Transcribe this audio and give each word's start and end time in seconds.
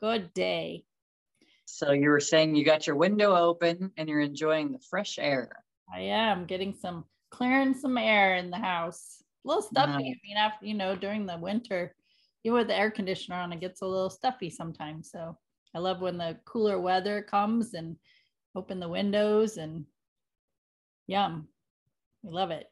Good 0.00 0.32
day. 0.32 0.84
So 1.64 1.92
you 1.92 2.10
were 2.10 2.20
saying 2.20 2.54
you 2.54 2.64
got 2.64 2.86
your 2.86 2.96
window 2.96 3.34
open 3.34 3.92
and 3.96 4.08
you're 4.08 4.20
enjoying 4.20 4.72
the 4.72 4.78
fresh 4.78 5.18
air. 5.18 5.50
I 5.92 6.00
am 6.00 6.46
getting 6.46 6.72
some 6.74 7.04
clearing 7.30 7.74
some 7.74 7.98
air 7.98 8.36
in 8.36 8.50
the 8.50 8.58
house. 8.58 9.22
A 9.44 9.48
little 9.48 9.62
stuffy. 9.62 9.92
Nice. 9.92 10.00
I 10.00 10.26
mean, 10.26 10.36
after 10.36 10.66
you 10.66 10.74
know, 10.74 10.96
during 10.96 11.26
the 11.26 11.36
winter, 11.36 11.94
even 12.44 12.58
with 12.58 12.68
the 12.68 12.78
air 12.78 12.90
conditioner 12.90 13.36
on, 13.36 13.52
it 13.52 13.60
gets 13.60 13.82
a 13.82 13.86
little 13.86 14.10
stuffy 14.10 14.50
sometimes. 14.50 15.10
So 15.10 15.36
I 15.74 15.78
love 15.78 16.00
when 16.00 16.16
the 16.16 16.38
cooler 16.44 16.80
weather 16.80 17.22
comes 17.22 17.74
and 17.74 17.96
open 18.54 18.80
the 18.80 18.88
windows 18.88 19.56
and 19.56 19.84
yum. 21.06 21.48
We 22.22 22.32
love 22.32 22.50
it. 22.50 22.66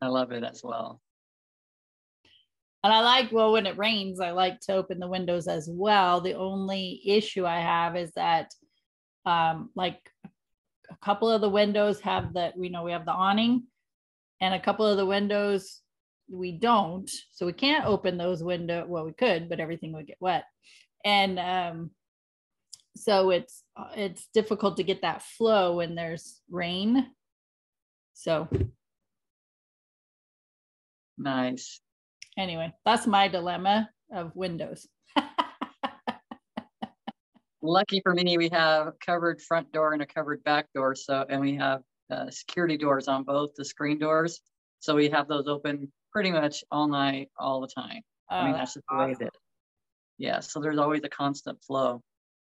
I 0.00 0.08
love 0.08 0.32
it 0.32 0.44
as 0.44 0.62
well. 0.64 1.00
And 2.84 2.92
I 2.92 3.00
like, 3.00 3.32
well, 3.32 3.52
when 3.52 3.64
it 3.64 3.78
rains, 3.78 4.20
I 4.20 4.32
like 4.32 4.60
to 4.60 4.74
open 4.74 4.98
the 4.98 5.08
windows 5.08 5.48
as 5.48 5.66
well. 5.72 6.20
The 6.20 6.34
only 6.34 7.00
issue 7.06 7.46
I 7.46 7.58
have 7.60 7.96
is 7.96 8.12
that, 8.12 8.52
um, 9.24 9.70
like 9.74 10.10
a 10.90 10.96
couple 11.02 11.30
of 11.30 11.40
the 11.40 11.48
windows 11.48 11.98
have 12.00 12.34
the, 12.34 12.52
you 12.58 12.68
know, 12.68 12.82
we 12.82 12.92
have 12.92 13.06
the 13.06 13.12
awning 13.12 13.62
and 14.42 14.52
a 14.52 14.60
couple 14.60 14.86
of 14.86 14.98
the 14.98 15.06
windows 15.06 15.80
we 16.30 16.52
don't. 16.52 17.10
So 17.32 17.46
we 17.46 17.54
can't 17.54 17.86
open 17.86 18.18
those 18.18 18.44
window. 18.44 18.84
Well, 18.86 19.06
we 19.06 19.14
could, 19.14 19.48
but 19.48 19.60
everything 19.60 19.94
would 19.94 20.06
get 20.06 20.18
wet. 20.20 20.44
And, 21.06 21.38
um, 21.38 21.90
so 22.96 23.30
it's, 23.30 23.62
it's 23.96 24.28
difficult 24.34 24.76
to 24.76 24.84
get 24.84 25.00
that 25.00 25.22
flow 25.22 25.76
when 25.76 25.94
there's 25.94 26.42
rain. 26.50 27.10
So 28.12 28.46
Nice. 31.16 31.80
Anyway, 32.36 32.72
that's 32.84 33.06
my 33.06 33.28
dilemma 33.28 33.88
of 34.12 34.34
windows. 34.34 34.86
Lucky 37.62 38.00
for 38.02 38.14
me, 38.14 38.36
we 38.36 38.48
have 38.50 38.88
a 38.88 38.92
covered 39.04 39.40
front 39.40 39.72
door 39.72 39.94
and 39.94 40.02
a 40.02 40.06
covered 40.06 40.44
back 40.44 40.66
door. 40.74 40.94
So, 40.94 41.24
and 41.28 41.40
we 41.40 41.54
have 41.56 41.80
uh, 42.10 42.30
security 42.30 42.76
doors 42.76 43.08
on 43.08 43.24
both 43.24 43.54
the 43.56 43.64
screen 43.64 43.98
doors. 43.98 44.40
So 44.80 44.94
we 44.94 45.08
have 45.08 45.28
those 45.28 45.48
open 45.48 45.90
pretty 46.12 46.30
much 46.30 46.62
all 46.70 46.88
night, 46.88 47.30
all 47.38 47.60
the 47.62 47.68
time. 47.68 48.02
I 48.28 48.40
Oh, 48.40 48.44
mean, 48.44 48.52
that's 48.52 48.74
just 48.74 48.84
the 48.90 48.96
way 48.96 49.16
it 49.18 49.30
Yeah. 50.18 50.40
So 50.40 50.60
there's 50.60 50.78
always 50.78 51.00
a 51.04 51.08
constant 51.08 51.62
flow. 51.64 52.02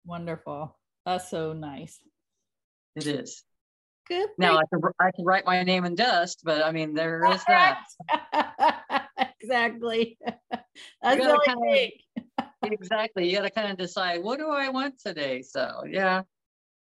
Wonderful. 0.04 0.76
That's 1.06 1.30
so 1.30 1.52
nice. 1.52 1.98
It 2.94 3.06
is. 3.06 3.42
Good. 4.08 4.28
Now 4.38 4.56
I 4.58 4.62
can, 4.72 4.80
I 5.00 5.10
can 5.16 5.24
write 5.24 5.46
my 5.46 5.62
name 5.62 5.84
in 5.84 5.94
dust, 5.94 6.42
but 6.44 6.62
I 6.62 6.72
mean, 6.72 6.94
there 6.94 7.24
is 7.32 7.42
that. 7.48 7.82
exactly. 9.46 10.18
That's 11.02 11.24
the 11.24 11.40
only 11.48 12.02
kinda- 12.24 12.50
exactly. 12.62 13.28
You 13.28 13.36
got 13.36 13.42
to 13.42 13.50
kind 13.50 13.70
of 13.70 13.78
decide 13.78 14.22
what 14.22 14.38
do 14.38 14.48
I 14.48 14.68
want 14.70 14.98
today. 14.98 15.42
So 15.42 15.84
yeah, 15.88 16.22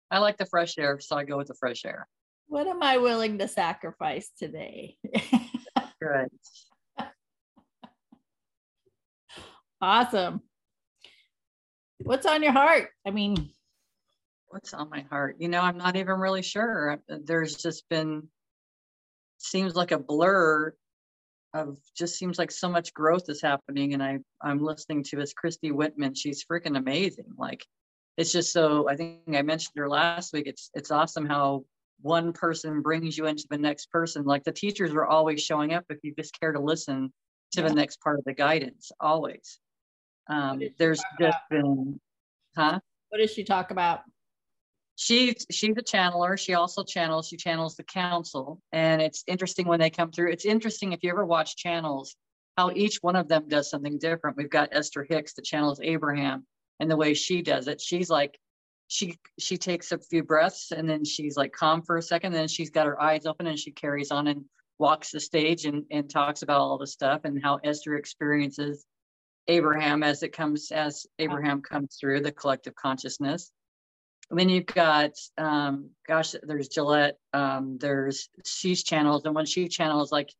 I 0.09 0.19
like 0.19 0.37
the 0.37 0.45
fresh 0.45 0.77
air, 0.77 0.99
so 0.99 1.17
I 1.17 1.23
go 1.23 1.37
with 1.37 1.47
the 1.47 1.55
fresh 1.55 1.85
air. 1.85 2.07
What 2.47 2.67
am 2.67 2.83
I 2.83 2.97
willing 2.97 3.37
to 3.39 3.47
sacrifice 3.47 4.29
today? 4.37 4.97
Good. 6.01 6.27
awesome. 9.81 10.41
What's 12.03 12.25
on 12.25 12.43
your 12.43 12.51
heart? 12.51 12.89
I 13.05 13.11
mean, 13.11 13.51
What's 14.51 14.73
on 14.73 14.89
my 14.89 15.05
heart? 15.09 15.37
You 15.39 15.47
know, 15.47 15.61
I'm 15.61 15.77
not 15.77 15.95
even 15.95 16.19
really 16.19 16.41
sure. 16.41 16.99
There's 17.07 17.55
just 17.55 17.87
been 17.87 18.27
seems 19.37 19.75
like 19.75 19.91
a 19.91 19.97
blur 19.97 20.75
of 21.53 21.77
just 21.97 22.17
seems 22.17 22.39
like 22.39 22.51
so 22.51 22.69
much 22.69 22.93
growth 22.93 23.29
is 23.29 23.41
happening, 23.41 23.93
and 23.93 24.01
I 24.03 24.19
I'm 24.41 24.59
listening 24.59 25.03
to 25.05 25.17
this 25.17 25.33
Christy 25.33 25.71
Whitman. 25.71 26.13
She's 26.13 26.45
freaking 26.45 26.77
amazing. 26.77 27.33
Like 27.37 27.65
it's 28.17 28.31
just 28.31 28.53
so. 28.53 28.89
I 28.89 28.95
think 28.95 29.21
I 29.33 29.41
mentioned 29.41 29.73
her 29.75 29.89
last 29.89 30.33
week. 30.33 30.47
It's 30.47 30.69
it's 30.73 30.91
awesome 30.91 31.25
how 31.25 31.65
one 32.01 32.33
person 32.33 32.81
brings 32.81 33.17
you 33.17 33.27
into 33.27 33.45
the 33.49 33.57
next 33.57 33.91
person. 33.91 34.23
Like 34.23 34.43
the 34.43 34.51
teachers 34.51 34.91
are 34.91 35.05
always 35.05 35.41
showing 35.41 35.73
up 35.73 35.85
if 35.89 35.99
you 36.03 36.13
just 36.17 36.39
care 36.39 36.51
to 36.51 36.59
listen 36.59 37.11
to 37.53 37.61
Yeah. 37.61 37.67
the 37.67 37.75
next 37.75 38.01
part 38.01 38.17
of 38.17 38.25
the 38.25 38.33
guidance. 38.33 38.91
Always. 38.99 39.59
Um, 40.27 40.61
there's 40.77 41.03
just 41.19 41.37
been, 41.49 41.99
huh? 42.55 42.79
what 43.09 43.17
does 43.17 43.31
she 43.31 43.43
talk 43.43 43.71
about? 43.71 44.01
She's 45.01 45.47
she's 45.49 45.75
a 45.77 45.81
channeler. 45.81 46.37
She 46.37 46.53
also 46.53 46.83
channels 46.83 47.27
she 47.27 47.35
channels 47.35 47.75
the 47.75 47.83
council. 47.83 48.61
And 48.71 49.01
it's 49.01 49.23
interesting 49.25 49.67
when 49.67 49.79
they 49.79 49.89
come 49.89 50.11
through. 50.11 50.31
It's 50.31 50.45
interesting 50.45 50.91
if 50.91 50.99
you 51.01 51.09
ever 51.09 51.25
watch 51.25 51.55
channels 51.55 52.15
how 52.57 52.69
each 52.75 52.97
one 53.01 53.15
of 53.15 53.27
them 53.27 53.47
does 53.47 53.69
something 53.69 53.97
different. 53.97 54.37
We've 54.37 54.49
got 54.49 54.69
esther 54.71 55.03
hicks 55.09 55.33
that 55.33 55.45
channels 55.45 55.79
abraham 55.81 56.45
and 56.79 56.89
the 56.89 56.97
way 56.97 57.15
she 57.15 57.41
does 57.41 57.67
it. 57.67 57.81
She's 57.81 58.11
like 58.11 58.37
she 58.89 59.17
she 59.39 59.57
takes 59.57 59.91
a 59.91 59.97
few 59.97 60.23
breaths 60.23 60.71
and 60.71 60.87
then 60.87 61.03
she's 61.03 61.35
like 61.35 61.51
calm 61.51 61.81
for 61.81 61.97
a 61.97 62.01
second. 62.03 62.33
Then 62.33 62.47
she's 62.47 62.69
got 62.69 62.85
her 62.85 63.01
eyes 63.01 63.25
open 63.25 63.47
and 63.47 63.57
she 63.57 63.71
carries 63.71 64.11
on 64.11 64.27
and 64.27 64.45
walks 64.77 65.11
the 65.11 65.19
stage 65.19 65.65
and, 65.65 65.83
and 65.89 66.11
talks 66.11 66.43
about 66.43 66.61
all 66.61 66.77
the 66.77 66.87
stuff 66.87 67.21
and 67.23 67.41
how 67.43 67.59
esther 67.63 67.95
experiences 67.95 68.83
abraham 69.47 70.01
as 70.01 70.23
it 70.23 70.33
comes 70.33 70.71
as 70.71 71.05
abraham 71.19 71.61
comes 71.61 71.97
through 71.99 72.19
the 72.19 72.31
collective 72.31 72.73
consciousness 72.73 73.51
and 74.31 74.39
then 74.39 74.47
you've 74.47 74.65
got, 74.65 75.11
um, 75.37 75.89
gosh, 76.07 76.35
there's 76.41 76.69
Gillette, 76.69 77.17
um, 77.33 77.77
there's 77.79 78.29
she's 78.45 78.81
channels, 78.81 79.25
and 79.25 79.35
when 79.35 79.45
she 79.45 79.67
channels, 79.67 80.09
like 80.09 80.33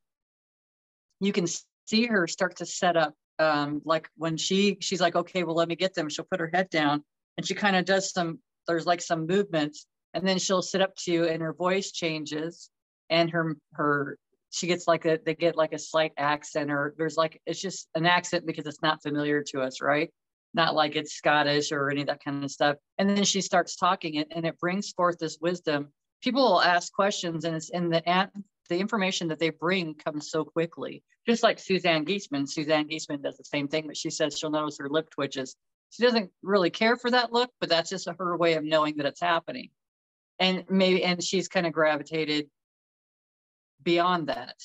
you 1.20 1.30
can 1.30 1.46
see 1.86 2.06
her 2.06 2.26
start 2.26 2.56
to 2.56 2.66
set 2.66 2.96
up, 2.96 3.14
um, 3.38 3.82
like 3.84 4.08
when 4.16 4.38
she 4.38 4.78
she's 4.80 5.00
like, 5.00 5.14
okay, 5.14 5.42
well, 5.44 5.54
let 5.54 5.68
me 5.68 5.76
get 5.76 5.92
them. 5.94 6.08
She'll 6.08 6.24
put 6.24 6.40
her 6.40 6.50
head 6.52 6.70
down, 6.70 7.04
and 7.36 7.46
she 7.46 7.54
kind 7.54 7.76
of 7.76 7.84
does 7.84 8.10
some. 8.10 8.38
There's 8.66 8.86
like 8.86 9.02
some 9.02 9.26
movements, 9.26 9.86
and 10.14 10.26
then 10.26 10.38
she'll 10.38 10.62
sit 10.62 10.80
up 10.80 10.96
to 11.04 11.12
you, 11.12 11.24
and 11.24 11.42
her 11.42 11.52
voice 11.52 11.92
changes, 11.92 12.70
and 13.10 13.30
her 13.30 13.56
her 13.74 14.16
she 14.48 14.66
gets 14.68 14.88
like 14.88 15.04
a 15.04 15.18
they 15.22 15.34
get 15.34 15.54
like 15.54 15.74
a 15.74 15.78
slight 15.78 16.12
accent, 16.16 16.70
or 16.70 16.94
there's 16.96 17.18
like 17.18 17.42
it's 17.44 17.60
just 17.60 17.88
an 17.94 18.06
accent 18.06 18.46
because 18.46 18.64
it's 18.64 18.80
not 18.82 19.02
familiar 19.02 19.42
to 19.48 19.60
us, 19.60 19.82
right? 19.82 20.10
Not 20.54 20.74
like 20.74 20.96
it's 20.96 21.14
Scottish 21.14 21.72
or 21.72 21.90
any 21.90 22.02
of 22.02 22.08
that 22.08 22.22
kind 22.22 22.44
of 22.44 22.50
stuff. 22.50 22.76
And 22.98 23.08
then 23.08 23.24
she 23.24 23.40
starts 23.40 23.76
talking 23.76 24.16
it 24.16 24.28
and 24.30 24.46
it 24.46 24.58
brings 24.58 24.90
forth 24.90 25.18
this 25.18 25.38
wisdom. 25.40 25.88
People 26.22 26.42
will 26.42 26.62
ask 26.62 26.92
questions 26.92 27.44
and 27.44 27.56
it's 27.56 27.70
in 27.70 27.88
the 27.88 28.02
the 28.68 28.78
information 28.78 29.28
that 29.28 29.38
they 29.38 29.50
bring 29.50 29.94
comes 29.94 30.30
so 30.30 30.44
quickly. 30.44 31.02
Just 31.26 31.42
like 31.42 31.58
Suzanne 31.58 32.04
Giesemann. 32.04 32.48
Suzanne 32.48 32.88
Giesemann 32.88 33.22
does 33.22 33.36
the 33.36 33.44
same 33.44 33.68
thing, 33.68 33.86
but 33.86 33.96
she 33.96 34.10
says 34.10 34.38
she'll 34.38 34.50
notice 34.50 34.78
her 34.78 34.88
lip 34.88 35.10
twitches. 35.10 35.56
She 35.90 36.02
doesn't 36.02 36.30
really 36.42 36.70
care 36.70 36.96
for 36.96 37.10
that 37.10 37.32
look, 37.32 37.50
but 37.60 37.68
that's 37.68 37.90
just 37.90 38.08
her 38.18 38.36
way 38.36 38.54
of 38.54 38.64
knowing 38.64 38.96
that 38.96 39.06
it's 39.06 39.20
happening. 39.20 39.70
And 40.38 40.64
maybe 40.70 41.04
and 41.04 41.22
she's 41.22 41.48
kind 41.48 41.66
of 41.66 41.72
gravitated 41.72 42.48
beyond 43.82 44.28
that 44.28 44.56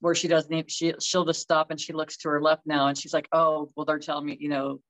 where 0.00 0.14
she 0.14 0.28
doesn't 0.28 0.52
even, 0.52 0.68
she 0.68 0.94
she'll 1.00 1.24
just 1.24 1.40
stop 1.40 1.70
and 1.70 1.80
she 1.80 1.92
looks 1.92 2.16
to 2.18 2.28
her 2.28 2.42
left 2.42 2.66
now 2.66 2.88
and 2.88 2.98
she's 2.98 3.14
like, 3.14 3.28
oh, 3.32 3.70
well, 3.76 3.86
they're 3.86 3.98
telling 3.98 4.26
me, 4.26 4.36
you 4.40 4.48
know, 4.48 4.80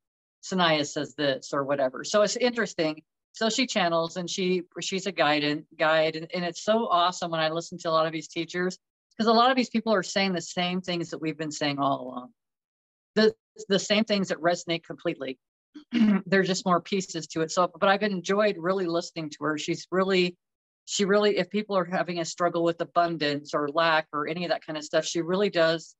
Sanaya 0.42 0.86
says 0.86 1.14
this 1.14 1.50
or 1.52 1.64
whatever. 1.64 2.04
So 2.04 2.22
it's 2.22 2.36
interesting. 2.36 3.02
So 3.32 3.50
she 3.50 3.66
channels 3.66 4.16
and 4.16 4.30
she 4.30 4.62
she's 4.80 5.06
a 5.06 5.12
guide 5.12 5.44
and 5.44 5.64
guide. 5.78 6.16
And, 6.16 6.28
and 6.32 6.44
it's 6.44 6.62
so 6.62 6.86
awesome 6.88 7.30
when 7.30 7.40
I 7.40 7.50
listen 7.50 7.78
to 7.78 7.90
a 7.90 7.92
lot 7.92 8.06
of 8.06 8.12
these 8.12 8.28
teachers, 8.28 8.78
because 9.10 9.28
a 9.28 9.32
lot 9.32 9.50
of 9.50 9.56
these 9.56 9.70
people 9.70 9.92
are 9.92 10.02
saying 10.02 10.32
the 10.32 10.40
same 10.40 10.80
things 10.80 11.10
that 11.10 11.18
we've 11.18 11.36
been 11.36 11.50
saying 11.50 11.78
all 11.78 12.02
along. 12.02 12.30
The 13.14 13.34
the 13.68 13.78
same 13.78 14.04
things 14.04 14.28
that 14.28 14.38
resonate 14.38 14.84
completely. 14.84 15.38
There's 16.26 16.46
just 16.46 16.66
more 16.66 16.80
pieces 16.80 17.26
to 17.28 17.42
it. 17.42 17.50
So, 17.50 17.70
but 17.78 17.88
I've 17.88 18.02
enjoyed 18.02 18.56
really 18.58 18.86
listening 18.86 19.30
to 19.30 19.44
her. 19.44 19.58
She's 19.58 19.86
really, 19.90 20.36
she 20.84 21.04
really, 21.04 21.38
if 21.38 21.50
people 21.50 21.76
are 21.76 21.84
having 21.84 22.20
a 22.20 22.24
struggle 22.24 22.62
with 22.62 22.80
abundance 22.80 23.54
or 23.54 23.68
lack 23.68 24.06
or 24.12 24.28
any 24.28 24.44
of 24.44 24.50
that 24.50 24.64
kind 24.64 24.76
of 24.76 24.84
stuff, 24.84 25.04
she 25.04 25.20
really 25.20 25.50
does 25.50 25.94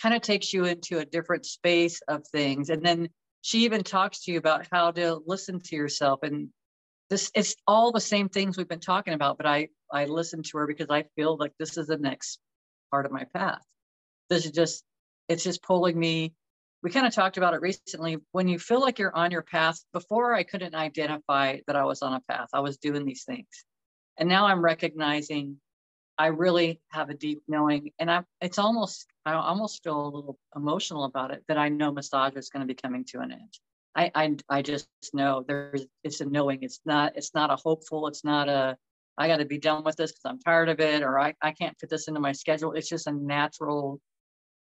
kind 0.00 0.14
of 0.14 0.22
takes 0.22 0.52
you 0.52 0.64
into 0.64 0.98
a 0.98 1.04
different 1.04 1.46
space 1.46 2.00
of 2.08 2.26
things. 2.28 2.70
And 2.70 2.84
then 2.84 3.08
she 3.42 3.64
even 3.64 3.82
talks 3.82 4.24
to 4.24 4.32
you 4.32 4.38
about 4.38 4.66
how 4.70 4.90
to 4.92 5.20
listen 5.26 5.60
to 5.60 5.76
yourself. 5.76 6.20
And 6.22 6.48
this 7.08 7.30
it's 7.34 7.54
all 7.66 7.92
the 7.92 8.00
same 8.00 8.28
things 8.28 8.56
we've 8.56 8.68
been 8.68 8.80
talking 8.80 9.14
about, 9.14 9.36
but 9.36 9.46
I 9.46 9.68
I 9.90 10.06
listen 10.06 10.42
to 10.42 10.58
her 10.58 10.66
because 10.66 10.88
I 10.90 11.04
feel 11.14 11.36
like 11.36 11.52
this 11.58 11.78
is 11.78 11.86
the 11.86 11.96
next 11.96 12.40
part 12.90 13.06
of 13.06 13.12
my 13.12 13.24
path. 13.34 13.62
This 14.28 14.44
is 14.44 14.52
just, 14.52 14.84
it's 15.28 15.44
just 15.44 15.62
pulling 15.62 15.98
me. 15.98 16.34
We 16.82 16.90
kind 16.90 17.06
of 17.06 17.14
talked 17.14 17.36
about 17.36 17.54
it 17.54 17.60
recently. 17.60 18.18
When 18.32 18.48
you 18.48 18.58
feel 18.58 18.80
like 18.80 18.98
you're 18.98 19.14
on 19.14 19.30
your 19.30 19.42
path, 19.42 19.78
before 19.92 20.34
I 20.34 20.42
couldn't 20.42 20.74
identify 20.74 21.58
that 21.66 21.76
I 21.76 21.84
was 21.84 22.02
on 22.02 22.14
a 22.14 22.20
path, 22.20 22.48
I 22.52 22.60
was 22.60 22.76
doing 22.78 23.04
these 23.04 23.24
things. 23.24 23.46
And 24.18 24.28
now 24.28 24.46
I'm 24.46 24.62
recognizing 24.62 25.60
I 26.18 26.28
really 26.28 26.80
have 26.88 27.10
a 27.10 27.14
deep 27.14 27.42
knowing, 27.46 27.90
and 27.98 28.10
I 28.10 28.22
it's 28.40 28.58
almost 28.58 29.06
I 29.26 29.34
almost 29.34 29.82
feel 29.82 30.06
a 30.06 30.08
little 30.08 30.38
emotional 30.54 31.04
about 31.04 31.30
it 31.30 31.44
that 31.48 31.58
I 31.58 31.68
know 31.68 31.92
massage 31.92 32.36
is 32.36 32.48
going 32.48 32.66
to 32.66 32.66
be 32.66 32.74
coming 32.74 33.04
to 33.06 33.20
an 33.20 33.32
end. 33.32 33.58
I 33.94 34.10
I 34.14 34.36
I 34.48 34.62
just 34.62 34.88
know 35.12 35.44
there's 35.46 35.86
it's 36.04 36.20
a 36.20 36.24
knowing. 36.24 36.60
It's 36.62 36.80
not 36.86 37.16
it's 37.16 37.34
not 37.34 37.50
a 37.50 37.56
hopeful. 37.56 38.06
It's 38.06 38.24
not 38.24 38.48
a 38.48 38.76
I 39.18 39.28
got 39.28 39.38
to 39.38 39.44
be 39.44 39.58
done 39.58 39.84
with 39.84 39.96
this 39.96 40.12
because 40.12 40.24
I'm 40.24 40.38
tired 40.40 40.68
of 40.68 40.80
it, 40.80 41.02
or 41.02 41.18
I 41.18 41.34
I 41.42 41.52
can't 41.52 41.78
fit 41.78 41.90
this 41.90 42.08
into 42.08 42.20
my 42.20 42.32
schedule. 42.32 42.72
It's 42.72 42.88
just 42.88 43.06
a 43.06 43.12
natural 43.12 44.00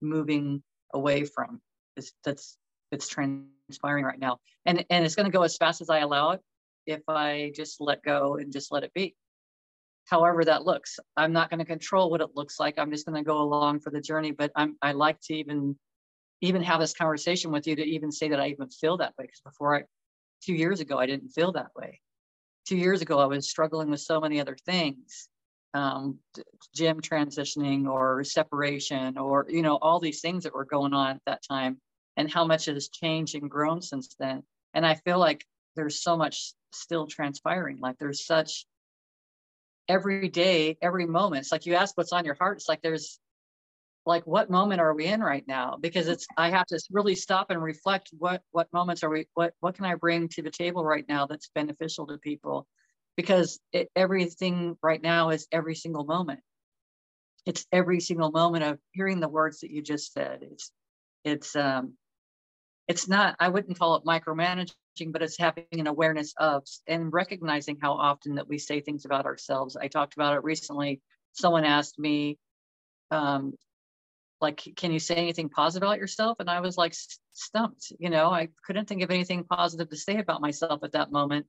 moving 0.00 0.62
away 0.94 1.25
from. 1.25 1.60
It's 1.96 2.12
that's 2.25 2.56
it's 2.93 3.08
transpiring 3.08 4.04
right 4.04 4.19
now, 4.19 4.38
and 4.64 4.84
and 4.90 5.04
it's 5.04 5.14
going 5.14 5.31
to 5.31 5.37
go 5.37 5.43
as 5.43 5.56
fast 5.56 5.82
as 5.82 5.90
I 5.90 5.99
allow 5.99 6.31
it 6.31 6.40
if 6.87 7.02
I 7.08 7.52
just 7.54 7.81
let 7.81 8.02
go 8.02 8.37
and 8.37 8.52
just 8.52 8.72
let 8.72 8.84
it 8.84 8.93
be 8.94 9.14
however 10.06 10.44
that 10.44 10.64
looks. 10.64 10.99
I'm 11.16 11.32
not 11.32 11.50
going 11.50 11.58
to 11.58 11.64
control 11.64 12.10
what 12.10 12.20
it 12.20 12.31
looks 12.34 12.58
like. 12.58 12.78
I'm 12.78 12.90
just 12.90 13.06
going 13.06 13.22
to 13.22 13.26
go 13.26 13.38
along 13.38 13.81
for 13.81 13.90
the 13.90 14.00
journey. 14.00 14.32
But 14.32 14.52
I'm 14.56 14.76
I 14.82 14.93
like 14.93 15.20
to 15.22 15.34
even 15.34 15.76
even 16.40 16.62
have 16.62 16.81
this 16.81 16.94
conversation 16.94 17.52
with 17.52 17.66
you 17.66 17.76
to 17.76 17.84
even 17.84 18.10
say 18.10 18.28
that 18.28 18.40
I 18.40 18.49
even 18.49 18.69
feel 18.69 18.96
that 18.99 19.14
way. 19.19 19.26
Because 19.26 19.40
before 19.40 19.76
I 19.76 19.82
two 20.43 20.54
years 20.54 20.81
ago, 20.81 20.99
I 20.99 21.06
didn't 21.06 21.31
feel 21.31 21.52
that 21.52 21.70
way. 21.76 22.00
Two 22.66 22.76
years 22.76 23.02
ago, 23.02 23.19
I 23.19 23.26
was 23.26 23.49
struggling 23.49 23.90
with 23.90 24.00
so 24.00 24.20
many 24.20 24.40
other 24.40 24.56
things. 24.66 25.28
Um, 25.75 26.19
gym 26.75 27.00
transitioning 27.00 27.88
or 27.88 28.25
separation 28.25 29.16
or 29.16 29.46
you 29.49 29.62
know 29.62 29.78
all 29.81 30.00
these 30.00 30.20
things 30.20 30.44
that 30.44 30.54
were 30.54 30.66
going 30.66 30.93
on 30.93 31.12
at 31.12 31.22
that 31.25 31.43
time 31.49 31.78
and 32.19 32.31
how 32.31 32.44
much 32.44 32.69
it 32.69 32.75
has 32.75 32.90
changed 32.90 33.34
and 33.34 33.50
grown 33.50 33.81
since 33.81 34.14
then 34.19 34.43
and 34.75 34.84
i 34.84 34.94
feel 34.96 35.19
like 35.19 35.46
there's 35.75 36.02
so 36.02 36.14
much 36.14 36.52
still 36.72 37.06
transpiring 37.06 37.78
like 37.81 37.96
there's 37.99 38.26
such 38.26 38.66
every 39.88 40.29
day, 40.29 40.79
every 40.82 41.06
moment. 41.06 41.43
It's 41.43 41.52
like 41.52 41.67
you 41.67 41.75
ask 41.75 41.96
what's 41.96 42.12
on 42.12 42.25
your 42.25 42.34
heart. 42.34 42.58
It's 42.58 42.69
like 42.69 42.82
there's 42.82 43.19
like 44.06 44.26
what 44.26 44.50
moment 44.50 44.81
are 44.81 44.94
we 44.94 45.06
in 45.06 45.20
right 45.20 45.46
now? 45.46 45.76
Because 45.81 46.08
it's 46.08 46.26
I 46.37 46.50
have 46.50 46.67
to 46.67 46.81
really 46.90 47.14
stop 47.14 47.50
and 47.50 47.62
reflect 47.62 48.11
what 48.19 48.43
what 48.50 48.73
moments 48.73 49.02
are 49.05 49.11
we 49.11 49.26
what 49.34 49.55
what 49.61 49.75
can 49.75 49.84
I 49.84 49.94
bring 49.94 50.29
to 50.31 50.43
the 50.43 50.50
table 50.50 50.84
right 50.84 51.05
now 51.08 51.26
that's 51.26 51.50
beneficial 51.55 52.06
to 52.08 52.19
people? 52.19 52.67
Because 53.17 53.61
it, 53.73 53.90
everything 53.94 54.76
right 54.82 55.02
now 55.02 55.31
is 55.31 55.46
every 55.52 55.75
single 55.75 56.05
moment. 56.05 56.40
It's 57.46 57.67
every 57.73 58.00
single 58.00 58.31
moment 58.31 58.64
of 58.64 58.78
hearing 58.93 59.20
the 59.20 59.28
words 59.28 59.61
that 59.61 59.70
you 59.70 59.82
just 59.82 60.12
said. 60.12 60.40
It's 60.43 60.73
it's 61.25 61.55
um 61.56 61.94
it's 62.88 63.08
not 63.08 63.37
i 63.40 63.49
wouldn't 63.49 63.78
call 63.78 63.96
it 63.96 64.05
micromanaging 64.05 64.75
but 65.10 65.22
it's 65.22 65.38
having 65.38 65.64
an 65.72 65.86
awareness 65.86 66.34
of 66.36 66.64
and 66.86 67.12
recognizing 67.12 67.78
how 67.80 67.92
often 67.92 68.36
that 68.36 68.48
we 68.48 68.58
say 68.58 68.80
things 68.80 69.04
about 69.04 69.26
ourselves. 69.26 69.76
I 69.76 69.88
talked 69.88 70.14
about 70.14 70.34
it 70.34 70.44
recently. 70.44 71.00
Someone 71.32 71.64
asked 71.64 71.98
me 71.98 72.38
um, 73.10 73.54
like 74.40 74.66
can 74.76 74.92
you 74.92 74.98
say 74.98 75.14
anything 75.14 75.48
positive 75.48 75.86
about 75.86 75.98
yourself? 75.98 76.38
And 76.40 76.50
i 76.50 76.60
was 76.60 76.76
like 76.76 76.94
stumped 77.32 77.92
you 77.98 78.10
know? 78.10 78.30
I 78.30 78.48
couldn't 78.66 78.86
think 78.86 79.02
of 79.02 79.10
anything 79.10 79.44
positive 79.44 79.88
to 79.90 79.96
say 79.96 80.18
about 80.18 80.40
myself 80.40 80.82
at 80.84 80.92
that 80.92 81.12
moment. 81.12 81.46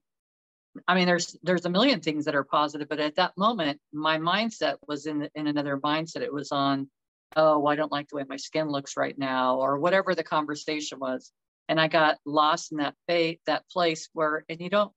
I 0.87 0.95
mean 0.95 1.05
there's 1.05 1.37
there's 1.43 1.65
a 1.65 1.69
million 1.69 1.99
things 1.99 2.25
that 2.25 2.35
are 2.35 2.43
positive 2.43 2.89
but 2.89 2.99
at 2.99 3.15
that 3.15 3.37
moment 3.37 3.79
my 3.91 4.17
mindset 4.17 4.77
was 4.87 5.05
in 5.05 5.29
in 5.35 5.47
another 5.47 5.77
mindset. 5.77 6.21
It 6.21 6.33
was 6.33 6.51
on 6.51 6.89
oh, 7.35 7.65
I 7.65 7.75
don't 7.75 7.91
like 7.91 8.09
the 8.09 8.17
way 8.17 8.23
my 8.27 8.37
skin 8.37 8.69
looks 8.69 8.97
right 8.97 9.17
now, 9.17 9.57
or 9.57 9.79
whatever 9.79 10.13
the 10.13 10.23
conversation 10.23 10.99
was. 10.99 11.31
And 11.69 11.80
I 11.80 11.88
got 11.88 12.18
lost 12.25 12.71
in 12.71 12.80
that 12.80 12.95
fate, 13.07 13.42
that 13.45 13.69
place 13.69 14.10
where, 14.13 14.44
and 14.50 14.60
you 14.60 14.69
don't, 14.69 14.92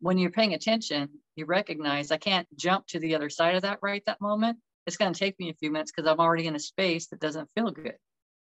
when 0.00 0.18
you're 0.18 0.30
paying 0.30 0.54
attention, 0.54 1.08
you 1.34 1.46
recognize 1.46 2.10
I 2.10 2.18
can't 2.18 2.46
jump 2.56 2.86
to 2.88 2.98
the 2.98 3.14
other 3.14 3.30
side 3.30 3.54
of 3.54 3.62
that 3.62 3.78
right 3.82 4.02
that 4.06 4.20
moment. 4.20 4.58
It's 4.86 4.98
going 4.98 5.12
to 5.12 5.18
take 5.18 5.38
me 5.38 5.48
a 5.48 5.54
few 5.54 5.70
minutes 5.70 5.92
because 5.92 6.08
I'm 6.08 6.20
already 6.20 6.46
in 6.46 6.56
a 6.56 6.60
space 6.60 7.06
that 7.08 7.20
doesn't 7.20 7.48
feel 7.54 7.70
good. 7.70 7.96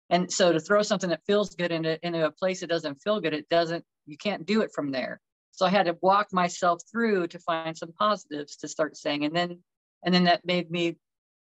And 0.10 0.32
so 0.32 0.52
to 0.52 0.60
throw 0.60 0.82
something 0.84 1.10
that 1.10 1.26
feels 1.26 1.56
good 1.56 1.72
into, 1.72 1.98
into 2.06 2.26
a 2.26 2.32
place 2.32 2.60
that 2.60 2.68
doesn't 2.68 3.02
feel 3.02 3.22
good, 3.22 3.34
it 3.34 3.50
doesn't, 3.50 3.84
you 4.06 4.18
can't 4.18 4.46
do 4.46 4.62
it 4.62 4.72
from 4.74 4.92
there. 4.92 5.22
So 5.52 5.66
I 5.66 5.70
had 5.70 5.86
to 5.86 5.98
walk 6.02 6.34
myself 6.34 6.82
through 6.92 7.28
to 7.28 7.40
find 7.40 7.76
some 7.76 7.94
positives 7.94 8.58
to 8.58 8.68
start 8.68 8.98
saying. 8.98 9.24
And 9.24 9.36
then, 9.36 9.60
and 10.04 10.14
then 10.14 10.26
that 10.26 10.46
made 10.46 10.70
me 10.70 10.98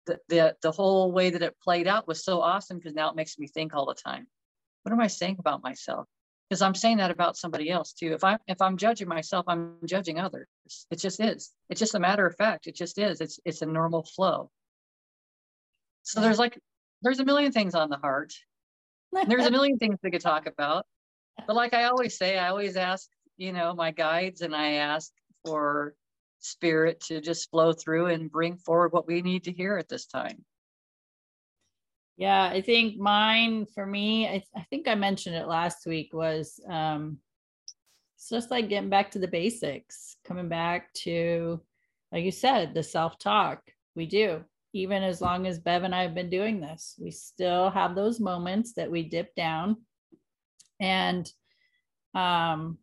the, 0.06 0.20
the, 0.30 0.56
the 0.62 0.72
whole 0.72 1.12
way 1.12 1.32
that 1.32 1.42
it 1.42 1.60
played 1.62 1.88
out 1.88 2.08
was 2.08 2.24
so 2.24 2.40
awesome 2.42 2.78
because 2.78 2.94
now 2.94 3.10
it 3.10 3.16
makes 3.16 3.38
me 3.40 3.48
think 3.48 3.74
all 3.74 3.88
the 3.88 3.96
time. 3.96 4.28
What 4.84 4.92
am 4.92 5.00
I 5.00 5.08
saying 5.08 5.38
about 5.40 5.64
myself? 5.64 6.08
Because 6.50 6.62
I'm 6.62 6.76
saying 6.76 6.98
that 6.98 7.12
about 7.12 7.38
somebody 7.38 7.70
else 7.70 7.94
too. 7.94 8.14
If 8.14 8.24
I'm 8.24 8.38
if 8.48 8.62
I'm 8.62 8.78
judging 8.78 9.08
myself, 9.08 9.46
I'm 9.48 9.78
judging 9.86 10.20
others. 10.20 10.48
It 10.92 11.00
just 11.00 11.20
is. 11.20 11.52
It's 11.70 11.80
just 11.80 11.96
a 11.96 12.00
matter 12.00 12.28
of 12.28 12.36
fact. 12.36 12.68
It 12.68 12.76
just 12.76 12.98
is. 12.98 13.22
It's 13.22 13.40
it's 13.46 13.62
a 13.62 13.66
normal 13.66 14.04
flow. 14.04 14.52
So 16.04 16.22
there's 16.22 16.40
like 16.40 16.60
there's 17.02 17.20
a 17.20 17.26
million 17.26 17.52
things 17.52 17.76
on 17.76 17.90
the 17.90 17.98
heart. 17.98 18.34
There's 19.28 19.46
a 19.46 19.52
million 19.52 19.78
things 19.78 20.00
we 20.02 20.10
could 20.10 20.22
talk 20.22 20.48
about. 20.48 20.88
But 21.46 21.56
like 21.56 21.76
I 21.76 21.84
always 21.84 22.18
say, 22.18 22.38
I 22.38 22.50
always 22.50 22.76
ask, 22.76 23.08
you 23.38 23.54
know, 23.54 23.76
my 23.76 23.92
guides 23.92 24.42
and 24.42 24.56
I 24.56 24.74
ask 24.74 25.12
for 25.46 25.94
spirit 26.40 27.02
to 27.02 27.22
just 27.22 27.50
flow 27.52 27.74
through 27.74 28.08
and 28.08 28.32
bring 28.32 28.58
forward 28.58 28.92
what 28.92 29.08
we 29.08 29.22
need 29.22 29.44
to 29.44 29.52
hear 29.52 29.78
at 29.78 29.88
this 29.88 30.08
time. 30.08 30.44
Yeah, 32.18 32.44
I 32.44 32.62
think 32.62 32.98
mine 32.98 33.66
for 33.74 33.86
me, 33.86 34.28
I, 34.28 34.44
I 34.56 34.62
think 34.70 34.88
I 34.88 34.96
mentioned 34.96 35.36
it 35.36 35.48
last 35.48 35.86
week 35.88 36.14
was 36.14 36.60
um 36.70 37.18
it's 38.16 38.30
just 38.30 38.52
like 38.52 38.70
getting 38.70 38.90
back 38.90 39.12
to 39.12 39.20
the 39.20 39.28
basics, 39.28 40.16
coming 40.24 40.48
back 40.48 40.94
to, 40.94 41.60
like 42.12 42.24
you 42.24 42.32
said, 42.32 42.74
the 42.74 42.82
self-talk. 42.84 43.60
We 43.96 44.06
do. 44.06 44.46
Even 44.74 45.04
as 45.04 45.22
long 45.22 45.46
as 45.46 45.60
Bev 45.60 45.84
and 45.84 45.94
I 45.94 46.04
have 46.04 46.16
been 46.16 46.30
doing 46.30 46.62
this, 46.62 46.96
we 47.00 47.12
still 47.12 47.70
have 47.72 47.96
those 47.96 48.20
moments 48.20 48.74
that 48.74 48.90
we 48.90 49.04
dip 49.04 49.36
down. 49.36 49.78
And 50.80 51.30
um 52.16 52.78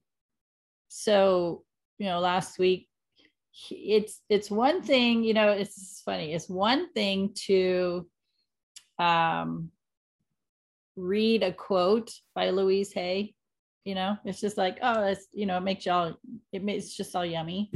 so, 0.89 1.65
you 1.99 2.07
know, 2.07 2.19
last 2.19 2.59
week 2.59 2.89
it's 3.71 4.21
it's 4.29 4.51
one 4.51 4.81
thing 4.83 5.25
you 5.25 5.35
know 5.35 5.51
it's 5.51 6.01
funny 6.05 6.33
it's 6.33 6.49
one 6.49 6.93
thing 6.93 7.33
to 7.35 8.09
um 9.01 9.71
read 10.97 11.43
a 11.43 11.53
quote 11.53 12.13
by 12.35 12.51
louise 12.51 12.93
hay 12.93 13.35
you 13.85 13.95
know? 13.95 14.17
It's 14.25 14.41
just 14.41 14.57
like 14.57 14.79
oh 14.83 15.05
it's 15.05 15.27
you 15.33 15.47
know 15.47 15.57
it 15.57 15.63
makes 15.63 15.87
y'all 15.87 16.15
it 16.53 16.63
makes 16.63 16.87
it's 16.87 16.97
just 16.97 17.17
all 17.17 17.25
yummy. 17.25 17.71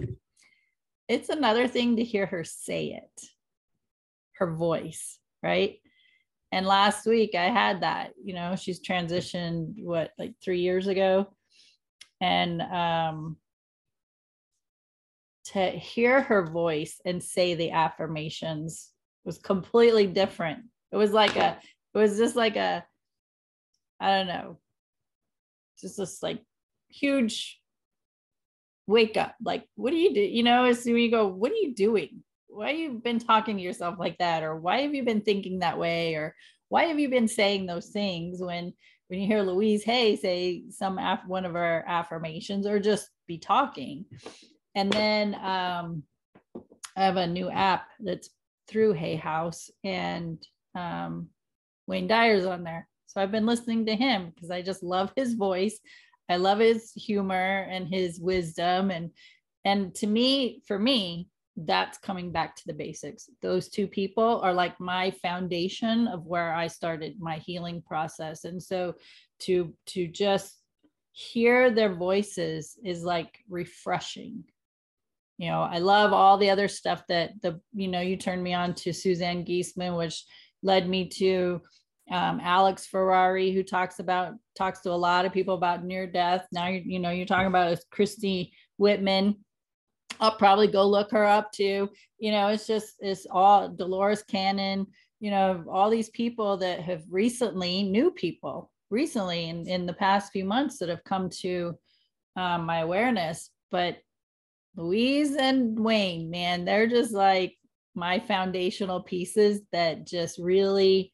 It's 1.09 1.29
another 1.29 1.69
thing 1.69 1.97
to 1.97 2.05
hear 2.05 2.27
her 2.27 2.45
say 2.45 3.01
it 3.03 3.27
her 4.37 4.53
voice 4.53 5.19
right? 5.43 5.79
And 6.53 6.67
last 6.67 7.07
week 7.07 7.35
i 7.35 7.45
had 7.45 7.83
that 7.83 8.13
you 8.23 8.35
know 8.35 8.57
she's 8.57 8.81
transitioned 8.81 9.83
what 9.83 10.13
like 10.19 10.35
three 10.43 10.61
years 10.61 10.87
ago? 10.87 11.27
And 12.21 12.63
um 12.63 13.37
to 15.53 15.71
hear 15.71 16.23
her 16.23 16.47
voice 16.47 17.01
and 17.05 17.23
say 17.23 17.55
the 17.55 17.73
affirmations 17.73 18.91
was 19.25 19.39
completely 19.39 20.07
different. 20.07 20.65
It 20.95 20.97
was 20.97 21.11
like 21.11 21.35
a, 21.35 21.59
it 21.93 21.99
was 21.99 22.17
just 22.17 22.37
like 22.37 22.55
a, 22.55 22.85
I 23.99 24.17
don't 24.17 24.29
know, 24.29 24.59
just 25.81 25.97
this 25.97 26.23
like 26.23 26.41
huge 26.89 27.61
wake 28.87 29.17
up. 29.17 29.35
Like, 29.43 29.67
what 29.75 29.91
do 29.91 29.97
you 29.97 30.15
do? 30.15 30.21
You 30.21 30.45
know, 30.45 30.67
as 30.67 30.85
when 30.85 30.99
you 30.99 31.11
go, 31.11 31.27
what 31.27 31.51
are 31.51 31.57
you 31.57 31.75
doing? 31.75 32.23
Why 32.47 32.71
have 32.71 32.79
you 32.79 33.01
been 33.03 33.19
talking 33.19 33.57
to 33.57 33.63
yourself 33.63 33.97
like 33.99 34.19
that? 34.19 34.45
Or 34.45 34.57
why 34.57 34.83
have 34.83 34.95
you 34.95 35.03
been 35.05 35.23
thinking 35.23 35.59
that 35.59 35.81
way? 35.81 36.15
Or 36.15 36.33
why 36.69 36.85
have 36.85 37.01
you 37.01 37.09
been 37.09 37.27
saying 37.27 37.67
those 37.67 37.89
things 37.89 38.41
when 38.41 38.73
when 39.09 39.19
you 39.19 39.27
hear 39.27 39.43
Louise 39.43 39.83
Hay 39.83 40.15
say 40.15 40.63
some 40.71 40.99
af- 40.99 41.27
one 41.27 41.45
of 41.45 41.55
her 41.55 41.85
affirmations 41.89 42.69
or 42.69 42.79
just 42.79 43.11
be 43.27 43.39
talking? 43.39 44.05
And 44.77 44.93
then 44.93 45.35
um, 45.35 46.05
I 46.97 47.03
have 47.05 47.17
a 47.17 47.27
new 47.27 47.51
app 47.51 47.89
that's 47.99 48.31
through 48.69 48.93
Hay 48.93 49.17
House, 49.17 49.71
and 49.83 50.39
um, 50.75 51.29
Wayne 51.87 52.07
Dyer's 52.07 52.47
on 52.47 52.65
there. 52.65 52.89
So 53.07 53.21
I've 53.21 53.33
been 53.33 53.47
listening 53.47 53.87
to 53.87 53.97
him 53.97 54.33
because 54.35 54.51
I 54.51 54.63
just 54.63 54.83
love 54.83 55.13
his 55.17 55.35
voice. 55.35 55.79
I 56.29 56.37
love 56.37 56.59
his 56.59 56.93
humor 56.95 57.67
and 57.71 57.87
his 57.87 58.19
wisdom, 58.19 58.91
and 58.91 59.11
and 59.67 59.95
to 59.97 60.07
me, 60.07 60.63
for 60.67 60.79
me, 60.79 61.29
that's 61.57 61.99
coming 61.99 62.33
back 62.33 62.57
to 62.57 62.63
the 62.67 62.73
basics. 62.73 63.29
Those 63.43 63.69
two 63.69 63.87
people 63.87 64.41
are 64.43 64.53
like 64.53 64.79
my 64.81 65.11
foundation 65.11 66.09
of 66.09 66.27
where 66.27 66.53
I 66.55 66.67
started 66.67 67.21
my 67.21 67.37
healing 67.37 67.83
process, 67.83 68.45
and 68.45 68.63
so 68.63 68.95
to 69.41 69.75
to 69.87 70.09
just 70.09 70.57
hear 71.13 71.71
their 71.71 71.95
voices 71.95 72.77
is 72.83 73.05
like 73.05 73.39
refreshing 73.49 74.45
you 75.39 75.49
know, 75.49 75.63
I 75.63 75.79
love 75.79 76.13
all 76.13 76.39
the 76.39 76.51
other 76.51 76.69
stuff 76.69 77.03
that 77.09 77.43
the, 77.43 77.61
you 77.73 77.89
know, 77.89 78.01
you 78.01 78.17
turned 78.17 78.43
me 78.43 78.55
on 78.55 78.75
to 78.75 78.93
Suzanne 78.93 79.45
Giesemann, 79.45 79.99
which 79.99 80.25
led 80.65 80.89
me 80.89 81.09
to 81.11 81.61
um, 82.11 82.41
Alex 82.43 82.87
Ferrari, 82.87 83.53
who 83.53 83.63
talks 83.63 84.01
about, 84.01 84.35
talks 84.57 84.81
to 84.81 84.91
a 84.91 84.93
lot 84.93 85.25
of 85.25 85.33
people 85.33 85.55
about 85.55 85.85
near 85.85 86.07
death. 86.07 86.47
Now, 86.51 86.67
you, 86.67 86.83
you 86.85 86.99
know, 86.99 87.11
you're 87.11 87.27
talking 87.27 87.47
about 87.47 87.79
Christy 87.91 88.53
Whitman. 88.79 89.37
I'll 90.21 90.37
probably 90.37 90.67
go 90.67 90.87
look 90.87 91.11
her 91.13 91.25
up 91.25 91.53
too. 91.53 91.91
You 92.19 92.33
know, 92.33 92.49
it's 92.49 92.67
just, 92.67 92.95
it's 93.01 93.27
all 93.31 93.69
Dolores 93.69 94.23
Cannon, 94.23 94.87
you 95.21 95.31
know, 95.31 95.65
all 95.71 95.91
these 95.91 96.11
people 96.11 96.57
that 96.59 96.81
have 96.81 97.03
recently, 97.09 97.83
new 97.83 98.11
people 98.11 98.71
recently 98.91 99.49
in, 99.49 99.69
in 99.69 99.87
the 99.87 99.93
past 99.93 100.33
few 100.33 100.45
months 100.45 100.79
that 100.79 100.89
have 100.89 101.05
come 101.05 101.29
to 101.31 101.75
um, 102.37 102.65
my 102.65 102.79
awareness. 102.79 103.51
But 103.71 103.99
Louise 104.77 105.37
and 105.37 105.79
Wayne, 105.79 106.31
man, 106.31 106.65
they're 106.65 106.87
just 106.87 107.13
like 107.13 107.57
my 107.95 108.21
foundational 108.21 109.01
pieces 109.01 109.61
that 109.73 110.07
just 110.07 110.39
really 110.39 111.13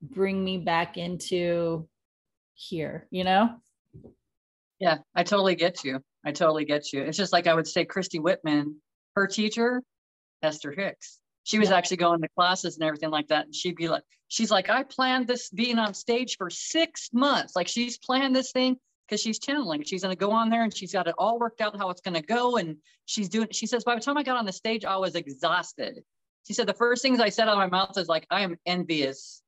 bring 0.00 0.42
me 0.42 0.58
back 0.58 0.96
into 0.96 1.88
here, 2.54 3.06
you 3.10 3.24
know? 3.24 3.56
Yeah, 4.78 4.98
I 5.14 5.22
totally 5.22 5.54
get 5.54 5.84
you. 5.84 6.00
I 6.24 6.32
totally 6.32 6.64
get 6.64 6.92
you. 6.92 7.02
It's 7.02 7.16
just 7.16 7.32
like 7.32 7.46
I 7.46 7.54
would 7.54 7.66
say 7.66 7.84
Christy 7.84 8.18
Whitman, 8.18 8.76
her 9.16 9.26
teacher, 9.26 9.82
Esther 10.42 10.72
Hicks. 10.72 11.18
She 11.44 11.58
was 11.58 11.68
yeah. 11.68 11.76
actually 11.76 11.98
going 11.98 12.22
to 12.22 12.28
classes 12.28 12.76
and 12.76 12.84
everything 12.84 13.10
like 13.10 13.28
that. 13.28 13.46
And 13.46 13.54
she'd 13.54 13.76
be 13.76 13.88
like, 13.88 14.02
she's 14.28 14.50
like, 14.50 14.70
I 14.70 14.82
planned 14.82 15.26
this 15.26 15.50
being 15.50 15.78
on 15.78 15.92
stage 15.92 16.36
for 16.38 16.48
six 16.48 17.10
months. 17.12 17.54
Like 17.54 17.68
she's 17.68 17.98
planned 17.98 18.34
this 18.34 18.52
thing 18.52 18.76
because 19.06 19.20
she's 19.20 19.38
channeling. 19.38 19.84
She's 19.84 20.02
going 20.02 20.14
to 20.14 20.18
go 20.18 20.32
on 20.32 20.48
there 20.48 20.62
and 20.62 20.74
she's 20.74 20.92
got 20.92 21.06
it 21.06 21.14
all 21.18 21.38
worked 21.38 21.60
out 21.60 21.76
how 21.76 21.90
it's 21.90 22.00
going 22.00 22.14
to 22.14 22.22
go. 22.22 22.56
And 22.56 22.76
she's 23.04 23.28
doing, 23.28 23.48
she 23.50 23.66
says, 23.66 23.84
by 23.84 23.94
the 23.94 24.00
time 24.00 24.16
I 24.16 24.22
got 24.22 24.38
on 24.38 24.46
the 24.46 24.52
stage, 24.52 24.86
I 24.86 24.96
was 24.96 25.14
exhausted. 25.14 26.02
She 26.46 26.52
said, 26.52 26.66
the 26.66 26.74
first 26.74 27.02
things 27.02 27.20
I 27.20 27.30
said 27.30 27.48
out 27.48 27.52
of 27.54 27.58
my 27.58 27.66
mouth 27.66 27.96
is 27.96 28.08
like, 28.08 28.26
I 28.30 28.42
am 28.42 28.56
envious 28.66 29.42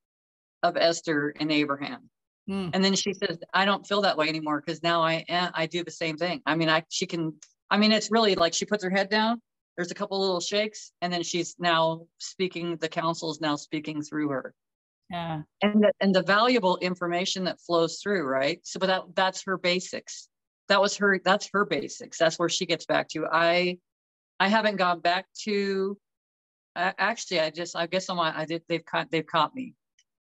of 0.63 0.77
Esther 0.77 1.33
and 1.39 1.51
Abraham. 1.51 2.09
Mm. 2.49 2.71
And 2.73 2.83
then 2.83 2.95
she 2.95 3.13
says, 3.13 3.37
I 3.53 3.65
don't 3.65 3.85
feel 3.85 4.01
that 4.01 4.17
way 4.17 4.29
anymore 4.29 4.61
because 4.65 4.81
now 4.81 5.01
I 5.03 5.23
I 5.29 5.67
do 5.67 5.83
the 5.83 5.91
same 5.91 6.17
thing. 6.17 6.41
I 6.45 6.55
mean, 6.55 6.69
I, 6.69 6.83
she 6.89 7.05
can, 7.05 7.33
I 7.69 7.77
mean, 7.77 7.91
it's 7.91 8.09
really 8.09 8.35
like 8.35 8.53
she 8.53 8.65
puts 8.65 8.83
her 8.83 8.89
head 8.89 9.09
down. 9.09 9.41
There's 9.75 9.91
a 9.91 9.95
couple 9.95 10.19
little 10.19 10.39
shakes 10.39 10.91
and 11.01 11.13
then 11.13 11.23
she's 11.23 11.55
now 11.59 12.07
speaking, 12.17 12.77
the 12.77 12.89
council 12.89 13.29
is 13.29 13.41
now 13.41 13.57
speaking 13.57 14.01
through 14.01 14.29
her 14.29 14.55
yeah 15.09 15.41
and 15.61 15.83
the, 15.83 15.91
and 16.01 16.13
the 16.13 16.23
valuable 16.23 16.77
information 16.77 17.45
that 17.45 17.59
flows 17.61 17.99
through 18.01 18.23
right 18.23 18.59
so 18.63 18.79
but 18.79 18.87
that 18.87 19.03
that's 19.15 19.43
her 19.45 19.57
basics 19.57 20.27
that 20.67 20.81
was 20.81 20.97
her 20.97 21.19
that's 21.23 21.49
her 21.53 21.65
basics 21.65 22.17
that's 22.17 22.37
where 22.37 22.49
she 22.49 22.65
gets 22.65 22.85
back 22.85 23.07
to 23.07 23.25
i 23.25 23.77
i 24.39 24.47
haven't 24.47 24.75
gone 24.75 24.99
back 24.99 25.25
to 25.37 25.97
actually 26.77 27.39
i 27.39 27.49
just 27.49 27.75
i 27.75 27.85
guess 27.87 28.09
i'm 28.09 28.19
i 28.19 28.45
did 28.45 28.61
they've 28.67 28.85
caught 28.85 29.09
they've 29.11 29.25
caught 29.25 29.53
me 29.55 29.73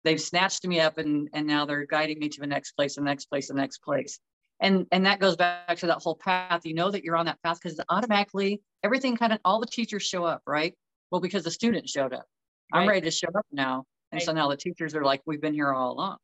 they've 0.05 0.21
snatched 0.21 0.67
me 0.67 0.81
up 0.81 0.99
and 0.99 1.29
and 1.33 1.47
now 1.47 1.65
they're 1.65 1.87
guiding 1.87 2.19
me 2.19 2.29
to 2.29 2.41
the 2.41 2.47
next 2.47 2.73
place 2.73 2.97
the 2.97 3.03
next 3.03 3.27
place 3.27 3.49
the 3.49 3.55
next 3.55 3.79
place 3.79 4.19
and 4.61 4.87
and 4.93 5.07
that 5.07 5.21
goes 5.21 5.37
back 5.37 5.77
to 5.77 5.87
that 5.87 6.03
whole 6.03 6.17
path 6.17 6.63
you 6.65 6.75
know 6.75 6.91
that 6.91 7.05
you're 7.05 7.17
on 7.17 7.27
that 7.27 7.43
path 7.43 7.59
because 7.63 7.81
automatically 7.89 8.61
everything 8.83 9.17
kind 9.17 9.33
of 9.33 9.39
all 9.45 9.61
the 9.61 9.67
teachers 9.67 10.03
show 10.03 10.25
up 10.25 10.43
right 10.47 10.75
well 11.11 11.21
because 11.21 11.45
the 11.45 11.51
students 11.51 11.91
showed 11.91 12.13
up 12.13 12.27
right. 12.73 12.83
i'm 12.83 12.89
ready 12.89 13.01
to 13.01 13.11
show 13.11 13.29
up 13.37 13.47
now 13.53 13.85
and 14.13 14.19
right. 14.19 14.27
so 14.27 14.33
now 14.33 14.49
the 14.49 14.57
teachers 14.57 14.95
are 14.95 15.05
like, 15.05 15.23
we've 15.25 15.41
been 15.41 15.55
here 15.55 15.73
all 15.73 15.93
along. 15.93 16.19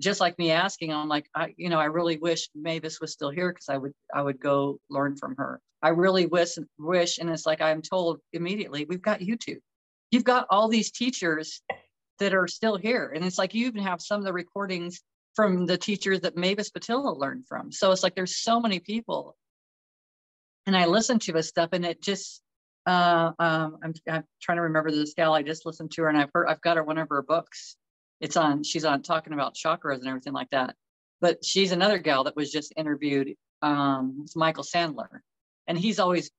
Just 0.00 0.20
like 0.20 0.38
me 0.38 0.52
asking, 0.52 0.92
I'm 0.92 1.08
like, 1.08 1.26
I, 1.34 1.54
you 1.56 1.70
know, 1.70 1.80
I 1.80 1.86
really 1.86 2.18
wish 2.18 2.48
Mavis 2.54 3.00
was 3.00 3.12
still 3.12 3.30
here 3.30 3.50
because 3.50 3.68
I 3.68 3.78
would, 3.78 3.92
I 4.14 4.22
would 4.22 4.38
go 4.38 4.78
learn 4.90 5.16
from 5.16 5.34
her. 5.36 5.60
I 5.82 5.90
really 5.90 6.26
wish, 6.26 6.58
wish, 6.78 7.18
and 7.18 7.30
it's 7.30 7.46
like 7.46 7.60
I'm 7.60 7.82
told 7.82 8.20
immediately, 8.32 8.84
we've 8.88 9.02
got 9.02 9.20
YouTube. 9.20 9.60
You've 10.10 10.24
got 10.24 10.46
all 10.50 10.68
these 10.68 10.90
teachers 10.90 11.60
that 12.18 12.34
are 12.34 12.48
still 12.48 12.76
here, 12.76 13.12
and 13.14 13.24
it's 13.24 13.38
like 13.38 13.54
you 13.54 13.66
even 13.66 13.82
have 13.82 14.00
some 14.00 14.20
of 14.20 14.24
the 14.24 14.32
recordings 14.32 15.00
from 15.36 15.66
the 15.66 15.78
teachers 15.78 16.20
that 16.20 16.36
Mavis 16.36 16.70
Pittilla 16.70 17.16
learned 17.16 17.46
from. 17.46 17.70
So 17.70 17.92
it's 17.92 18.02
like 18.02 18.16
there's 18.16 18.38
so 18.38 18.60
many 18.60 18.80
people, 18.80 19.36
and 20.66 20.76
I 20.76 20.86
listen 20.86 21.18
to 21.20 21.32
this 21.32 21.48
stuff, 21.48 21.70
and 21.72 21.84
it 21.84 22.02
just 22.02 22.42
uh, 22.86 23.32
um, 23.38 23.78
I'm, 23.84 23.94
I'm 24.10 24.24
trying 24.40 24.56
to 24.56 24.62
remember 24.62 24.90
this 24.90 25.14
gal. 25.14 25.34
I 25.34 25.42
just 25.42 25.66
listened 25.66 25.92
to 25.92 26.02
her, 26.02 26.08
and 26.08 26.18
I've 26.18 26.30
heard 26.32 26.48
I've 26.48 26.60
got 26.62 26.76
her 26.76 26.82
one 26.82 26.98
of 26.98 27.08
her 27.10 27.22
books. 27.22 27.76
It's 28.20 28.36
on. 28.36 28.64
She's 28.64 28.84
on 28.84 29.02
talking 29.02 29.32
about 29.32 29.54
chakras 29.54 29.98
and 29.98 30.08
everything 30.08 30.32
like 30.32 30.50
that. 30.50 30.74
But 31.20 31.44
she's 31.44 31.72
another 31.72 31.98
gal 31.98 32.24
that 32.24 32.36
was 32.36 32.50
just 32.50 32.72
interviewed. 32.76 33.34
Um, 33.60 34.24
Michael 34.34 34.64
Sandler, 34.64 35.20
and 35.68 35.78
he's 35.78 36.00
always 36.00 36.30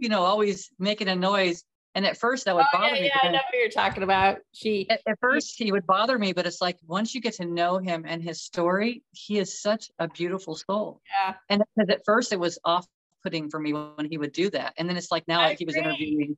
you 0.00 0.10
know, 0.10 0.22
always 0.22 0.70
making 0.78 1.08
a 1.08 1.16
noise. 1.16 1.64
And 1.94 2.04
at 2.04 2.18
first 2.18 2.44
that 2.44 2.54
would 2.54 2.66
oh, 2.74 2.78
bother 2.78 2.96
yeah, 2.96 3.02
me. 3.02 3.06
Yeah, 3.06 3.28
I 3.28 3.32
know 3.32 3.38
what 3.38 3.58
you're 3.58 3.70
talking 3.70 4.02
about. 4.02 4.38
She 4.52 4.88
at, 4.90 5.00
at 5.06 5.18
first 5.20 5.54
he 5.56 5.70
would 5.70 5.86
bother 5.86 6.18
me, 6.18 6.32
but 6.32 6.46
it's 6.46 6.60
like 6.60 6.76
once 6.86 7.14
you 7.14 7.20
get 7.20 7.34
to 7.34 7.44
know 7.44 7.78
him 7.78 8.04
and 8.06 8.22
his 8.22 8.42
story, 8.42 9.02
he 9.12 9.38
is 9.38 9.62
such 9.62 9.90
a 9.98 10.08
beautiful 10.08 10.56
soul. 10.56 11.00
Yeah. 11.08 11.34
And 11.48 11.62
because 11.76 11.88
at 11.90 12.04
first 12.04 12.32
it 12.32 12.40
was 12.40 12.58
off 12.64 12.86
putting 13.22 13.48
for 13.48 13.60
me 13.60 13.72
when 13.72 14.10
he 14.10 14.18
would 14.18 14.32
do 14.32 14.50
that. 14.50 14.74
And 14.76 14.88
then 14.88 14.96
it's 14.96 15.10
like 15.10 15.26
now 15.28 15.38
like 15.38 15.58
he 15.58 15.64
was 15.64 15.76
interviewing. 15.76 16.36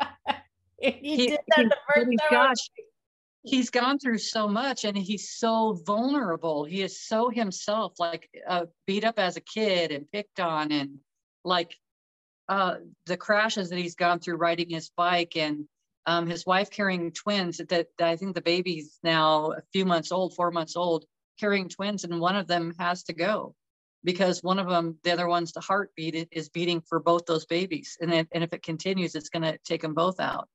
he, 0.80 0.90
he, 0.90 1.26
did 1.28 1.40
that 1.48 1.58
he, 1.58 1.64
the 1.64 1.76
first 1.94 2.06
time. 2.06 2.30
Gosh, 2.30 2.70
he's 3.44 3.70
gone 3.70 3.98
through 3.98 4.18
so 4.18 4.48
much 4.48 4.84
and 4.84 4.96
he's 4.96 5.30
so 5.30 5.80
vulnerable. 5.84 6.64
He 6.64 6.82
is 6.82 7.00
so 7.00 7.28
himself, 7.28 7.94
like 7.98 8.28
uh, 8.46 8.66
beat 8.86 9.04
up 9.04 9.18
as 9.18 9.36
a 9.36 9.40
kid 9.40 9.90
and 9.90 10.10
picked 10.10 10.40
on 10.40 10.70
and 10.72 10.98
like 11.44 11.74
uh, 12.48 12.76
the 13.06 13.16
crashes 13.16 13.70
that 13.70 13.78
he's 13.78 13.94
gone 13.94 14.20
through 14.20 14.36
riding 14.36 14.70
his 14.70 14.90
bike 14.96 15.36
and 15.36 15.64
um, 16.06 16.26
his 16.26 16.44
wife 16.46 16.70
carrying 16.70 17.12
twins 17.12 17.58
that, 17.58 17.68
that 17.68 17.86
I 18.00 18.16
think 18.16 18.34
the 18.34 18.40
baby's 18.42 18.98
now 19.02 19.52
a 19.52 19.62
few 19.72 19.84
months 19.84 20.12
old, 20.12 20.34
four 20.34 20.50
months 20.50 20.76
old, 20.76 21.04
carrying 21.38 21.68
twins, 21.68 22.04
and 22.04 22.20
one 22.20 22.36
of 22.36 22.48
them 22.48 22.74
has 22.78 23.04
to 23.04 23.12
go 23.12 23.54
because 24.04 24.42
one 24.42 24.58
of 24.58 24.68
them, 24.68 24.98
the 25.04 25.12
other 25.12 25.28
one's 25.28 25.52
the 25.52 25.60
heartbeat 25.60 26.28
is 26.32 26.48
beating 26.48 26.80
for 26.80 26.98
both 26.98 27.24
those 27.26 27.46
babies. 27.46 27.96
And 28.00 28.12
if, 28.12 28.26
and 28.32 28.42
if 28.42 28.52
it 28.52 28.62
continues, 28.62 29.14
it's 29.14 29.28
going 29.28 29.44
to 29.44 29.58
take 29.64 29.82
them 29.82 29.94
both 29.94 30.18
out. 30.18 30.48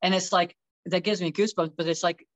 And 0.00 0.14
it's 0.14 0.32
like, 0.32 0.56
that 0.86 1.04
gives 1.04 1.20
me 1.20 1.32
goosebumps, 1.32 1.72
but 1.76 1.86
it's 1.86 2.02
like 2.02 2.26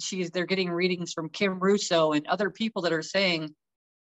she's, 0.00 0.30
they're 0.30 0.46
getting 0.46 0.70
readings 0.70 1.12
from 1.12 1.28
Kim 1.28 1.58
Russo 1.58 2.12
and 2.12 2.26
other 2.26 2.50
people 2.50 2.82
that 2.82 2.92
are 2.92 3.02
saying, 3.02 3.54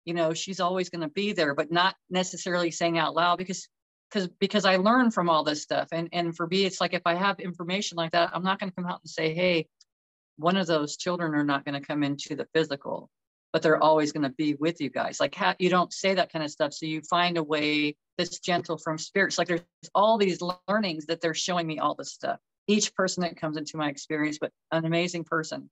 you 0.05 0.15
know, 0.15 0.33
she's 0.33 0.61
always 0.61 0.89
going 0.91 1.03
to 1.03 1.09
be 1.09 1.33
there, 1.33 1.55
but 1.55 1.71
not 1.71 1.95
necessarily 2.09 2.71
saying 2.71 2.99
out 2.99 3.15
loud 3.15 3.39
because 3.39 3.69
because 4.11 4.29
because 4.41 4.65
I 4.65 4.77
learn 4.77 5.11
from 5.11 5.29
all 5.29 5.45
this 5.45 5.63
stuff. 5.63 5.89
And 5.93 6.09
and 6.13 6.35
for 6.35 6.47
me, 6.47 6.65
it's 6.65 6.81
like 6.81 6.95
if 6.95 7.03
I 7.05 7.15
have 7.15 7.41
information 7.41 7.97
like 7.97 8.13
that, 8.13 8.31
I'm 8.33 8.43
not 8.43 8.59
going 8.59 8.71
to 8.71 8.75
come 8.75 8.87
out 8.87 9.01
and 9.03 9.11
say, 9.11 9.35
hey, 9.35 9.67
one 10.37 10.57
of 10.57 10.67
those 10.67 10.97
children 10.97 11.35
are 11.35 11.45
not 11.45 11.67
going 11.67 11.79
to 11.79 11.87
come 11.87 12.03
into 12.03 12.35
the 12.35 12.47
physical 12.55 13.11
but 13.53 13.63
they're 13.63 13.83
always 13.83 14.13
going 14.13 14.23
to 14.23 14.29
be 14.31 14.55
with 14.55 14.81
you 14.81 14.91
guys. 14.91 15.21
Like 15.21 15.35
how, 15.35 15.55
you 15.59 15.71
don't 15.71 15.93
say 15.93 16.15
that 16.15 16.33
kind 16.33 16.45
of 16.45 16.51
stuff. 16.51 16.73
So 16.73 16.87
you 16.87 17.01
find 17.03 17.39
a 17.39 17.43
way 17.43 17.97
that's 18.17 18.41
gentle 18.41 18.77
from 18.77 18.99
spirits. 18.99 19.39
Like 19.39 19.49
there's 19.49 19.63
all 19.95 20.19
these 20.19 20.41
learnings 20.69 21.07
that 21.07 21.21
they're 21.21 21.35
showing 21.35 21.67
me 21.67 21.79
all 21.79 21.95
this 21.95 22.13
stuff. 22.13 22.39
Each 22.69 22.95
person 22.95 23.23
that 23.23 23.37
comes 23.37 23.57
into 23.57 23.77
my 23.77 23.89
experience, 23.89 24.39
but 24.41 24.53
an 24.71 24.85
amazing 24.85 25.25
person, 25.25 25.69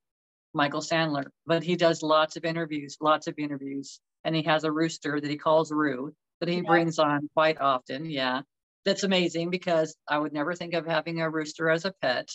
Michael 0.53 0.81
Sandler. 0.81 1.27
But 1.47 1.63
he 1.63 1.77
does 1.77 2.03
lots 2.03 2.37
of 2.37 2.45
interviews, 2.45 2.97
lots 3.01 3.29
of 3.29 3.39
interviews. 3.39 4.01
And 4.25 4.35
he 4.35 4.43
has 4.43 4.65
a 4.65 4.73
rooster 4.73 5.21
that 5.21 5.31
he 5.31 5.37
calls 5.37 5.71
Rue 5.71 6.13
that 6.41 6.49
he 6.49 6.57
yeah. 6.57 6.63
brings 6.63 6.99
on 6.99 7.29
quite 7.35 7.61
often. 7.61 8.11
Yeah. 8.11 8.43
That's 8.85 9.05
amazing 9.05 9.51
because 9.51 9.97
I 10.09 10.19
would 10.19 10.33
never 10.33 10.55
think 10.55 10.75
of 10.75 10.87
having 10.87 11.21
a 11.21 11.31
rooster 11.31 11.71
as 11.71 11.85
a 11.85 11.93
pet. 12.03 12.29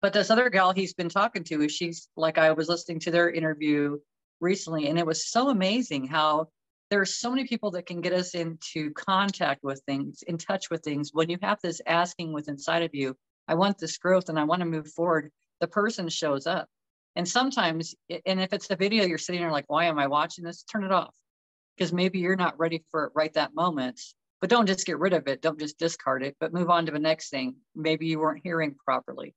But 0.00 0.12
this 0.12 0.30
other 0.30 0.50
gal 0.50 0.72
he's 0.72 0.94
been 0.94 1.08
talking 1.08 1.44
to, 1.44 1.68
she's 1.68 2.08
like, 2.16 2.36
I 2.36 2.52
was 2.52 2.68
listening 2.68 2.98
to 3.00 3.10
their 3.10 3.30
interview 3.30 3.98
recently, 4.40 4.88
and 4.88 4.98
it 4.98 5.06
was 5.06 5.30
so 5.30 5.48
amazing 5.48 6.08
how 6.08 6.48
there 6.92 7.00
are 7.00 7.06
so 7.06 7.30
many 7.30 7.46
people 7.46 7.70
that 7.70 7.86
can 7.86 8.02
get 8.02 8.12
us 8.12 8.34
into 8.34 8.90
contact 8.90 9.64
with 9.64 9.80
things, 9.86 10.22
in 10.26 10.36
touch 10.36 10.68
with 10.68 10.82
things. 10.82 11.08
When 11.14 11.30
you 11.30 11.38
have 11.40 11.58
this 11.62 11.80
asking 11.86 12.34
with 12.34 12.48
inside 12.48 12.82
of 12.82 12.94
you, 12.94 13.16
I 13.48 13.54
want 13.54 13.78
this 13.78 13.96
growth 13.96 14.28
and 14.28 14.38
I 14.38 14.44
want 14.44 14.60
to 14.60 14.66
move 14.66 14.92
forward, 14.92 15.32
the 15.60 15.66
person 15.66 16.10
shows 16.10 16.46
up. 16.46 16.68
And 17.16 17.26
sometimes, 17.26 17.94
and 18.26 18.38
if 18.38 18.52
it's 18.52 18.70
a 18.70 18.76
video 18.76 19.06
you're 19.06 19.16
sitting 19.16 19.40
there 19.40 19.50
like, 19.50 19.70
why 19.70 19.86
am 19.86 19.98
I 19.98 20.06
watching 20.06 20.44
this? 20.44 20.64
Turn 20.64 20.84
it 20.84 20.92
off 20.92 21.14
because 21.78 21.94
maybe 21.94 22.18
you're 22.18 22.36
not 22.36 22.58
ready 22.58 22.84
for 22.90 23.06
it 23.06 23.12
right 23.14 23.32
that 23.32 23.54
moment. 23.54 23.98
But 24.42 24.50
don't 24.50 24.66
just 24.66 24.84
get 24.84 24.98
rid 24.98 25.14
of 25.14 25.28
it. 25.28 25.40
Don't 25.40 25.58
just 25.58 25.78
discard 25.78 26.22
it, 26.22 26.36
but 26.40 26.52
move 26.52 26.68
on 26.68 26.84
to 26.84 26.92
the 26.92 26.98
next 26.98 27.30
thing. 27.30 27.56
Maybe 27.74 28.04
you 28.06 28.18
weren't 28.18 28.42
hearing 28.44 28.74
properly 28.84 29.34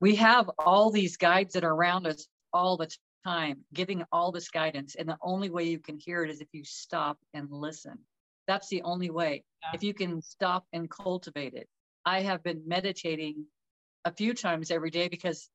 we 0.00 0.16
have 0.16 0.50
all 0.58 0.90
these 0.90 1.16
guides 1.16 1.54
that 1.54 1.64
are 1.64 1.72
around 1.72 2.06
us 2.06 2.26
all 2.52 2.76
the 2.76 2.88
time, 3.28 3.58
giving 3.74 4.02
all 4.10 4.32
this 4.32 4.48
guidance. 4.48 4.94
And 4.94 5.08
the 5.08 5.18
only 5.20 5.50
way 5.50 5.64
you 5.64 5.78
can 5.78 5.98
hear 5.98 6.24
it 6.24 6.30
is 6.30 6.40
if 6.40 6.48
you 6.52 6.64
stop 6.64 7.18
and 7.34 7.48
listen. 7.50 7.98
That's 8.46 8.68
the 8.68 8.82
only 8.82 9.10
way. 9.10 9.44
Yeah. 9.62 9.70
If 9.74 9.82
you 9.82 9.94
can 9.94 10.22
stop 10.22 10.64
and 10.72 10.90
cultivate 10.90 11.54
it. 11.54 11.68
I 12.06 12.22
have 12.22 12.42
been 12.42 12.62
meditating 12.66 13.44
a 14.04 14.12
few 14.12 14.32
times 14.32 14.70
every 14.70 14.90
day 14.90 15.08
because 15.08 15.50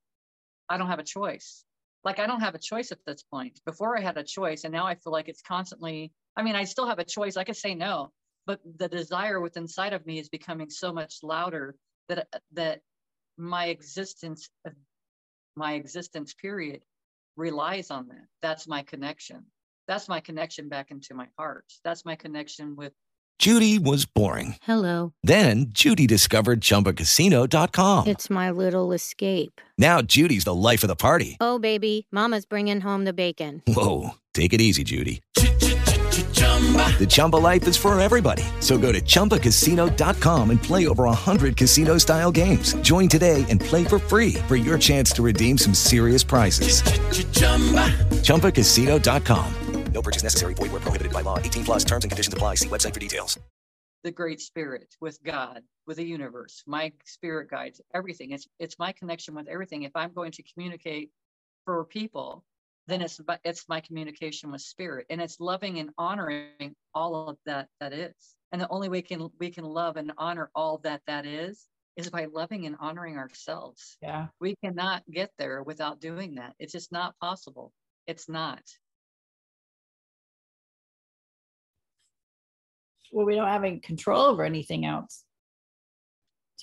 I 0.70 0.78
don't 0.78 0.88
have 0.88 1.00
a 1.00 1.04
choice. 1.04 1.66
Like 2.04 2.20
I 2.20 2.28
don't 2.28 2.42
have 2.42 2.56
a 2.56 2.60
choice 2.60 2.92
at 2.92 3.00
this 3.08 3.24
point. 3.24 3.60
Before 3.66 3.98
I 3.98 4.02
had 4.02 4.18
a 4.18 4.24
choice, 4.24 4.66
and 4.66 4.74
now 4.74 4.86
I 4.86 4.96
feel 4.96 5.14
like 5.14 5.30
it's 5.30 5.42
constantly. 5.42 6.12
I 6.38 6.44
mean, 6.44 6.56
I 6.56 6.66
still 6.66 6.88
have 6.88 7.00
a 7.00 7.06
choice. 7.06 7.38
I 7.38 7.44
could 7.44 7.56
say 7.56 7.74
no, 7.74 8.12
but 8.46 8.60
the 8.78 8.90
desire 8.90 9.40
within 9.40 9.64
inside 9.64 9.94
of 9.94 10.06
me 10.06 10.20
is 10.20 10.30
becoming 10.30 10.70
so 10.70 10.94
much 10.94 11.24
louder 11.24 11.76
that 12.10 12.28
that 12.52 12.82
my 13.38 13.66
existence 13.68 14.50
my 15.56 15.74
existence 15.74 16.34
period 16.34 16.82
relies 17.36 17.92
on 17.92 18.08
that 18.08 18.28
that's 18.42 18.68
my 18.68 18.82
connection 18.84 19.44
that's 19.88 20.08
my 20.08 20.20
connection 20.20 20.70
back 20.70 20.92
into 20.92 21.14
my 21.14 21.28
heart 21.38 21.66
that's 21.84 22.06
my 22.06 22.16
connection 22.16 22.76
with 22.76 22.94
Judy 23.40 23.78
was 23.80 24.06
boring. 24.06 24.56
Hello. 24.62 25.12
Then 25.24 25.66
Judy 25.70 26.08
discovered 26.08 26.62
ChumbaCasino.com. 26.62 28.08
It's 28.08 28.30
my 28.30 28.52
little 28.52 28.94
escape. 28.94 29.60
Now 29.78 30.02
Judy's 30.02 30.46
the 30.46 30.54
life 30.54 30.84
of 30.84 30.88
the 30.88 30.96
party. 30.96 31.36
Oh, 31.42 31.60
baby, 31.60 32.08
Mama's 32.12 32.46
bringing 32.46 32.80
home 32.80 33.04
the 33.04 33.12
bacon. 33.12 33.62
Whoa, 33.68 34.12
take 34.34 34.54
it 34.54 34.62
easy, 34.62 34.84
Judy. 34.84 35.22
The 37.00 37.08
Chumba 37.08 37.38
life 37.38 37.68
is 37.68 37.76
for 37.76 38.00
everybody. 38.00 38.44
So 38.62 38.78
go 38.78 38.92
to 38.94 39.02
ChumbaCasino.com 39.02 40.50
and 40.52 40.62
play 40.64 40.88
over 40.88 41.04
100 41.06 41.58
casino 41.58 41.98
style 41.98 42.32
games. 42.32 42.76
Join 42.76 43.10
today 43.10 43.46
and 43.50 43.60
play 43.60 43.84
for 43.84 44.00
free 44.00 44.36
for 44.48 44.56
your 44.56 44.78
chance 44.78 45.12
to 45.14 45.22
redeem 45.22 45.58
some 45.58 45.74
serious 45.74 46.24
prizes. 46.24 46.82
ChumbaCasino.com. 48.24 49.54
No 49.94 50.02
purchase 50.02 50.24
necessary. 50.24 50.54
Void 50.56 50.72
where 50.72 50.82
prohibited 50.82 51.14
by 51.14 51.22
law. 51.22 51.38
18 51.38 51.66
plus 51.66 51.84
terms 51.84 52.04
and 52.04 52.12
conditions 52.12 52.34
apply. 52.34 52.56
See 52.56 52.68
website 52.70 52.94
for 52.94 53.00
details. 53.00 53.40
the 54.04 54.12
great 54.12 54.42
spirit 54.42 54.96
with 55.00 55.22
god 55.24 55.62
with 55.88 55.98
the 55.98 56.04
universe 56.06 56.64
my 56.68 56.92
spirit 57.06 57.50
guides 57.50 57.80
everything 57.94 58.32
it's 58.32 58.48
it's 58.60 58.78
my 58.78 58.92
connection 58.92 59.34
with 59.36 59.48
everything 59.48 59.84
if 59.84 59.96
i'm 59.96 60.12
going 60.14 60.32
to 60.32 60.44
communicate 60.44 61.10
for 61.66 61.86
people 61.86 62.44
then 62.88 63.02
it's 63.02 63.20
my- 63.28 63.40
it's 63.44 63.68
my 63.70 63.80
communication 63.82 64.52
with 64.52 64.62
spirit 64.62 65.06
and 65.10 65.22
it's 65.22 65.40
loving 65.40 65.80
and 65.80 65.92
honoring 65.98 66.76
all 66.94 67.30
of 67.30 67.38
that 67.46 67.70
that 67.80 67.94
is. 67.94 68.36
And 68.52 68.62
the 68.62 68.70
only 68.70 68.90
way 68.90 69.02
can 69.02 69.30
we 69.40 69.50
can 69.50 69.64
love 69.64 69.98
and 69.98 70.12
honor 70.18 70.52
all 70.54 70.78
that 70.80 71.02
that 71.08 71.26
is 71.26 71.68
is 71.96 72.10
by 72.10 72.26
loving 72.26 72.66
and 72.66 72.76
honoring 72.80 73.18
ourselves. 73.18 73.98
Yeah. 74.02 74.28
we 74.40 74.56
cannot 74.64 75.04
get 75.10 75.32
there 75.38 75.64
without 75.64 76.00
doing 76.00 76.36
that. 76.36 76.56
It's 76.60 76.74
just 76.74 76.92
not 76.92 77.18
possible. 77.20 77.72
It's 78.08 78.28
not. 78.28 78.62
Well, 83.12 83.26
we 83.26 83.36
don't 83.36 83.48
have 83.48 83.64
any 83.64 83.80
control 83.80 84.24
over 84.24 84.44
anything 84.44 84.86
else. 84.86 85.24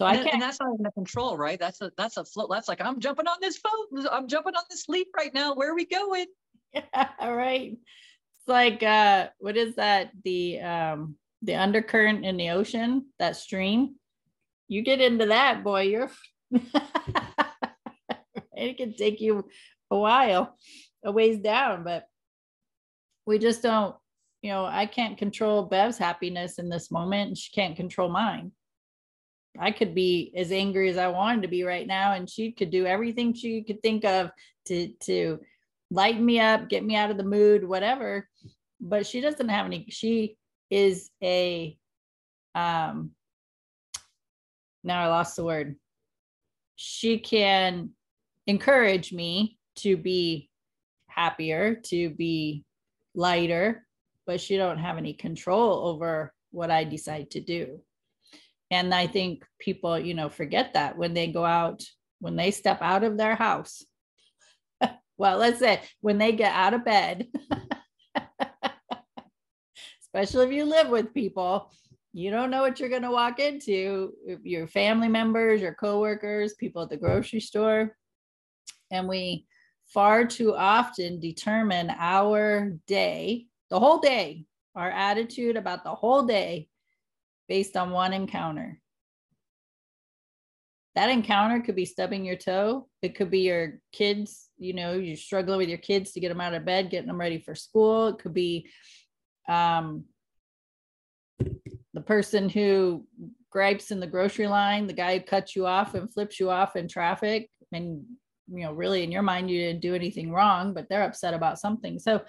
So 0.00 0.06
I 0.06 0.12
and, 0.12 0.20
and 0.20 0.30
can't. 0.30 0.40
that's 0.40 0.60
not 0.60 0.70
even 0.74 0.86
a 0.86 0.92
control 0.92 1.36
right 1.36 1.58
that's 1.58 1.82
a 1.82 1.92
that's 1.98 2.16
a 2.16 2.24
float 2.24 2.48
that's 2.50 2.68
like 2.68 2.80
i'm 2.80 3.00
jumping 3.00 3.26
on 3.26 3.36
this 3.42 3.58
phone 3.58 4.06
i'm 4.10 4.28
jumping 4.28 4.54
on 4.54 4.62
this 4.70 4.88
leap 4.88 5.08
right 5.14 5.32
now 5.34 5.54
where 5.54 5.70
are 5.70 5.74
we 5.74 5.84
going 5.84 6.24
All 7.20 7.34
right. 7.34 7.72
It's 7.72 8.48
like 8.48 8.82
uh 8.82 9.28
what 9.38 9.56
is 9.56 9.76
that? 9.76 10.10
The 10.24 10.60
um 10.60 11.16
the 11.42 11.54
undercurrent 11.54 12.24
in 12.24 12.36
the 12.36 12.50
ocean, 12.50 13.06
that 13.18 13.36
stream. 13.36 13.94
You 14.68 14.82
get 14.82 15.00
into 15.00 15.26
that, 15.26 15.64
boy, 15.64 15.82
you're 15.82 16.10
it 18.52 18.76
can 18.76 18.94
take 18.94 19.20
you 19.20 19.48
a 19.90 19.98
while, 19.98 20.56
a 21.04 21.10
ways 21.10 21.38
down, 21.38 21.82
but 21.82 22.04
we 23.26 23.38
just 23.38 23.62
don't, 23.62 23.96
you 24.42 24.50
know, 24.50 24.64
I 24.64 24.86
can't 24.86 25.18
control 25.18 25.64
Bev's 25.64 25.98
happiness 25.98 26.58
in 26.58 26.68
this 26.68 26.90
moment, 26.90 27.28
and 27.28 27.38
she 27.38 27.50
can't 27.52 27.76
control 27.76 28.08
mine. 28.08 28.52
I 29.58 29.70
could 29.70 29.94
be 29.94 30.32
as 30.36 30.52
angry 30.52 30.88
as 30.88 30.96
I 30.96 31.08
wanted 31.08 31.42
to 31.42 31.48
be 31.48 31.64
right 31.64 31.86
now, 31.86 32.12
and 32.12 32.28
she 32.28 32.52
could 32.52 32.70
do 32.70 32.86
everything 32.86 33.34
she 33.34 33.62
could 33.62 33.82
think 33.82 34.04
of 34.04 34.30
to 34.66 34.88
to 35.00 35.40
lighten 35.90 36.24
me 36.24 36.40
up, 36.40 36.68
get 36.68 36.84
me 36.84 36.96
out 36.96 37.10
of 37.10 37.16
the 37.16 37.24
mood, 37.24 37.66
whatever. 37.66 38.28
But 38.80 39.06
she 39.06 39.20
doesn't 39.20 39.48
have 39.48 39.66
any, 39.66 39.86
she 39.90 40.36
is 40.70 41.10
a 41.22 41.76
um 42.54 43.10
now 44.82 45.02
I 45.02 45.08
lost 45.08 45.36
the 45.36 45.44
word. 45.44 45.76
She 46.76 47.18
can 47.18 47.90
encourage 48.46 49.12
me 49.12 49.58
to 49.76 49.96
be 49.96 50.48
happier, 51.06 51.74
to 51.74 52.10
be 52.10 52.64
lighter, 53.14 53.86
but 54.26 54.40
she 54.40 54.56
don't 54.56 54.78
have 54.78 54.96
any 54.96 55.12
control 55.12 55.86
over 55.86 56.32
what 56.50 56.70
I 56.70 56.84
decide 56.84 57.30
to 57.32 57.40
do. 57.40 57.80
And 58.70 58.94
I 58.94 59.06
think 59.06 59.44
people, 59.58 59.98
you 59.98 60.14
know, 60.14 60.28
forget 60.28 60.74
that 60.74 60.96
when 60.96 61.14
they 61.14 61.26
go 61.28 61.44
out, 61.44 61.82
when 62.20 62.36
they 62.36 62.50
step 62.50 62.80
out 62.80 63.02
of 63.02 63.16
their 63.16 63.34
house. 63.34 63.84
well, 65.18 65.38
let's 65.38 65.58
say 65.58 65.80
when 66.00 66.18
they 66.18 66.32
get 66.32 66.52
out 66.52 66.74
of 66.74 66.84
bed, 66.84 67.26
especially 70.02 70.46
if 70.46 70.52
you 70.52 70.64
live 70.64 70.88
with 70.88 71.14
people, 71.14 71.72
you 72.12 72.30
don't 72.30 72.50
know 72.50 72.62
what 72.62 72.80
you're 72.80 72.88
going 72.88 73.02
to 73.02 73.10
walk 73.10 73.38
into 73.38 74.12
your 74.42 74.66
family 74.66 75.08
members, 75.08 75.60
your 75.60 75.74
coworkers, 75.74 76.54
people 76.54 76.82
at 76.82 76.90
the 76.90 76.96
grocery 76.96 77.40
store. 77.40 77.96
And 78.90 79.08
we 79.08 79.46
far 79.86 80.26
too 80.26 80.54
often 80.54 81.20
determine 81.20 81.90
our 81.96 82.72
day, 82.86 83.46
the 83.70 83.78
whole 83.78 83.98
day, 83.98 84.44
our 84.74 84.90
attitude 84.90 85.56
about 85.56 85.84
the 85.84 85.94
whole 85.94 86.22
day 86.22 86.68
based 87.50 87.76
on 87.76 87.90
one 87.90 88.12
encounter. 88.12 88.80
That 90.94 91.10
encounter 91.10 91.60
could 91.60 91.74
be 91.74 91.84
stubbing 91.84 92.24
your 92.24 92.36
toe. 92.36 92.88
It 93.02 93.16
could 93.16 93.28
be 93.28 93.40
your 93.40 93.80
kids, 93.92 94.48
you 94.56 94.72
know, 94.72 94.92
you're 94.92 95.16
struggling 95.16 95.58
with 95.58 95.68
your 95.68 95.78
kids 95.78 96.12
to 96.12 96.20
get 96.20 96.28
them 96.28 96.40
out 96.40 96.54
of 96.54 96.64
bed, 96.64 96.90
getting 96.90 97.08
them 97.08 97.18
ready 97.18 97.40
for 97.40 97.56
school. 97.56 98.06
It 98.06 98.18
could 98.20 98.34
be 98.34 98.70
um, 99.48 100.04
the 101.92 102.00
person 102.00 102.48
who 102.48 103.04
gripes 103.50 103.90
in 103.90 103.98
the 103.98 104.06
grocery 104.06 104.46
line, 104.46 104.86
the 104.86 104.92
guy 104.92 105.18
who 105.18 105.24
cuts 105.24 105.56
you 105.56 105.66
off 105.66 105.94
and 105.94 106.12
flips 106.12 106.38
you 106.38 106.50
off 106.50 106.76
in 106.76 106.86
traffic. 106.86 107.50
And, 107.72 108.04
you 108.46 108.62
know, 108.62 108.72
really 108.72 109.02
in 109.02 109.10
your 109.10 109.22
mind, 109.22 109.50
you 109.50 109.58
didn't 109.58 109.82
do 109.82 109.96
anything 109.96 110.30
wrong, 110.30 110.72
but 110.72 110.88
they're 110.88 111.02
upset 111.02 111.34
about 111.34 111.58
something. 111.58 111.98
So, 111.98 112.22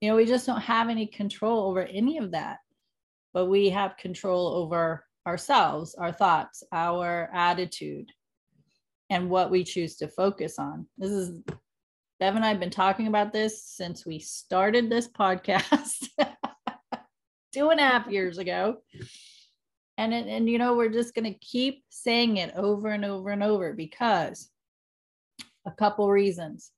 you 0.00 0.08
know, 0.08 0.16
we 0.16 0.24
just 0.24 0.46
don't 0.46 0.62
have 0.62 0.88
any 0.88 1.06
control 1.06 1.68
over 1.68 1.82
any 1.82 2.16
of 2.16 2.30
that 2.30 2.56
but 3.32 3.46
we 3.46 3.70
have 3.70 3.96
control 3.96 4.48
over 4.48 5.04
ourselves, 5.26 5.94
our 5.94 6.12
thoughts, 6.12 6.62
our 6.72 7.30
attitude, 7.32 8.10
and 9.10 9.30
what 9.30 9.50
we 9.50 9.64
choose 9.64 9.96
to 9.96 10.08
focus 10.08 10.58
on. 10.58 10.86
This 10.98 11.10
is 11.10 11.40
Bev 12.18 12.36
and 12.36 12.44
I 12.44 12.48
have 12.48 12.60
been 12.60 12.70
talking 12.70 13.08
about 13.08 13.32
this 13.32 13.64
since 13.64 14.06
we 14.06 14.18
started 14.20 14.88
this 14.88 15.08
podcast 15.08 16.06
two 17.52 17.70
and 17.70 17.80
a 17.80 17.82
half 17.82 18.06
years 18.06 18.38
ago. 18.38 18.76
And, 19.98 20.14
and 20.14 20.48
you 20.48 20.58
know, 20.58 20.74
we're 20.74 20.88
just 20.88 21.14
going 21.14 21.32
to 21.32 21.38
keep 21.40 21.82
saying 21.90 22.36
it 22.36 22.54
over 22.56 22.88
and 22.88 23.04
over 23.04 23.30
and 23.30 23.42
over 23.42 23.72
because 23.72 24.50
a 25.66 25.72
couple 25.72 26.08
reasons 26.10 26.70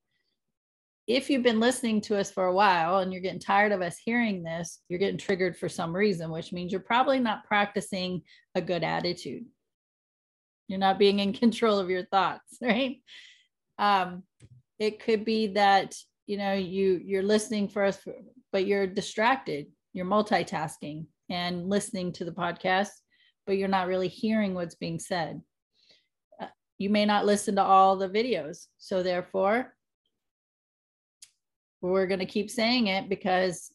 if 1.07 1.29
you've 1.29 1.43
been 1.43 1.61
listening 1.61 2.01
to 2.03 2.19
us 2.19 2.31
for 2.31 2.47
a 2.47 2.55
while 2.55 2.99
and 2.99 3.13
you're 3.13 3.21
getting 3.21 3.41
tired 3.41 3.73
of 3.73 3.83
us 3.83 3.99
hearing 4.03 4.43
this, 4.43 4.81
you're 4.89 4.99
getting 4.99 5.19
triggered 5.19 5.57
for 5.57 5.69
some 5.69 5.95
reason, 5.95 6.31
which 6.31 6.53
means 6.53 6.73
you're 6.73 6.81
probably 6.81 7.19
not 7.19 7.45
practicing 7.45 8.23
a 8.55 8.63
good 8.63 8.83
attitude. 8.83 9.45
You're 10.67 10.79
not 10.79 10.99
being 10.99 11.19
in 11.19 11.35
control 11.35 11.79
of 11.79 11.91
your 11.91 12.07
thoughts, 12.07 12.57
right? 12.63 13.03
Um, 13.79 14.23
it 14.79 15.01
could 15.01 15.25
be 15.25 15.49
that 15.49 15.95
you 16.27 16.39
know 16.39 16.55
you 16.55 17.01
you're 17.05 17.23
listening 17.23 17.69
for 17.69 17.85
us, 17.85 17.99
but 18.51 18.67
you're 18.67 18.87
distracted. 18.87 19.67
You're 19.93 20.07
multitasking 20.07 21.07
and 21.29 21.69
listening 21.69 22.13
to 22.13 22.25
the 22.25 22.33
podcast, 22.33 22.91
but 23.47 23.59
you're 23.59 23.69
not 23.69 23.89
really 23.89 24.09
hearing 24.09 24.55
what's 24.55 24.75
being 24.75 24.99
said. 24.99 25.43
Uh, 26.41 26.47
you 26.79 26.89
may 26.89 27.05
not 27.05 27.27
listen 27.27 27.57
to 27.57 27.63
all 27.63 27.97
the 27.97 28.09
videos, 28.09 28.67
so 28.79 29.03
therefore 29.03 29.74
we're 31.93 32.07
going 32.07 32.21
to 32.21 32.27
keep 32.27 32.51
saying 32.51 32.87
it 32.89 33.09
because 33.09 33.73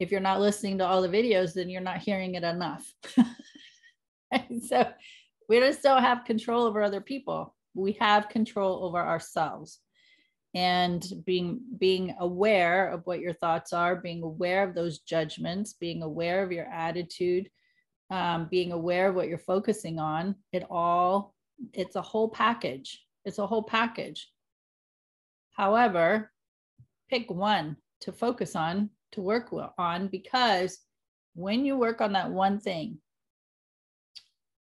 if 0.00 0.10
you're 0.10 0.20
not 0.20 0.40
listening 0.40 0.78
to 0.78 0.86
all 0.86 1.02
the 1.02 1.08
videos, 1.08 1.54
then 1.54 1.68
you're 1.68 1.80
not 1.80 1.98
hearing 1.98 2.34
it 2.34 2.42
enough. 2.42 2.92
so 4.68 4.88
we 5.48 5.60
just 5.60 5.82
don't 5.82 6.02
have 6.02 6.24
control 6.24 6.64
over 6.64 6.82
other 6.82 7.00
people. 7.00 7.54
We 7.74 7.92
have 8.00 8.28
control 8.28 8.84
over 8.84 8.98
ourselves 8.98 9.80
and 10.54 11.06
being 11.24 11.60
being 11.78 12.14
aware 12.20 12.90
of 12.90 13.06
what 13.06 13.20
your 13.20 13.32
thoughts 13.34 13.72
are 13.72 13.96
being 13.96 14.22
aware 14.22 14.68
of 14.68 14.74
those 14.74 14.98
judgments 14.98 15.72
being 15.72 16.02
aware 16.02 16.42
of 16.42 16.52
your 16.52 16.66
attitude 16.66 17.48
um, 18.10 18.48
being 18.50 18.72
aware 18.72 19.08
of 19.08 19.14
what 19.14 19.28
you're 19.28 19.38
focusing 19.38 19.98
on 19.98 20.34
it 20.52 20.64
all 20.68 21.34
it's 21.72 21.96
a 21.96 22.02
whole 22.02 22.28
package 22.28 23.02
it's 23.24 23.38
a 23.38 23.46
whole 23.46 23.62
package 23.62 24.30
However, 25.52 26.32
pick 27.10 27.30
one 27.30 27.76
to 28.00 28.12
focus 28.12 28.56
on, 28.56 28.90
to 29.12 29.20
work 29.20 29.52
on, 29.78 30.08
because 30.08 30.78
when 31.34 31.64
you 31.64 31.76
work 31.76 32.00
on 32.00 32.12
that 32.14 32.30
one 32.30 32.58
thing, 32.58 32.98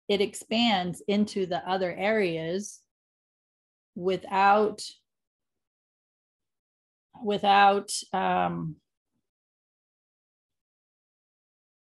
it 0.07 0.21
expands 0.21 1.01
into 1.07 1.45
the 1.45 1.67
other 1.67 1.93
areas 1.93 2.81
without 3.95 4.81
without 7.23 7.91
um, 8.11 8.75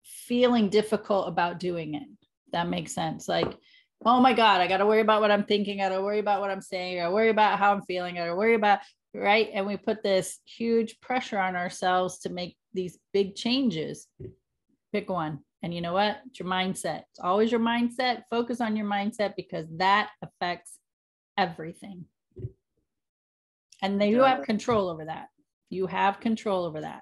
feeling 0.03 0.69
difficult 0.69 1.27
about 1.27 1.59
doing 1.59 1.95
it. 1.95 2.07
That 2.51 2.69
makes 2.69 2.93
sense. 2.93 3.27
Like, 3.27 3.57
oh 4.03 4.19
my 4.19 4.33
God, 4.33 4.61
I 4.61 4.67
got 4.67 4.77
to 4.77 4.85
worry 4.85 5.01
about 5.01 5.21
what 5.21 5.31
I'm 5.31 5.45
thinking. 5.45 5.81
I 5.81 5.89
got 5.89 5.95
to 5.95 6.01
worry 6.01 6.19
about 6.19 6.41
what 6.41 6.51
I'm 6.51 6.61
saying. 6.61 6.97
I 6.97 7.03
got 7.03 7.09
to 7.09 7.13
worry 7.13 7.29
about 7.29 7.59
how 7.59 7.73
I'm 7.73 7.83
feeling. 7.83 8.17
I 8.17 8.21
got 8.21 8.27
to 8.27 8.35
worry 8.35 8.55
about, 8.55 8.79
right? 9.13 9.49
And 9.53 9.65
we 9.65 9.77
put 9.77 10.03
this 10.03 10.39
huge 10.45 10.99
pressure 10.99 11.39
on 11.39 11.55
ourselves 11.55 12.19
to 12.19 12.29
make 12.29 12.57
these 12.73 12.97
big 13.13 13.35
changes. 13.35 14.07
Pick 14.91 15.09
one. 15.09 15.39
And 15.63 15.73
you 15.73 15.81
know 15.81 15.93
what? 15.93 16.19
It's 16.27 16.39
your 16.39 16.49
mindset. 16.49 17.03
It's 17.11 17.19
always 17.19 17.51
your 17.51 17.61
mindset. 17.61 18.23
Focus 18.29 18.61
on 18.61 18.75
your 18.75 18.85
mindset 18.85 19.33
because 19.35 19.65
that 19.77 20.09
affects 20.21 20.77
everything. 21.37 22.05
And 23.81 23.99
then 23.99 24.09
you 24.09 24.21
have 24.21 24.43
control 24.43 24.89
over 24.89 25.05
that. 25.05 25.27
You 25.69 25.87
have 25.87 26.19
control 26.19 26.65
over 26.65 26.81
that. 26.81 27.01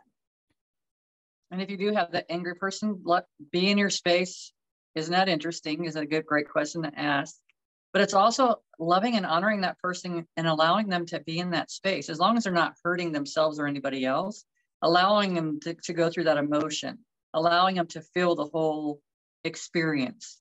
And 1.52 1.62
if 1.62 1.70
you 1.70 1.78
do 1.78 1.94
have 1.94 2.14
that 2.14 2.26
angry 2.30 2.56
person, 2.56 3.02
let 3.04 3.26
be 3.52 3.70
in 3.70 3.78
your 3.78 3.90
space. 3.90 4.52
Isn't 4.96 5.14
that 5.14 5.30
interesting? 5.30 5.86
Is 5.86 5.96
that 5.96 6.04
a 6.04 6.08
good, 6.08 6.26
great 6.26 6.50
question 6.50 6.84
to 6.84 7.00
ask? 7.00 7.36
But 7.94 8.02
it's 8.02 8.14
also 8.14 8.62
loving 8.80 9.16
and 9.16 9.26
honoring 9.26 9.62
that 9.62 9.80
person 9.80 10.28
and 10.36 10.48
allowing 10.48 10.88
them 10.88 11.06
to 11.08 11.20
be 11.20 11.40
in 11.40 11.52
that 11.52 11.72
space, 11.72 12.10
as 12.10 12.20
long 12.20 12.38
as 12.38 12.44
they're 12.44 12.54
not 12.54 12.76
hurting 12.84 13.12
themselves 13.12 13.60
or 13.60 13.68
anybody 13.68 14.06
else, 14.06 14.46
allowing 14.82 15.34
them 15.34 15.60
to, 15.62 15.76
to 15.76 15.94
go 15.94 16.10
through 16.10 16.26
that 16.26 16.38
emotion, 16.38 17.00
allowing 17.34 17.76
them 17.76 17.88
to 17.88 18.02
feel 18.02 18.36
the 18.36 18.46
whole 18.46 19.00
experience. 19.44 20.40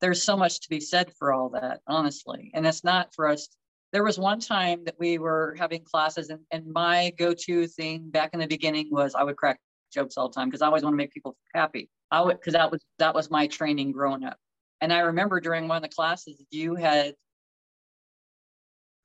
There's 0.00 0.22
so 0.22 0.36
much 0.36 0.60
to 0.60 0.68
be 0.68 0.80
said 0.80 1.12
for 1.14 1.32
all 1.32 1.48
that, 1.50 1.80
honestly. 1.86 2.50
And 2.54 2.66
it's 2.66 2.84
not 2.84 3.14
for 3.14 3.28
us. 3.28 3.48
There 3.92 4.04
was 4.04 4.18
one 4.18 4.40
time 4.40 4.84
that 4.84 4.98
we 4.98 5.18
were 5.18 5.54
having 5.58 5.84
classes, 5.84 6.30
and, 6.30 6.40
and 6.50 6.66
my 6.66 7.12
go 7.18 7.34
to 7.34 7.66
thing 7.66 8.10
back 8.10 8.30
in 8.32 8.40
the 8.40 8.46
beginning 8.46 8.88
was 8.90 9.14
I 9.14 9.22
would 9.22 9.36
crack 9.36 9.60
jokes 9.92 10.16
all 10.16 10.28
the 10.28 10.34
time 10.34 10.48
because 10.48 10.62
I 10.62 10.66
always 10.66 10.82
want 10.82 10.94
to 10.94 10.96
make 10.96 11.12
people 11.12 11.36
happy. 11.54 11.90
I 12.12 12.20
would 12.20 12.38
because 12.38 12.52
that 12.52 12.70
was 12.70 12.80
that 12.98 13.14
was 13.14 13.30
my 13.30 13.46
training 13.46 13.92
growing 13.92 14.22
up. 14.22 14.36
And 14.82 14.92
I 14.92 15.00
remember 15.00 15.40
during 15.40 15.66
one 15.66 15.78
of 15.78 15.82
the 15.82 15.88
classes, 15.88 16.44
you 16.50 16.74
had 16.74 17.14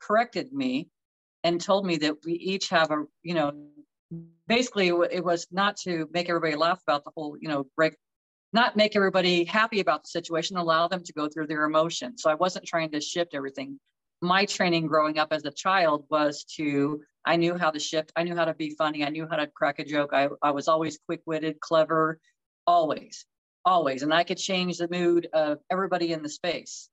corrected 0.01 0.51
me 0.51 0.89
and 1.43 1.61
told 1.61 1.85
me 1.85 1.97
that 1.97 2.15
we 2.25 2.33
each 2.33 2.69
have 2.69 2.91
a, 2.91 3.05
you 3.23 3.33
know, 3.33 3.53
basically 4.47 4.87
it 4.87 5.23
was 5.23 5.47
not 5.51 5.77
to 5.77 6.09
make 6.11 6.29
everybody 6.29 6.55
laugh 6.55 6.81
about 6.85 7.05
the 7.05 7.11
whole, 7.15 7.37
you 7.39 7.47
know, 7.47 7.65
break, 7.75 7.95
not 8.53 8.75
make 8.75 8.95
everybody 8.95 9.45
happy 9.45 9.79
about 9.79 10.03
the 10.03 10.09
situation, 10.09 10.57
allow 10.57 10.87
them 10.87 11.03
to 11.03 11.13
go 11.13 11.29
through 11.29 11.47
their 11.47 11.63
emotions. 11.63 12.21
So 12.21 12.29
I 12.29 12.35
wasn't 12.35 12.65
trying 12.65 12.91
to 12.91 13.01
shift 13.01 13.33
everything. 13.33 13.79
My 14.21 14.45
training 14.45 14.87
growing 14.87 15.19
up 15.19 15.29
as 15.31 15.45
a 15.45 15.51
child 15.51 16.05
was 16.09 16.43
to 16.55 17.01
I 17.23 17.35
knew 17.35 17.55
how 17.55 17.71
to 17.71 17.79
shift. 17.79 18.11
I 18.15 18.23
knew 18.23 18.35
how 18.35 18.45
to 18.45 18.53
be 18.53 18.71
funny. 18.71 19.05
I 19.05 19.09
knew 19.09 19.27
how 19.29 19.35
to 19.35 19.47
crack 19.47 19.79
a 19.79 19.85
joke. 19.85 20.11
I, 20.13 20.29
I 20.41 20.51
was 20.51 20.67
always 20.67 20.97
quick 21.05 21.21
witted, 21.25 21.59
clever, 21.59 22.19
always, 22.67 23.25
always. 23.65 24.03
And 24.03 24.13
I 24.13 24.23
could 24.23 24.37
change 24.37 24.77
the 24.77 24.89
mood 24.89 25.27
of 25.33 25.59
everybody 25.71 26.11
in 26.13 26.21
the 26.21 26.29
space. 26.29 26.89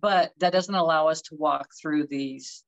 But 0.00 0.32
that 0.38 0.52
doesn't 0.52 0.74
allow 0.74 1.08
us 1.08 1.22
to 1.22 1.34
walk 1.34 1.68
through 1.80 2.06
these 2.06 2.64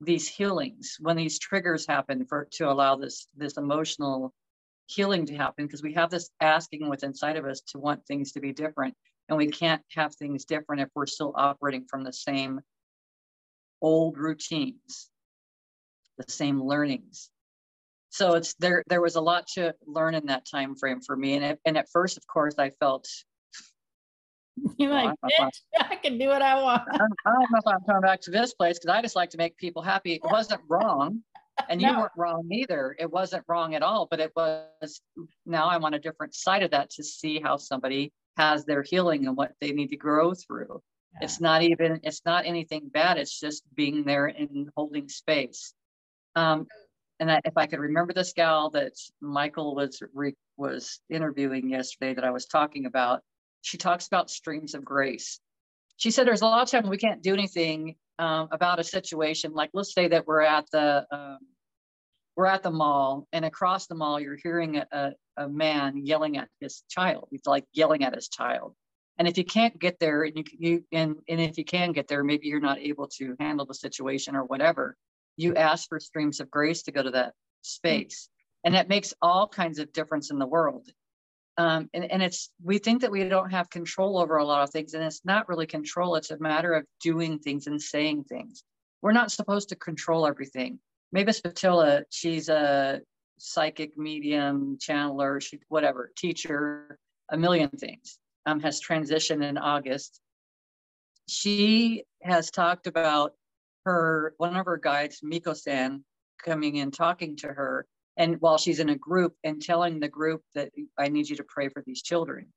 these 0.00 0.26
healings 0.26 0.96
when 0.98 1.16
these 1.16 1.38
triggers 1.38 1.86
happen 1.86 2.26
for 2.26 2.48
to 2.50 2.68
allow 2.68 2.96
this 2.96 3.28
this 3.36 3.56
emotional 3.56 4.34
healing 4.86 5.26
to 5.26 5.36
happen 5.36 5.64
because 5.64 5.82
we 5.82 5.94
have 5.94 6.10
this 6.10 6.28
asking 6.40 6.88
what's 6.88 7.04
inside 7.04 7.36
of 7.36 7.44
us 7.44 7.60
to 7.60 7.78
want 7.78 8.04
things 8.06 8.32
to 8.32 8.40
be 8.40 8.52
different 8.52 8.94
and 9.28 9.38
we 9.38 9.46
can't 9.46 9.82
have 9.94 10.12
things 10.16 10.44
different 10.44 10.82
if 10.82 10.88
we're 10.96 11.06
still 11.06 11.32
operating 11.36 11.84
from 11.88 12.02
the 12.02 12.12
same 12.12 12.60
old 13.80 14.18
routines 14.18 15.12
the 16.18 16.32
same 16.32 16.62
learnings. 16.62 17.30
So 18.12 18.34
it's 18.34 18.52
there. 18.58 18.84
There 18.88 19.00
was 19.00 19.16
a 19.16 19.22
lot 19.22 19.46
to 19.54 19.74
learn 19.86 20.14
in 20.14 20.26
that 20.26 20.44
time 20.46 20.76
frame 20.76 21.00
for 21.00 21.16
me, 21.16 21.34
and 21.34 21.44
it, 21.44 21.58
and 21.64 21.78
at 21.78 21.88
first, 21.90 22.18
of 22.18 22.26
course, 22.26 22.56
I 22.58 22.68
felt 22.68 23.08
you're 24.76 24.92
like, 24.92 25.14
I, 25.24 25.50
I 25.78 25.96
can 25.96 26.18
do 26.18 26.28
what 26.28 26.42
I 26.42 26.62
want. 26.62 26.82
I 26.92 26.98
don't 26.98 27.08
know 27.24 27.58
if 27.58 27.66
I'm 27.66 27.80
coming 27.86 28.02
back 28.02 28.20
to 28.22 28.30
this 28.30 28.52
place 28.52 28.78
because 28.78 28.94
I 28.94 29.00
just 29.00 29.16
like 29.16 29.30
to 29.30 29.38
make 29.38 29.56
people 29.56 29.80
happy. 29.80 30.12
It 30.12 30.20
wasn't 30.24 30.60
wrong, 30.68 31.22
and 31.70 31.80
you 31.80 31.86
no. 31.86 32.00
weren't 32.00 32.12
wrong 32.14 32.46
either. 32.52 32.94
It 32.98 33.10
wasn't 33.10 33.44
wrong 33.48 33.74
at 33.74 33.82
all, 33.82 34.08
but 34.10 34.20
it 34.20 34.32
was. 34.36 35.00
Now 35.46 35.70
I'm 35.70 35.86
on 35.86 35.94
a 35.94 35.98
different 35.98 36.34
side 36.34 36.62
of 36.62 36.72
that 36.72 36.90
to 36.90 37.02
see 37.02 37.40
how 37.40 37.56
somebody 37.56 38.12
has 38.36 38.66
their 38.66 38.82
healing 38.82 39.26
and 39.26 39.38
what 39.38 39.52
they 39.62 39.72
need 39.72 39.88
to 39.88 39.96
grow 39.96 40.34
through. 40.34 40.82
Yeah. 41.14 41.24
It's 41.24 41.40
not 41.40 41.62
even. 41.62 42.00
It's 42.02 42.20
not 42.26 42.44
anything 42.44 42.90
bad. 42.92 43.16
It's 43.16 43.40
just 43.40 43.62
being 43.74 44.04
there 44.04 44.26
and 44.26 44.68
holding 44.76 45.08
space. 45.08 45.72
Um, 46.36 46.66
and 47.22 47.30
I, 47.30 47.40
if 47.44 47.56
I 47.56 47.66
could 47.66 47.78
remember 47.78 48.12
this 48.12 48.32
gal 48.32 48.70
that 48.70 48.94
Michael 49.20 49.76
was 49.76 50.02
re, 50.12 50.34
was 50.56 50.98
interviewing 51.08 51.70
yesterday 51.70 52.14
that 52.14 52.24
I 52.24 52.30
was 52.30 52.46
talking 52.46 52.84
about, 52.84 53.20
she 53.60 53.78
talks 53.78 54.08
about 54.08 54.28
streams 54.28 54.74
of 54.74 54.84
grace. 54.84 55.38
She 55.98 56.10
said 56.10 56.26
there's 56.26 56.42
a 56.42 56.46
lot 56.46 56.62
of 56.62 56.68
times 56.68 56.88
we 56.88 56.96
can't 56.96 57.22
do 57.22 57.32
anything 57.32 57.94
um, 58.18 58.48
about 58.50 58.80
a 58.80 58.84
situation. 58.84 59.52
Like 59.52 59.70
let's 59.72 59.94
say 59.94 60.08
that 60.08 60.26
we're 60.26 60.40
at 60.40 60.64
the 60.72 61.06
um, 61.12 61.38
we're 62.36 62.46
at 62.46 62.64
the 62.64 62.72
mall, 62.72 63.28
and 63.32 63.44
across 63.44 63.86
the 63.86 63.94
mall 63.94 64.18
you're 64.18 64.38
hearing 64.42 64.82
a, 64.90 65.12
a, 65.36 65.48
man 65.48 66.04
yelling 66.04 66.38
at 66.38 66.48
his 66.60 66.82
child. 66.88 67.28
He's 67.30 67.46
like 67.46 67.66
yelling 67.72 68.02
at 68.02 68.16
his 68.16 68.28
child. 68.28 68.74
And 69.18 69.28
if 69.28 69.38
you 69.38 69.44
can't 69.44 69.78
get 69.78 70.00
there, 70.00 70.24
and 70.24 70.36
you, 70.36 70.44
you 70.58 70.84
and 70.90 71.16
and 71.28 71.40
if 71.40 71.56
you 71.56 71.64
can 71.64 71.92
get 71.92 72.08
there, 72.08 72.24
maybe 72.24 72.48
you're 72.48 72.58
not 72.58 72.80
able 72.80 73.06
to 73.18 73.36
handle 73.38 73.64
the 73.64 73.74
situation 73.74 74.34
or 74.34 74.42
whatever 74.42 74.96
you 75.36 75.54
ask 75.54 75.88
for 75.88 76.00
streams 76.00 76.40
of 76.40 76.50
grace 76.50 76.82
to 76.84 76.92
go 76.92 77.02
to 77.02 77.10
that 77.10 77.34
space. 77.62 78.28
And 78.64 78.74
that 78.74 78.88
makes 78.88 79.14
all 79.20 79.48
kinds 79.48 79.78
of 79.78 79.92
difference 79.92 80.30
in 80.30 80.38
the 80.38 80.46
world. 80.46 80.88
Um, 81.58 81.90
and, 81.92 82.10
and 82.10 82.22
it's 82.22 82.50
we 82.62 82.78
think 82.78 83.02
that 83.02 83.10
we 83.10 83.28
don't 83.28 83.50
have 83.50 83.68
control 83.68 84.18
over 84.18 84.38
a 84.38 84.44
lot 84.44 84.62
of 84.62 84.70
things 84.70 84.94
and 84.94 85.04
it's 85.04 85.24
not 85.24 85.48
really 85.48 85.66
control. 85.66 86.16
It's 86.16 86.30
a 86.30 86.38
matter 86.38 86.72
of 86.72 86.86
doing 87.02 87.38
things 87.38 87.66
and 87.66 87.80
saying 87.80 88.24
things. 88.24 88.64
We're 89.02 89.12
not 89.12 89.32
supposed 89.32 89.68
to 89.70 89.76
control 89.76 90.26
everything. 90.26 90.78
Mavis 91.12 91.42
Pittilla, 91.42 92.04
she's 92.08 92.48
a 92.48 93.00
psychic 93.38 93.98
medium 93.98 94.78
channeler 94.78 95.42
she, 95.42 95.58
whatever 95.68 96.12
teacher 96.16 96.98
a 97.30 97.36
million 97.36 97.68
things 97.70 98.18
um, 98.46 98.60
has 98.60 98.80
transitioned 98.80 99.44
in 99.44 99.58
august. 99.58 100.20
She 101.28 102.04
has 102.22 102.50
talked 102.50 102.86
about 102.86 103.32
her 103.84 104.34
one 104.38 104.56
of 104.56 104.66
her 104.66 104.76
guides, 104.76 105.20
Miko 105.22 105.52
San, 105.54 106.04
coming 106.44 106.76
in 106.76 106.90
talking 106.90 107.36
to 107.36 107.48
her, 107.48 107.86
and 108.16 108.40
while 108.40 108.58
she's 108.58 108.80
in 108.80 108.88
a 108.88 108.96
group 108.96 109.34
and 109.44 109.62
telling 109.62 110.00
the 110.00 110.08
group 110.08 110.42
that 110.54 110.70
I 110.98 111.08
need 111.08 111.28
you 111.28 111.36
to 111.36 111.44
pray 111.44 111.68
for 111.68 111.82
these 111.86 112.02
children. 112.02 112.52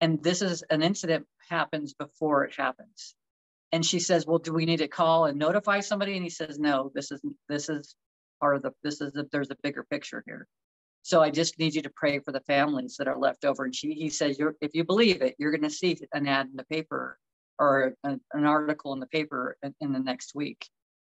And 0.00 0.22
this 0.22 0.40
is 0.40 0.62
an 0.70 0.82
incident 0.82 1.26
happens 1.48 1.92
before 1.92 2.44
it 2.44 2.54
happens. 2.56 3.14
And 3.72 3.84
she 3.84 4.00
says, 4.00 4.26
Well, 4.26 4.38
do 4.38 4.52
we 4.52 4.64
need 4.64 4.78
to 4.78 4.88
call 4.88 5.26
and 5.26 5.38
notify 5.38 5.80
somebody? 5.80 6.14
And 6.14 6.24
he 6.24 6.30
says, 6.30 6.58
No, 6.58 6.90
this 6.94 7.10
is 7.10 7.20
this 7.48 7.68
is 7.68 7.94
part 8.40 8.56
of 8.56 8.62
the 8.62 8.72
this 8.82 9.00
is 9.00 9.14
a, 9.16 9.26
there's 9.30 9.50
a 9.50 9.56
bigger 9.62 9.84
picture 9.90 10.22
here. 10.26 10.46
So 11.02 11.22
I 11.22 11.30
just 11.30 11.58
need 11.58 11.74
you 11.74 11.82
to 11.82 11.92
pray 11.94 12.18
for 12.18 12.32
the 12.32 12.40
families 12.40 12.96
that 12.98 13.08
are 13.08 13.18
left 13.18 13.44
over. 13.44 13.64
And 13.64 13.74
she 13.74 13.92
he 13.92 14.08
says, 14.08 14.38
You're 14.38 14.56
if 14.60 14.74
you 14.74 14.84
believe 14.84 15.22
it, 15.22 15.36
you're 15.38 15.52
gonna 15.52 15.70
see 15.70 15.98
an 16.12 16.26
ad 16.26 16.46
in 16.46 16.56
the 16.56 16.64
paper 16.64 17.18
or 17.60 17.94
an 18.04 18.20
article 18.32 18.94
in 18.94 19.00
the 19.00 19.06
paper 19.06 19.56
in, 19.62 19.74
in, 19.82 19.92
the 19.92 20.00
next 20.00 20.34
week. 20.34 20.66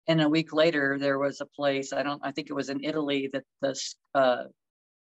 And 0.08 0.22
a 0.22 0.28
week 0.28 0.52
later, 0.52 0.98
there 1.00 1.18
was 1.18 1.40
a 1.40 1.46
place, 1.46 1.94
I 1.94 2.04
don't, 2.04 2.22
I 2.24 2.32
think 2.32 2.50
it 2.50 2.54
was 2.54 2.70
in 2.70 2.84
Italy 2.84 3.30
that 3.32 3.46
this, 3.62 3.96
uh, 4.14 4.44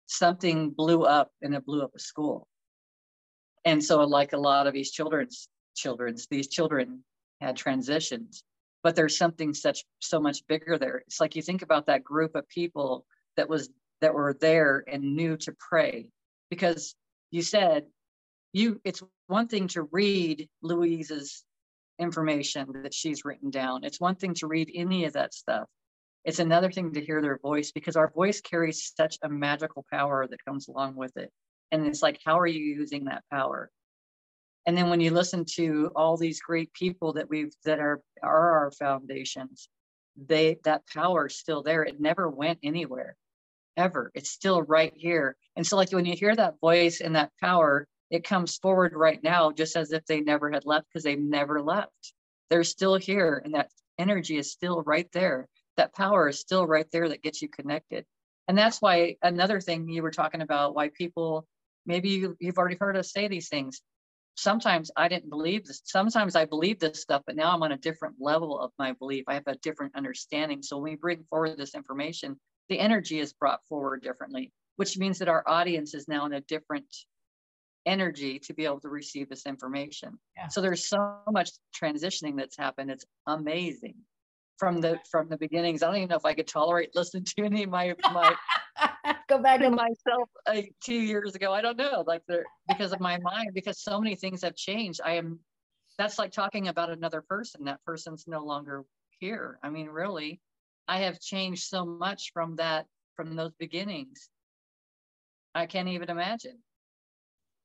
something 0.08 0.70
blew 0.70 1.04
up 1.04 1.30
and 1.40 1.54
it 1.54 1.64
blew 1.64 1.82
up 1.82 1.92
a 1.94 2.00
school. 2.00 2.48
And 3.64 3.82
so 3.82 4.00
like 4.00 4.32
a 4.32 4.38
lot 4.38 4.66
of 4.66 4.74
these 4.74 4.90
children's 4.90 5.48
children's, 5.76 6.26
these 6.28 6.48
children 6.48 7.04
had 7.40 7.56
transitions, 7.56 8.42
but 8.82 8.96
there's 8.96 9.16
something 9.16 9.54
such, 9.54 9.84
so 10.00 10.18
much 10.18 10.44
bigger 10.48 10.76
there. 10.76 11.04
It's 11.06 11.20
like 11.20 11.36
you 11.36 11.42
think 11.42 11.62
about 11.62 11.86
that 11.86 12.02
group 12.02 12.34
of 12.34 12.48
people 12.48 13.06
that 13.36 13.48
was, 13.48 13.70
that 14.00 14.12
were 14.12 14.36
there 14.40 14.82
and 14.88 15.14
knew 15.14 15.36
to 15.36 15.54
pray 15.56 16.08
because 16.50 16.96
you 17.30 17.42
said 17.42 17.84
you 18.52 18.80
it's 18.84 19.02
one 19.26 19.48
thing 19.48 19.68
to 19.68 19.82
read 19.92 20.48
Louise's 20.62 21.44
information 21.98 22.82
that 22.82 22.94
she's 22.94 23.24
written 23.24 23.50
down. 23.50 23.84
It's 23.84 24.00
one 24.00 24.14
thing 24.14 24.34
to 24.34 24.46
read 24.46 24.70
any 24.74 25.04
of 25.04 25.12
that 25.14 25.34
stuff. 25.34 25.68
It's 26.24 26.38
another 26.38 26.70
thing 26.70 26.92
to 26.92 27.04
hear 27.04 27.22
their 27.22 27.38
voice 27.38 27.72
because 27.72 27.96
our 27.96 28.10
voice 28.10 28.40
carries 28.40 28.92
such 28.96 29.18
a 29.22 29.28
magical 29.28 29.84
power 29.90 30.26
that 30.26 30.44
comes 30.44 30.68
along 30.68 30.96
with 30.96 31.16
it. 31.16 31.30
And 31.72 31.86
it's 31.86 32.02
like, 32.02 32.18
how 32.24 32.38
are 32.38 32.46
you 32.46 32.62
using 32.62 33.04
that 33.04 33.24
power? 33.30 33.70
And 34.66 34.76
then 34.76 34.90
when 34.90 35.00
you 35.00 35.10
listen 35.12 35.44
to 35.56 35.90
all 35.96 36.16
these 36.16 36.40
great 36.40 36.72
people 36.74 37.14
that 37.14 37.28
we've 37.28 37.54
that 37.64 37.78
are 37.78 38.00
are 38.22 38.58
our 38.58 38.70
foundations, 38.72 39.68
they 40.16 40.58
that 40.64 40.82
power 40.92 41.26
is 41.26 41.38
still 41.38 41.62
there. 41.62 41.82
It 41.84 42.00
never 42.00 42.28
went 42.28 42.58
anywhere, 42.62 43.16
ever. 43.76 44.10
It's 44.14 44.30
still 44.30 44.62
right 44.62 44.92
here. 44.94 45.36
And 45.56 45.66
so, 45.66 45.76
like 45.76 45.90
when 45.92 46.04
you 46.04 46.14
hear 46.14 46.36
that 46.36 46.60
voice 46.60 47.00
and 47.00 47.16
that 47.16 47.30
power, 47.40 47.86
it 48.10 48.24
comes 48.24 48.56
forward 48.56 48.94
right 48.94 49.22
now 49.22 49.50
just 49.52 49.76
as 49.76 49.92
if 49.92 50.04
they 50.06 50.20
never 50.20 50.50
had 50.50 50.64
left 50.64 50.86
because 50.88 51.04
they've 51.04 51.18
never 51.18 51.62
left. 51.62 52.14
They're 52.50 52.64
still 52.64 52.96
here, 52.96 53.42
and 53.44 53.54
that 53.54 53.70
energy 53.98 54.38
is 54.38 54.52
still 54.52 54.82
right 54.82 55.10
there. 55.12 55.48
That 55.76 55.94
power 55.94 56.28
is 56.28 56.40
still 56.40 56.66
right 56.66 56.86
there 56.90 57.08
that 57.08 57.22
gets 57.22 57.42
you 57.42 57.48
connected. 57.48 58.04
And 58.48 58.56
that's 58.56 58.80
why 58.80 59.16
another 59.22 59.60
thing 59.60 59.88
you 59.88 60.02
were 60.02 60.10
talking 60.10 60.40
about 60.40 60.74
why 60.74 60.88
people 60.88 61.46
maybe 61.84 62.10
you, 62.10 62.36
you've 62.40 62.58
already 62.58 62.76
heard 62.80 62.96
us 62.96 63.12
say 63.12 63.28
these 63.28 63.48
things 63.48 63.82
sometimes 64.38 64.90
I 64.96 65.08
didn't 65.08 65.30
believe 65.30 65.66
this. 65.66 65.82
Sometimes 65.84 66.36
I 66.36 66.44
believe 66.44 66.78
this 66.78 67.02
stuff, 67.02 67.22
but 67.26 67.34
now 67.34 67.52
I'm 67.52 67.62
on 67.62 67.72
a 67.72 67.76
different 67.76 68.14
level 68.20 68.58
of 68.58 68.70
my 68.78 68.92
belief. 68.92 69.24
I 69.26 69.34
have 69.34 69.48
a 69.48 69.56
different 69.56 69.96
understanding. 69.96 70.62
So 70.62 70.76
when 70.76 70.92
we 70.92 70.96
bring 70.96 71.24
forward 71.28 71.56
this 71.56 71.74
information, 71.74 72.38
the 72.68 72.78
energy 72.78 73.18
is 73.18 73.32
brought 73.32 73.66
forward 73.68 74.02
differently, 74.02 74.52
which 74.76 74.96
means 74.96 75.18
that 75.18 75.28
our 75.28 75.42
audience 75.48 75.92
is 75.92 76.06
now 76.06 76.24
in 76.26 76.34
a 76.34 76.40
different 76.42 76.86
energy 77.86 78.38
to 78.40 78.54
be 78.54 78.64
able 78.64 78.80
to 78.80 78.88
receive 78.88 79.28
this 79.28 79.46
information. 79.46 80.18
Yeah. 80.36 80.48
So 80.48 80.60
there's 80.60 80.88
so 80.88 81.18
much 81.30 81.50
transitioning 81.74 82.36
that's 82.36 82.56
happened. 82.56 82.90
It's 82.90 83.04
amazing 83.26 83.94
from 84.58 84.80
the 84.80 84.98
from 85.10 85.28
the 85.28 85.36
beginnings. 85.36 85.82
I 85.82 85.86
don't 85.86 85.96
even 85.96 86.08
know 86.08 86.16
if 86.16 86.24
I 86.24 86.34
could 86.34 86.48
tolerate 86.48 86.94
listening 86.94 87.24
to 87.24 87.44
any 87.44 87.62
of 87.64 87.70
my 87.70 87.94
my 88.12 88.34
go 89.28 89.38
back 89.38 89.60
to 89.60 89.70
myself 89.70 90.28
uh, 90.46 90.62
two 90.84 90.94
years 90.94 91.34
ago. 91.34 91.52
I 91.52 91.60
don't 91.60 91.78
know, 91.78 92.04
like 92.06 92.22
there 92.28 92.44
because 92.68 92.92
of 92.92 93.00
my 93.00 93.18
mind, 93.18 93.50
because 93.54 93.80
so 93.80 94.00
many 94.00 94.16
things 94.16 94.42
have 94.42 94.56
changed. 94.56 95.00
I 95.04 95.12
am 95.14 95.38
that's 95.96 96.18
like 96.18 96.32
talking 96.32 96.68
about 96.68 96.90
another 96.90 97.22
person. 97.22 97.64
That 97.64 97.84
person's 97.84 98.24
no 98.26 98.44
longer 98.44 98.84
here. 99.20 99.58
I 99.62 99.70
mean, 99.70 99.88
really, 99.88 100.40
I 100.86 100.98
have 101.00 101.20
changed 101.20 101.64
so 101.64 101.84
much 101.84 102.30
from 102.32 102.56
that 102.56 102.86
from 103.16 103.36
those 103.36 103.52
beginnings. 103.58 104.28
I 105.54 105.66
can't 105.66 105.88
even 105.88 106.10
imagine. 106.10 106.58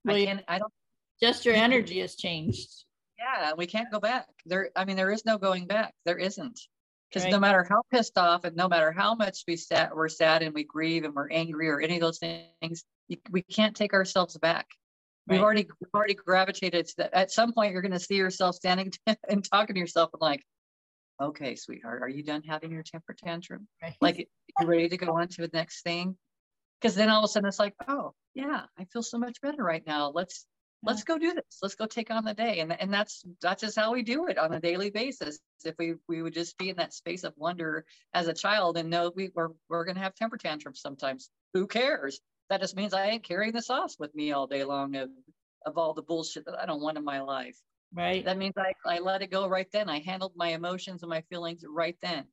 Well, 0.06 0.16
I 0.16 0.26
can't. 0.26 0.44
I 0.48 0.60
don't. 0.60 0.74
Just 1.22 1.46
your 1.46 1.56
energy 1.56 2.00
has 2.00 2.16
changed. 2.16 2.86
Yeah, 3.18 3.54
we 3.58 3.68
can't 3.68 3.92
go 3.92 4.00
back. 4.00 4.28
There. 4.46 4.70
I 4.76 4.86
mean, 4.86 4.98
there 4.98 5.12
is 5.12 5.26
no 5.26 5.38
going 5.38 5.68
back. 5.68 5.94
There 6.06 6.18
isn't 6.18 6.60
because 7.10 7.26
right. 7.26 7.32
no 7.32 7.40
matter 7.40 7.66
how 7.70 7.84
pissed 7.92 8.18
off 8.18 8.44
and 8.44 8.56
no 8.56 8.68
matter 8.68 8.92
how 8.92 9.14
much 9.14 9.44
we 9.48 9.56
sat, 9.56 9.96
we're 9.96 10.10
sad 10.10 10.42
and 10.42 10.54
we 10.54 10.64
grieve 10.64 11.04
and 11.04 11.14
we're 11.14 11.30
angry 11.30 11.70
or 11.70 11.80
any 11.80 11.96
of 11.96 12.02
those 12.02 12.20
things, 12.20 12.84
we 13.30 13.44
can't 13.44 13.76
take 13.76 13.94
ourselves 13.94 14.36
back. 14.38 14.68
Right. 15.28 15.36
We've 15.36 15.44
already 15.44 15.68
we've 15.80 15.94
already 15.94 16.16
gravitated 16.16 16.88
to 16.88 16.94
that. 16.98 17.14
At 17.14 17.32
some 17.32 17.54
point, 17.54 17.72
you're 17.72 17.82
going 17.84 17.92
to 17.92 18.00
see 18.00 18.16
yourself 18.16 18.56
standing 18.56 18.92
and 19.30 19.44
talking 19.44 19.76
to 19.76 19.80
yourself 19.80 20.10
and 20.14 20.22
like, 20.22 20.44
okay, 21.22 21.56
sweetheart, 21.56 22.02
are 22.02 22.10
you 22.10 22.24
done 22.24 22.42
having 22.42 22.72
your 22.72 22.84
temper 22.84 23.16
tantrum? 23.18 23.68
Right. 23.82 23.96
Like, 24.02 24.18
you 24.60 24.68
ready 24.68 24.90
to 24.90 24.98
go 24.98 25.18
on 25.18 25.28
to 25.30 25.42
the 25.44 25.50
next 25.54 25.84
thing? 25.84 26.18
Because 26.82 26.96
then 26.96 27.10
all 27.10 27.20
of 27.20 27.26
a 27.26 27.28
sudden 27.28 27.48
it's 27.48 27.60
like, 27.60 27.76
oh 27.88 28.14
yeah, 28.36 28.62
I 28.78 28.86
feel 28.86 29.04
so 29.04 29.18
much 29.18 29.42
better 29.42 29.64
right 29.64 29.86
now. 29.86 30.12
Let's 30.14 30.46
let's 30.84 31.04
go 31.04 31.18
do 31.18 31.34
this. 31.34 31.60
Let's 31.62 31.76
go 31.76 31.86
take 31.86 32.12
on 32.12 32.26
the 32.26 32.34
day. 32.34 32.60
And, 32.60 32.80
and 32.80 32.94
that's 32.94 33.24
that's 33.42 33.62
just 33.62 33.78
how 33.78 33.94
we 33.94 34.04
do 34.04 34.28
it 34.28 34.38
on 34.38 34.54
a 34.54 34.60
daily 34.60 34.90
basis. 34.90 35.40
If 35.64 35.76
we 35.80 35.96
we 36.08 36.22
would 36.22 36.34
just 36.34 36.58
be 36.58 36.70
in 36.70 36.78
that 36.78 36.94
space 36.94 37.24
of 37.24 37.34
wonder 37.38 37.86
as 38.14 38.28
a 38.28 38.34
child 38.34 38.78
and 38.78 38.90
know 38.90 39.12
we, 39.16 39.32
we're, 39.34 39.50
we're 39.70 39.86
going 39.86 39.96
to 39.96 40.02
have 40.02 40.16
temper 40.16 40.38
tantrums 40.38 40.82
sometimes. 40.82 41.30
Who 41.54 41.68
cares? 41.68 42.20
That 42.50 42.62
just 42.62 42.76
means 42.76 42.94
i 42.94 43.08
ain't 43.08 43.24
carrying 43.24 43.54
the 43.54 43.62
sauce 43.62 43.96
with 43.98 44.14
me 44.14 44.34
all 44.34 44.48
day 44.48 44.64
long 44.64 44.96
of, 44.96 45.10
of 45.66 45.78
all 45.78 45.94
the 45.94 46.02
bullshit 46.02 46.46
that 46.46 46.60
i 46.60 46.66
don't 46.66 46.82
want 46.82 46.98
in 46.98 47.04
my 47.04 47.22
life. 47.22 47.58
Right. 47.96 48.26
That 48.26 48.38
means 48.38 48.54
I, 48.58 48.74
I 48.86 49.00
let 49.00 49.22
it 49.22 49.32
go 49.32 49.48
right 49.48 49.68
then. 49.72 49.88
I 49.88 50.00
handled 50.00 50.34
my 50.36 50.50
emotions 50.50 51.04
and 51.04 51.10
my 51.12 51.22
feelings 51.30 51.64
right 51.68 51.96
then. 52.02 52.26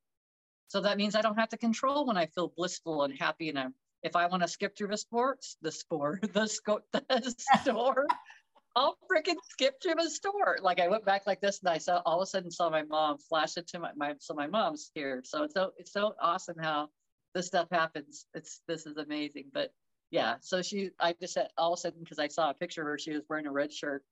So 0.69 0.81
that 0.81 0.97
means 0.97 1.15
i 1.15 1.21
don't 1.21 1.39
have 1.39 1.51
to 1.51 1.57
control 1.57 2.07
when 2.07 2.17
i 2.17 2.27
feel 2.27 2.53
blissful 2.57 3.05
and 3.05 3.17
happy 3.17 3.49
and 3.49 3.59
i'm 3.59 3.75
if 4.03 4.17
I 4.17 4.27
want 4.27 4.43
to 4.43 4.49
skip 4.49 4.77
through 4.77 4.89
the 4.89 4.97
sports, 4.97 5.57
the 5.63 5.73
sport, 5.73 6.21
the, 6.33 6.47
sco- 6.47 6.83
the 6.93 7.35
store, 7.61 8.07
I'll 8.77 8.97
freaking 9.11 9.37
skip 9.49 9.81
to 9.81 9.95
the 9.99 10.09
store. 10.09 10.59
Like 10.63 10.81
I 10.81 10.89
went 10.89 11.05
back 11.05 11.27
like 11.27 11.41
this 11.41 11.61
and 11.61 11.69
I 11.69 11.79
saw 11.79 12.03
all 12.07 12.21
of 12.21 12.23
a 12.23 12.27
sudden 12.27 12.51
saw 12.51 12.71
my 12.71 12.83
mom 12.83 13.19
flash 13.19 13.57
it 13.57 13.67
to 13.69 13.81
my, 13.81 13.91
my 13.97 14.15
so 14.21 14.33
my 14.33 14.47
mom's 14.47 14.91
here. 14.95 15.23
So 15.25 15.43
it's 15.43 15.55
so 15.55 15.73
it's 15.77 15.93
so 15.93 16.15
awesome 16.23 16.57
how 16.61 16.89
this 17.35 17.49
stuff 17.49 17.67
happens. 17.73 18.27
It's 18.33 18.61
this 18.69 18.87
is 18.87 18.97
amazing. 18.97 19.47
But 19.53 19.73
yeah, 20.13 20.37
so 20.41 20.63
she 20.63 20.91
I 21.01 21.15
just 21.21 21.35
said 21.35 21.49
all 21.59 21.73
of 21.73 21.79
a 21.79 21.81
sudden 21.81 22.01
because 22.01 22.21
I 22.21 22.29
saw 22.29 22.51
a 22.51 22.55
picture 22.55 22.83
of 22.83 22.87
her, 22.87 22.99
she 22.99 23.13
was 23.13 23.25
wearing 23.29 23.47
a 23.47 23.53
red 23.53 23.73
shirt 23.73 24.05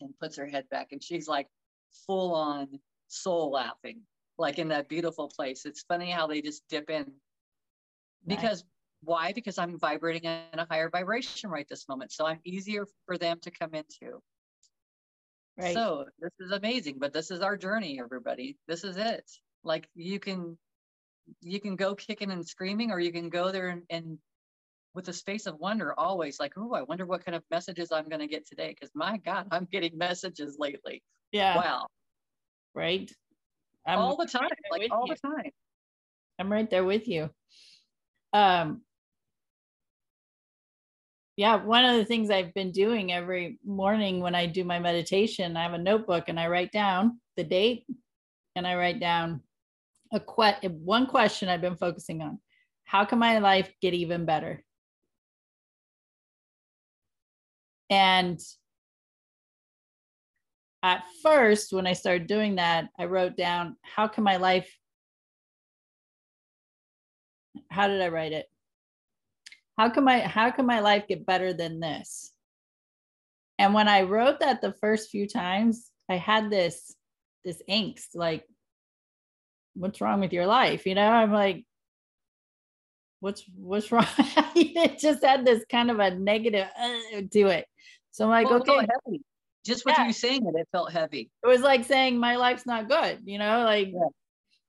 and 0.00 0.16
puts 0.20 0.36
her 0.36 0.46
head 0.46 0.68
back 0.70 0.88
and 0.92 1.02
she's 1.02 1.26
like 1.26 1.48
full 2.06 2.36
on 2.36 2.68
soul 3.08 3.50
laughing, 3.50 4.02
like 4.38 4.60
in 4.60 4.68
that 4.68 4.88
beautiful 4.88 5.28
place. 5.28 5.66
It's 5.66 5.82
funny 5.82 6.08
how 6.08 6.28
they 6.28 6.40
just 6.40 6.62
dip 6.68 6.88
in 6.88 7.10
because 8.26 8.64
why? 9.02 9.32
Because 9.32 9.58
I'm 9.58 9.78
vibrating 9.78 10.24
in 10.24 10.58
a 10.58 10.66
higher 10.68 10.88
vibration 10.88 11.50
right 11.50 11.66
this 11.68 11.88
moment. 11.88 12.12
So 12.12 12.26
I'm 12.26 12.40
easier 12.44 12.86
for 13.06 13.18
them 13.18 13.38
to 13.42 13.50
come 13.50 13.74
into. 13.74 14.22
Right. 15.58 15.74
So 15.74 16.06
this 16.18 16.32
is 16.40 16.52
amazing, 16.52 16.96
but 16.98 17.12
this 17.12 17.30
is 17.30 17.40
our 17.40 17.56
journey, 17.56 18.00
everybody. 18.00 18.56
This 18.68 18.84
is 18.84 18.96
it. 18.96 19.30
Like 19.64 19.88
you 19.94 20.18
can 20.18 20.56
you 21.40 21.60
can 21.60 21.76
go 21.76 21.94
kicking 21.94 22.30
and 22.30 22.46
screaming, 22.46 22.90
or 22.90 22.98
you 22.98 23.12
can 23.12 23.28
go 23.28 23.52
there 23.52 23.68
and, 23.68 23.82
and 23.90 24.18
with 24.94 25.08
a 25.08 25.12
space 25.12 25.46
of 25.46 25.58
wonder 25.58 25.98
always 25.98 26.38
like, 26.40 26.52
oh, 26.56 26.74
I 26.74 26.82
wonder 26.82 27.06
what 27.06 27.24
kind 27.24 27.34
of 27.34 27.42
messages 27.50 27.92
I'm 27.92 28.08
gonna 28.08 28.26
get 28.26 28.46
today. 28.46 28.68
Because 28.68 28.90
my 28.94 29.18
God, 29.18 29.48
I'm 29.50 29.66
getting 29.70 29.96
messages 29.98 30.56
lately. 30.58 31.02
Yeah. 31.32 31.56
Wow. 31.56 31.86
Right. 32.74 33.10
I'm 33.86 33.98
all 33.98 34.16
the 34.16 34.26
time. 34.26 34.48
Like 34.70 34.88
all 34.90 35.06
you. 35.06 35.14
the 35.14 35.28
time. 35.28 35.50
I'm 36.38 36.50
right 36.50 36.68
there 36.68 36.84
with 36.84 37.08
you. 37.08 37.30
Um, 38.32 38.82
yeah, 41.36 41.56
one 41.56 41.84
of 41.84 41.96
the 41.96 42.04
things 42.04 42.30
I've 42.30 42.52
been 42.52 42.72
doing 42.72 43.12
every 43.12 43.58
morning 43.64 44.20
when 44.20 44.34
I 44.34 44.46
do 44.46 44.64
my 44.64 44.78
meditation, 44.78 45.56
I 45.56 45.62
have 45.62 45.72
a 45.72 45.78
notebook 45.78 46.24
and 46.28 46.38
I 46.38 46.48
write 46.48 46.72
down 46.72 47.20
the 47.36 47.44
date 47.44 47.86
and 48.54 48.66
I 48.66 48.74
write 48.74 49.00
down 49.00 49.40
a 50.12 50.20
que- 50.20 50.68
one 50.68 51.06
question 51.06 51.48
I've 51.48 51.62
been 51.62 51.76
focusing 51.76 52.20
on. 52.20 52.38
How 52.84 53.06
can 53.06 53.18
my 53.18 53.38
life 53.38 53.72
get 53.80 53.94
even 53.94 54.26
better? 54.26 54.62
And 57.88 58.38
at 60.82 61.04
first, 61.22 61.72
when 61.72 61.86
I 61.86 61.94
started 61.94 62.26
doing 62.26 62.56
that, 62.56 62.88
I 62.98 63.06
wrote 63.06 63.36
down, 63.36 63.76
how 63.82 64.06
can 64.06 64.24
my 64.24 64.36
life, 64.36 64.70
how 67.70 67.88
did 67.88 68.02
I 68.02 68.08
write 68.08 68.32
it? 68.32 68.51
How 69.78 69.88
can 69.88 70.04
my 70.04 70.20
how 70.20 70.50
can 70.50 70.66
my 70.66 70.80
life 70.80 71.06
get 71.08 71.26
better 71.26 71.52
than 71.52 71.80
this? 71.80 72.32
And 73.58 73.74
when 73.74 73.88
i 73.88 74.02
wrote 74.02 74.40
that 74.40 74.60
the 74.60 74.72
first 74.80 75.10
few 75.10 75.28
times 75.28 75.90
i 76.08 76.16
had 76.16 76.50
this 76.50 76.94
this 77.44 77.62
angst 77.68 78.14
like 78.14 78.44
what's 79.74 80.00
wrong 80.00 80.20
with 80.20 80.32
your 80.32 80.46
life? 80.46 80.86
You 80.86 80.94
know 80.94 81.08
i'm 81.08 81.32
like 81.32 81.64
what's 83.20 83.44
what's 83.56 83.92
wrong? 83.92 84.06
It 84.54 84.98
just 84.98 85.24
had 85.24 85.44
this 85.44 85.64
kind 85.70 85.90
of 85.90 85.98
a 86.00 86.10
negative 86.10 86.66
uh, 86.78 87.22
to 87.32 87.46
it. 87.46 87.66
So 88.10 88.24
i'm 88.24 88.30
like 88.30 88.50
well, 88.50 88.60
okay. 88.60 88.86
just 89.64 89.86
what 89.86 89.96
yeah. 89.96 90.06
you 90.06 90.12
saying 90.12 90.46
it 90.46 90.58
it 90.58 90.68
felt 90.72 90.92
heavy. 90.92 91.30
It 91.42 91.46
was 91.46 91.60
like 91.60 91.84
saying 91.84 92.18
my 92.18 92.36
life's 92.36 92.66
not 92.66 92.88
good 92.88 93.20
you 93.24 93.38
know 93.38 93.64
like 93.64 93.88
yeah 93.92 94.08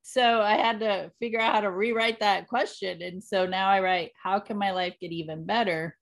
so 0.06 0.42
I 0.42 0.56
had 0.56 0.80
to 0.80 1.10
figure 1.18 1.40
out 1.40 1.54
how 1.54 1.60
to 1.62 1.70
rewrite 1.70 2.20
that 2.20 2.46
question. 2.46 3.00
And 3.00 3.24
so 3.24 3.46
now 3.46 3.70
I 3.70 3.80
write, 3.80 4.12
how 4.22 4.38
can 4.38 4.58
my 4.58 4.70
life 4.72 4.94
get 5.00 5.12
even 5.12 5.46
better? 5.46 5.96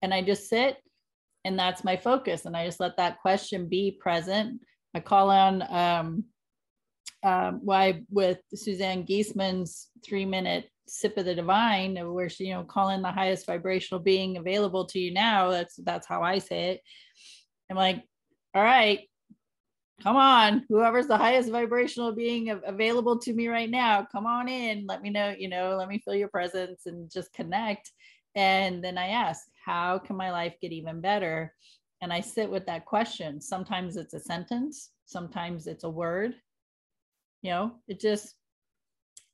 And 0.00 0.14
I 0.14 0.22
just 0.22 0.48
sit 0.48 0.78
and 1.44 1.58
that's 1.58 1.84
my 1.84 1.98
focus. 1.98 2.46
And 2.46 2.56
I 2.56 2.64
just 2.64 2.80
let 2.80 2.96
that 2.96 3.20
question 3.20 3.68
be 3.68 3.98
present. 4.00 4.62
I 4.94 5.00
call 5.00 5.28
on 5.28 5.62
um, 5.68 6.24
um, 7.22 7.60
why 7.62 8.04
with 8.08 8.38
Suzanne 8.54 9.04
Giesemann's 9.04 9.88
three 10.02 10.24
minute 10.24 10.70
sip 10.88 11.18
of 11.18 11.26
the 11.26 11.34
divine, 11.34 11.96
where 12.14 12.30
she, 12.30 12.44
you 12.44 12.54
know, 12.54 12.64
call 12.64 12.88
in 12.88 13.02
the 13.02 13.12
highest 13.12 13.44
vibrational 13.44 14.02
being 14.02 14.38
available 14.38 14.86
to 14.86 14.98
you 14.98 15.12
now. 15.12 15.50
That's 15.50 15.76
that's 15.76 16.06
how 16.06 16.22
I 16.22 16.38
say 16.38 16.70
it. 16.70 16.80
I'm 17.70 17.76
like, 17.76 18.02
all 18.54 18.62
right, 18.62 19.00
come 20.02 20.16
on 20.16 20.64
whoever's 20.68 21.06
the 21.06 21.16
highest 21.16 21.50
vibrational 21.50 22.12
being 22.12 22.50
available 22.66 23.18
to 23.18 23.32
me 23.32 23.48
right 23.48 23.70
now 23.70 24.06
come 24.10 24.26
on 24.26 24.48
in. 24.48 24.86
Let 24.86 25.02
me 25.02 25.10
know 25.10 25.34
you 25.38 25.48
know 25.48 25.76
let 25.76 25.88
me 25.88 25.98
feel 25.98 26.14
your 26.14 26.28
presence 26.28 26.86
and 26.86 27.10
just 27.10 27.32
connect. 27.32 27.90
And 28.34 28.84
then 28.84 28.98
i 28.98 29.08
ask 29.08 29.46
how 29.64 29.98
can 29.98 30.16
my 30.16 30.30
life 30.30 30.54
get 30.60 30.72
even 30.72 31.00
better? 31.00 31.54
And 32.02 32.12
i 32.12 32.20
sit 32.20 32.50
with 32.50 32.66
that 32.66 32.84
question. 32.84 33.40
Sometimes 33.40 33.96
it's 33.96 34.14
a 34.14 34.20
sentence 34.20 34.90
sometimes 35.06 35.66
it's 35.66 35.84
a 35.84 35.90
word. 35.90 36.34
You 37.42 37.50
know 37.52 37.72
it 37.88 38.00
just 38.00 38.34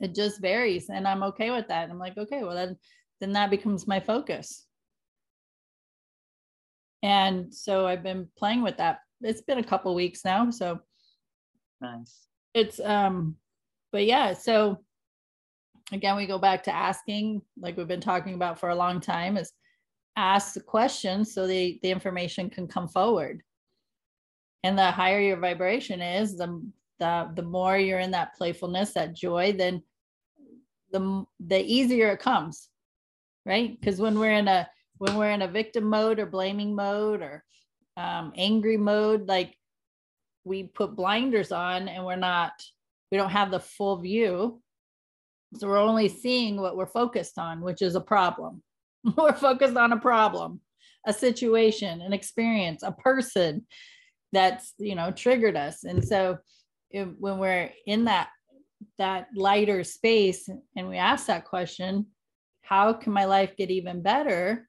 it 0.00 0.14
just 0.14 0.40
varies 0.40 0.90
and 0.90 1.06
i'm 1.08 1.22
okay 1.24 1.50
with 1.50 1.68
that. 1.68 1.90
I'm 1.90 1.98
like 1.98 2.16
okay 2.18 2.44
well 2.44 2.54
then 2.54 2.76
then 3.20 3.32
that 3.32 3.50
becomes 3.50 3.86
my 3.88 4.00
focus. 4.00 4.66
And 7.02 7.52
so 7.52 7.86
i've 7.86 8.02
been 8.02 8.28
playing 8.38 8.62
with 8.62 8.76
that 8.76 9.00
it's 9.22 9.42
been 9.42 9.58
a 9.58 9.64
couple 9.64 9.94
weeks 9.94 10.24
now, 10.24 10.50
so 10.50 10.80
nice. 11.80 12.26
It's 12.54 12.80
um, 12.80 13.36
but 13.92 14.04
yeah, 14.04 14.32
so 14.34 14.78
again, 15.92 16.16
we 16.16 16.26
go 16.26 16.38
back 16.38 16.64
to 16.64 16.74
asking, 16.74 17.42
like 17.60 17.76
we've 17.76 17.88
been 17.88 18.00
talking 18.00 18.34
about 18.34 18.58
for 18.58 18.70
a 18.70 18.74
long 18.74 19.00
time, 19.00 19.36
is 19.36 19.52
ask 20.16 20.54
the 20.54 20.60
questions 20.60 21.32
so 21.32 21.46
the 21.46 21.78
the 21.82 21.90
information 21.90 22.50
can 22.50 22.66
come 22.66 22.88
forward. 22.88 23.42
And 24.64 24.78
the 24.78 24.90
higher 24.90 25.20
your 25.20 25.38
vibration 25.38 26.00
is, 26.00 26.36
the 26.36 26.62
the 26.98 27.30
the 27.34 27.42
more 27.42 27.76
you're 27.76 27.98
in 27.98 28.12
that 28.12 28.34
playfulness, 28.36 28.92
that 28.94 29.14
joy, 29.14 29.52
then 29.52 29.82
the 30.92 31.24
the 31.40 31.60
easier 31.60 32.10
it 32.10 32.20
comes, 32.20 32.68
right? 33.44 33.78
Because 33.78 34.00
when 34.00 34.18
we're 34.18 34.32
in 34.32 34.48
a 34.48 34.68
when 34.98 35.16
we're 35.16 35.30
in 35.30 35.42
a 35.42 35.48
victim 35.48 35.84
mode 35.84 36.20
or 36.20 36.26
blaming 36.26 36.74
mode 36.74 37.22
or 37.22 37.44
um, 37.96 38.32
angry 38.36 38.76
mode, 38.76 39.28
like 39.28 39.56
we 40.44 40.64
put 40.64 40.96
blinders 40.96 41.52
on 41.52 41.88
and 41.88 42.04
we're 42.04 42.16
not, 42.16 42.52
we 43.10 43.18
don't 43.18 43.30
have 43.30 43.50
the 43.50 43.60
full 43.60 43.98
view. 43.98 44.60
So 45.58 45.68
we're 45.68 45.78
only 45.78 46.08
seeing 46.08 46.60
what 46.60 46.76
we're 46.76 46.86
focused 46.86 47.38
on, 47.38 47.60
which 47.60 47.82
is 47.82 47.94
a 47.94 48.00
problem. 48.00 48.62
we're 49.16 49.34
focused 49.34 49.76
on 49.76 49.92
a 49.92 50.00
problem, 50.00 50.60
a 51.06 51.12
situation, 51.12 52.00
an 52.00 52.12
experience, 52.12 52.82
a 52.82 52.92
person 52.92 53.66
that's, 54.32 54.72
you 54.78 54.94
know, 54.94 55.10
triggered 55.10 55.56
us. 55.56 55.84
And 55.84 56.02
so 56.02 56.38
when 56.92 57.38
we're 57.38 57.70
in 57.86 58.04
that 58.04 58.28
that 58.98 59.28
lighter 59.34 59.84
space 59.84 60.48
and 60.76 60.88
we 60.88 60.96
ask 60.96 61.26
that 61.26 61.44
question, 61.44 62.06
how 62.62 62.92
can 62.92 63.12
my 63.12 63.24
life 63.24 63.56
get 63.56 63.70
even 63.70 64.02
better? 64.02 64.68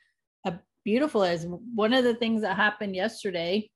beautiful 0.83 1.23
is 1.23 1.45
one 1.75 1.93
of 1.93 2.03
the 2.03 2.15
things 2.15 2.41
that 2.41 2.55
happened 2.55 2.95
yesterday 2.95 3.69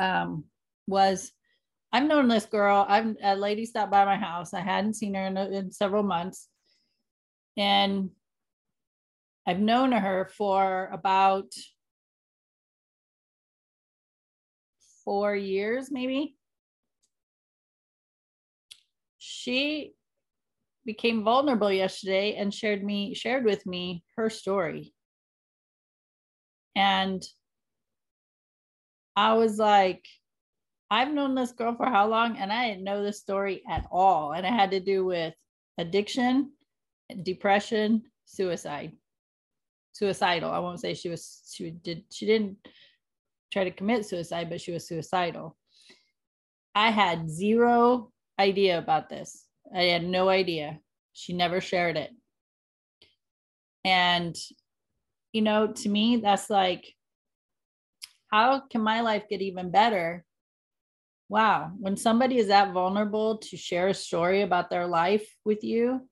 um, 0.00 0.44
was 0.86 1.32
I've 1.92 2.08
known 2.08 2.28
this 2.28 2.46
girl. 2.46 2.84
I've 2.88 3.16
a 3.22 3.36
lady 3.36 3.64
stopped 3.64 3.92
by 3.92 4.04
my 4.04 4.16
house. 4.16 4.52
I 4.52 4.60
hadn't 4.60 4.94
seen 4.94 5.14
her 5.14 5.26
in, 5.26 5.36
in 5.36 5.70
several 5.70 6.02
months, 6.02 6.48
and 7.56 8.10
I've 9.46 9.60
known 9.60 9.92
her 9.92 10.28
for 10.36 10.90
about 10.92 11.46
four 15.04 15.34
years, 15.34 15.90
maybe. 15.90 16.36
She 19.18 19.92
became 20.84 21.24
vulnerable 21.24 21.70
yesterday 21.72 22.34
and 22.34 22.52
shared 22.52 22.84
me 22.84 23.14
shared 23.14 23.44
with 23.44 23.64
me 23.66 24.04
her 24.16 24.30
story 24.30 24.94
and 26.76 27.26
I 29.16 29.32
was 29.32 29.58
like, 29.58 30.04
I've 30.90 31.12
known 31.12 31.34
this 31.34 31.52
girl 31.52 31.74
for 31.74 31.86
how 31.86 32.06
long? 32.06 32.36
And 32.36 32.52
I 32.52 32.68
didn't 32.68 32.84
know 32.84 33.02
this 33.02 33.18
story 33.18 33.62
at 33.68 33.86
all. 33.90 34.32
And 34.32 34.46
it 34.46 34.52
had 34.52 34.70
to 34.72 34.80
do 34.80 35.04
with 35.04 35.34
addiction, 35.78 36.52
depression, 37.22 38.02
suicide. 38.26 38.92
Suicidal. 39.94 40.50
I 40.50 40.58
won't 40.58 40.78
say 40.78 40.92
she 40.92 41.08
was 41.08 41.50
she 41.50 41.70
did 41.70 42.04
she 42.12 42.26
didn't 42.26 42.58
try 43.50 43.64
to 43.64 43.70
commit 43.70 44.04
suicide, 44.04 44.50
but 44.50 44.60
she 44.60 44.72
was 44.72 44.86
suicidal. 44.86 45.56
I 46.74 46.90
had 46.90 47.30
zero 47.30 48.12
idea 48.38 48.76
about 48.76 49.08
this. 49.08 49.46
I 49.74 49.84
had 49.84 50.04
no 50.04 50.28
idea. 50.28 50.80
She 51.14 51.32
never 51.32 51.62
shared 51.62 51.96
it. 51.96 52.10
And 53.82 54.36
you 55.36 55.42
know, 55.42 55.66
to 55.66 55.88
me, 55.90 56.16
that's 56.16 56.48
like, 56.48 56.94
how 58.28 58.60
can 58.70 58.80
my 58.80 59.02
life 59.02 59.24
get 59.28 59.42
even 59.42 59.70
better? 59.70 60.24
Wow. 61.28 61.72
When 61.78 61.98
somebody 61.98 62.38
is 62.38 62.48
that 62.48 62.72
vulnerable 62.72 63.36
to 63.36 63.56
share 63.58 63.88
a 63.88 63.94
story 63.94 64.40
about 64.40 64.70
their 64.70 64.86
life 64.86 65.28
with 65.44 65.62
you, 65.62 66.08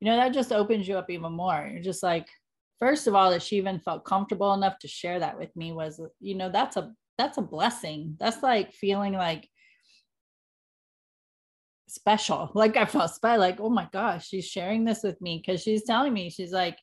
you 0.00 0.10
know, 0.10 0.16
that 0.16 0.34
just 0.34 0.52
opens 0.52 0.86
you 0.86 0.98
up 0.98 1.08
even 1.08 1.32
more. 1.32 1.66
You're 1.72 1.82
just 1.82 2.02
like, 2.02 2.28
first 2.80 3.06
of 3.06 3.14
all, 3.14 3.30
that 3.30 3.42
she 3.42 3.56
even 3.56 3.80
felt 3.80 4.04
comfortable 4.04 4.52
enough 4.52 4.78
to 4.80 4.88
share 4.88 5.20
that 5.20 5.38
with 5.38 5.56
me 5.56 5.72
was, 5.72 5.98
you 6.20 6.34
know, 6.34 6.50
that's 6.50 6.76
a 6.76 6.92
that's 7.16 7.38
a 7.38 7.42
blessing. 7.42 8.16
That's 8.20 8.42
like 8.42 8.74
feeling 8.74 9.14
like 9.14 9.48
special. 11.88 12.50
Like 12.54 12.76
I 12.76 12.84
felt 12.84 13.10
special, 13.10 13.40
like, 13.40 13.58
oh 13.58 13.70
my 13.70 13.88
gosh, 13.90 14.28
she's 14.28 14.46
sharing 14.46 14.84
this 14.84 15.02
with 15.02 15.18
me 15.22 15.42
because 15.44 15.62
she's 15.62 15.84
telling 15.84 16.12
me, 16.12 16.28
she's 16.28 16.52
like, 16.52 16.76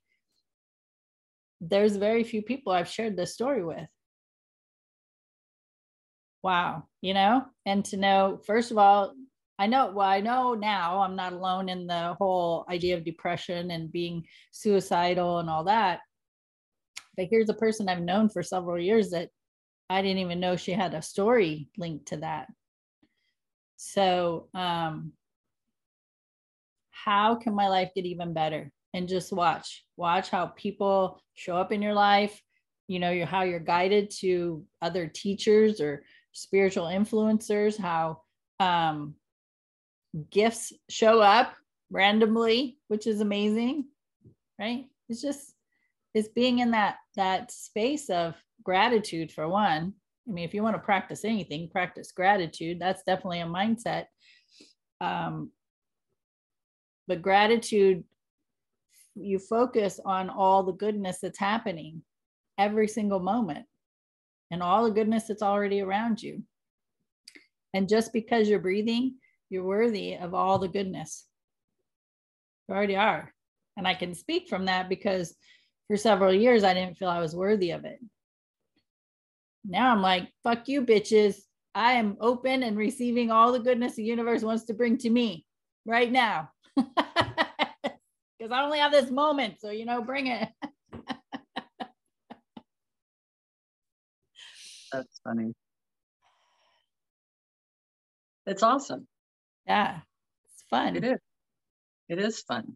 there's 1.69 1.95
very 1.95 2.23
few 2.23 2.41
people 2.41 2.73
I've 2.73 2.87
shared 2.87 3.15
this 3.15 3.33
story 3.33 3.63
with. 3.63 3.87
Wow, 6.43 6.83
you 7.01 7.13
know, 7.13 7.45
and 7.65 7.85
to 7.85 7.97
know, 7.97 8.41
first 8.45 8.71
of 8.71 8.77
all, 8.77 9.13
I 9.57 9.67
know, 9.67 9.91
well, 9.91 10.07
I 10.07 10.19
know 10.19 10.55
now 10.55 11.01
I'm 11.01 11.15
not 11.15 11.31
alone 11.31 11.69
in 11.69 11.87
the 11.87 12.15
whole 12.15 12.65
idea 12.69 12.97
of 12.97 13.05
depression 13.05 13.71
and 13.71 13.91
being 13.91 14.25
suicidal 14.51 15.39
and 15.39 15.49
all 15.49 15.63
that. 15.65 15.99
But 17.15 17.27
here's 17.29 17.49
a 17.49 17.53
person 17.53 17.87
I've 17.87 18.01
known 18.01 18.27
for 18.29 18.43
several 18.43 18.79
years 18.79 19.11
that 19.11 19.29
I 19.89 20.01
didn't 20.01 20.17
even 20.17 20.39
know 20.39 20.55
she 20.55 20.71
had 20.71 20.93
a 20.93 21.01
story 21.01 21.69
linked 21.77 22.07
to 22.07 22.17
that. 22.17 22.47
So, 23.77 24.49
um, 24.53 25.13
how 26.91 27.35
can 27.35 27.53
my 27.53 27.67
life 27.67 27.91
get 27.95 28.05
even 28.05 28.33
better? 28.33 28.71
And 28.93 29.07
just 29.07 29.31
watch 29.31 29.85
watch 29.97 30.29
how 30.29 30.47
people 30.47 31.21
show 31.33 31.55
up 31.55 31.71
in 31.71 31.81
your 31.81 31.93
life 31.93 32.41
you 32.87 32.99
know 32.99 33.25
how 33.25 33.43
you're 33.43 33.59
guided 33.59 34.11
to 34.11 34.63
other 34.81 35.07
teachers 35.07 35.79
or 35.79 36.03
spiritual 36.31 36.85
influencers 36.85 37.77
how 37.77 38.21
um, 38.59 39.15
gifts 40.31 40.73
show 40.89 41.19
up 41.19 41.53
randomly 41.89 42.77
which 42.87 43.07
is 43.07 43.21
amazing 43.21 43.85
right? 44.59 44.85
It's 45.09 45.21
just 45.21 45.53
it's 46.13 46.29
being 46.29 46.59
in 46.59 46.71
that 46.71 46.97
that 47.15 47.51
space 47.51 48.09
of 48.09 48.35
gratitude 48.63 49.31
for 49.31 49.47
one. 49.47 49.93
I 50.27 50.31
mean 50.31 50.45
if 50.45 50.53
you 50.53 50.63
want 50.63 50.75
to 50.75 50.81
practice 50.81 51.25
anything 51.25 51.69
practice 51.69 52.11
gratitude. 52.11 52.79
That's 52.79 53.03
definitely 53.03 53.41
a 53.41 53.45
mindset. 53.45 54.05
Um, 55.01 55.51
but 57.07 57.21
gratitude 57.21 58.03
you 59.15 59.39
focus 59.39 59.99
on 60.03 60.29
all 60.29 60.63
the 60.63 60.71
goodness 60.71 61.19
that's 61.21 61.39
happening 61.39 62.01
every 62.57 62.87
single 62.87 63.19
moment 63.19 63.65
and 64.51 64.61
all 64.61 64.83
the 64.83 64.91
goodness 64.91 65.25
that's 65.25 65.41
already 65.41 65.81
around 65.81 66.21
you. 66.21 66.43
And 67.73 67.89
just 67.89 68.13
because 68.13 68.47
you're 68.47 68.59
breathing, 68.59 69.15
you're 69.49 69.63
worthy 69.63 70.15
of 70.15 70.33
all 70.33 70.59
the 70.59 70.67
goodness. 70.67 71.25
You 72.67 72.75
already 72.75 72.95
are. 72.95 73.33
And 73.77 73.87
I 73.87 73.93
can 73.93 74.13
speak 74.13 74.47
from 74.47 74.65
that 74.65 74.89
because 74.89 75.35
for 75.87 75.97
several 75.97 76.33
years 76.33 76.63
I 76.63 76.73
didn't 76.73 76.97
feel 76.97 77.09
I 77.09 77.19
was 77.19 77.35
worthy 77.35 77.71
of 77.71 77.85
it. 77.85 77.99
Now 79.65 79.91
I'm 79.91 80.01
like, 80.01 80.29
fuck 80.43 80.67
you, 80.67 80.83
bitches. 80.83 81.37
I 81.75 81.93
am 81.93 82.17
open 82.19 82.63
and 82.63 82.77
receiving 82.77 83.31
all 83.31 83.51
the 83.51 83.59
goodness 83.59 83.95
the 83.95 84.03
universe 84.03 84.43
wants 84.43 84.65
to 84.65 84.73
bring 84.73 84.97
to 84.99 85.09
me 85.09 85.45
right 85.85 86.11
now. 86.11 86.51
because 88.43 88.55
I 88.55 88.63
only 88.63 88.79
have 88.79 88.91
this 88.91 89.09
moment. 89.09 89.61
So, 89.61 89.71
you 89.71 89.85
know, 89.85 90.03
bring 90.03 90.27
it. 90.27 90.49
That's 94.91 95.21
funny. 95.23 95.53
It's 98.45 98.63
awesome. 98.63 99.07
Yeah, 99.67 99.99
it's 100.45 100.63
fun. 100.69 100.97
It 100.97 101.05
is. 101.05 101.19
It 102.09 102.19
is 102.19 102.41
fun. 102.41 102.75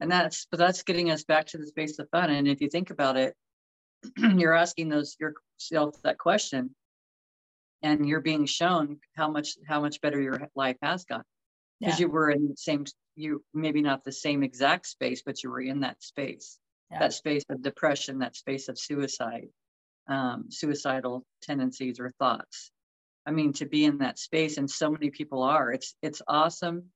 And 0.00 0.10
that's, 0.10 0.46
but 0.50 0.58
that's 0.58 0.82
getting 0.82 1.10
us 1.10 1.24
back 1.24 1.46
to 1.48 1.58
the 1.58 1.66
space 1.66 1.98
of 2.00 2.08
fun. 2.10 2.30
And 2.30 2.48
if 2.48 2.60
you 2.60 2.68
think 2.68 2.90
about 2.90 3.16
it, 3.16 3.34
you're 4.18 4.54
asking 4.54 4.88
those 4.88 5.16
yourself 5.20 5.96
that 6.02 6.18
question. 6.18 6.74
and 7.82 8.08
you're 8.08 8.20
being 8.20 8.46
shown 8.46 8.98
how 9.16 9.30
much 9.30 9.56
how 9.68 9.80
much 9.80 10.00
better 10.00 10.20
your 10.20 10.48
life 10.56 10.76
has 10.82 11.04
gotten 11.04 11.24
because 11.84 11.98
Yeah. 12.00 12.06
you 12.06 12.12
were 12.12 12.30
in 12.30 12.48
the 12.48 12.56
same 12.56 12.84
you 13.16 13.44
maybe 13.52 13.80
not 13.82 14.04
the 14.04 14.12
same 14.12 14.42
exact 14.42 14.86
space 14.86 15.22
but 15.24 15.42
you 15.42 15.50
were 15.50 15.60
in 15.60 15.80
that 15.80 16.02
space 16.02 16.58
Yeah. 16.90 16.98
that 17.00 17.12
space 17.12 17.44
of 17.48 17.62
depression 17.62 18.18
that 18.18 18.36
space 18.36 18.68
of 18.68 18.78
suicide 18.78 19.48
um, 20.08 20.50
suicidal 20.50 21.24
tendencies 21.42 22.00
or 22.00 22.12
thoughts 22.18 22.70
i 23.26 23.30
mean 23.30 23.52
to 23.54 23.66
be 23.66 23.84
in 23.84 23.98
that 23.98 24.18
space 24.18 24.58
and 24.58 24.70
so 24.70 24.90
many 24.90 25.10
people 25.10 25.42
are 25.42 25.72
it's 25.72 25.94
it's 26.02 26.22
awesome 26.28 26.90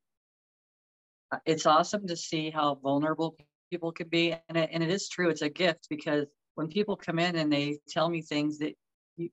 Uh, 1.30 1.38
it's 1.44 1.66
awesome 1.66 2.06
to 2.06 2.16
see 2.16 2.50
how 2.50 2.74
vulnerable 2.76 3.36
people 3.70 3.92
can 3.92 4.08
be 4.08 4.34
and 4.48 4.56
it, 4.56 4.70
and 4.72 4.82
it 4.82 4.90
is 4.90 5.08
true 5.08 5.28
it's 5.28 5.42
a 5.42 5.50
gift 5.50 5.86
because 5.90 6.24
when 6.54 6.68
people 6.68 6.96
come 6.96 7.18
in 7.18 7.36
and 7.36 7.52
they 7.52 7.78
tell 7.88 8.08
me 8.08 8.22
things 8.22 8.58
that 8.58 8.74
you 9.16 9.28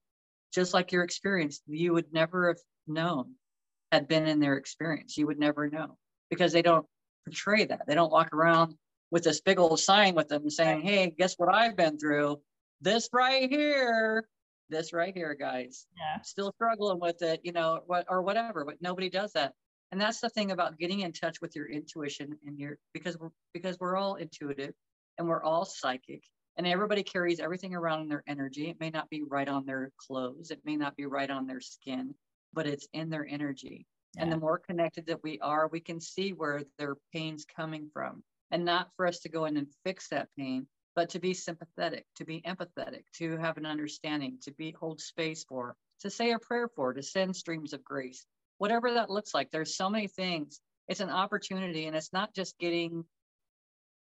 just 0.52 0.74
like 0.74 0.92
your 0.92 1.02
experience 1.04 1.62
you 1.66 1.92
would 1.94 2.12
never 2.12 2.48
have 2.48 2.60
known 2.86 3.34
had 3.92 4.08
been 4.08 4.26
in 4.26 4.40
their 4.40 4.56
experience. 4.56 5.16
You 5.16 5.26
would 5.26 5.38
never 5.38 5.68
know 5.68 5.96
because 6.30 6.52
they 6.52 6.62
don't 6.62 6.86
portray 7.24 7.64
that. 7.66 7.86
They 7.86 7.94
don't 7.94 8.12
walk 8.12 8.32
around 8.32 8.74
with 9.10 9.24
this 9.24 9.40
big 9.40 9.58
old 9.58 9.78
sign 9.78 10.14
with 10.14 10.28
them 10.28 10.50
saying 10.50 10.82
hey 10.82 11.14
guess 11.16 11.34
what 11.36 11.52
i've 11.52 11.76
been 11.76 11.98
through? 11.98 12.40
This 12.80 13.08
right 13.12 13.48
here 13.48 14.28
this 14.68 14.92
right 14.92 15.14
here 15.14 15.34
guys. 15.34 15.86
Yeah. 15.96 16.20
still 16.22 16.52
struggling 16.56 17.00
with 17.00 17.22
it 17.22 17.40
you 17.44 17.52
know 17.52 17.80
what 17.86 18.06
or 18.08 18.22
whatever 18.22 18.64
but 18.64 18.76
nobody 18.80 19.08
does 19.08 19.32
that. 19.32 19.52
And 19.92 20.00
that's 20.00 20.20
the 20.20 20.28
thing 20.28 20.50
about 20.50 20.78
getting 20.78 21.00
in 21.00 21.12
touch 21.12 21.40
with 21.40 21.54
your 21.54 21.66
intuition 21.70 22.36
and 22.44 22.58
your 22.58 22.78
because 22.92 23.16
we're 23.16 23.30
because 23.54 23.78
we're 23.78 23.96
all 23.96 24.16
intuitive 24.16 24.74
and 25.18 25.28
we're 25.28 25.42
all 25.42 25.64
psychic 25.64 26.22
and 26.56 26.66
everybody 26.66 27.02
carries 27.02 27.38
everything 27.38 27.74
around 27.74 28.02
in 28.02 28.08
their 28.08 28.24
energy. 28.26 28.70
It 28.70 28.80
may 28.80 28.90
not 28.90 29.08
be 29.10 29.22
right 29.22 29.48
on 29.48 29.66
their 29.66 29.90
clothes. 29.98 30.50
It 30.50 30.60
may 30.64 30.76
not 30.76 30.96
be 30.96 31.06
right 31.06 31.30
on 31.30 31.46
their 31.46 31.60
skin 31.60 32.14
but 32.52 32.66
it's 32.66 32.88
in 32.92 33.10
their 33.10 33.26
energy. 33.26 33.86
And 34.18 34.32
the 34.32 34.38
more 34.38 34.58
connected 34.58 35.06
that 35.06 35.22
we 35.22 35.38
are 35.40 35.68
we 35.68 35.80
can 35.80 36.00
see 36.00 36.32
where 36.32 36.62
their 36.78 36.96
pain's 37.12 37.44
coming 37.44 37.90
from. 37.92 38.22
And 38.50 38.64
not 38.64 38.88
for 38.96 39.06
us 39.06 39.20
to 39.20 39.28
go 39.28 39.44
in 39.44 39.56
and 39.56 39.66
fix 39.84 40.08
that 40.08 40.28
pain 40.38 40.66
but 40.96 41.10
to 41.10 41.20
be 41.20 41.34
sympathetic 41.34 42.06
to 42.16 42.24
be 42.24 42.40
empathetic 42.40 43.04
to 43.12 43.36
have 43.36 43.58
an 43.58 43.66
understanding 43.66 44.38
to 44.42 44.50
be 44.52 44.72
hold 44.72 45.00
space 45.00 45.44
for 45.44 45.76
to 46.00 46.10
say 46.10 46.32
a 46.32 46.38
prayer 46.38 46.68
for 46.74 46.92
to 46.92 47.02
send 47.02 47.36
streams 47.36 47.72
of 47.72 47.84
grace. 47.84 48.26
Whatever 48.58 48.94
that 48.94 49.10
looks 49.10 49.34
like 49.34 49.50
there's 49.50 49.76
so 49.76 49.88
many 49.88 50.08
things. 50.08 50.60
It's 50.88 51.00
an 51.00 51.10
opportunity 51.10 51.86
and 51.86 51.94
it's 51.94 52.12
not 52.12 52.34
just 52.34 52.58
getting 52.58 53.04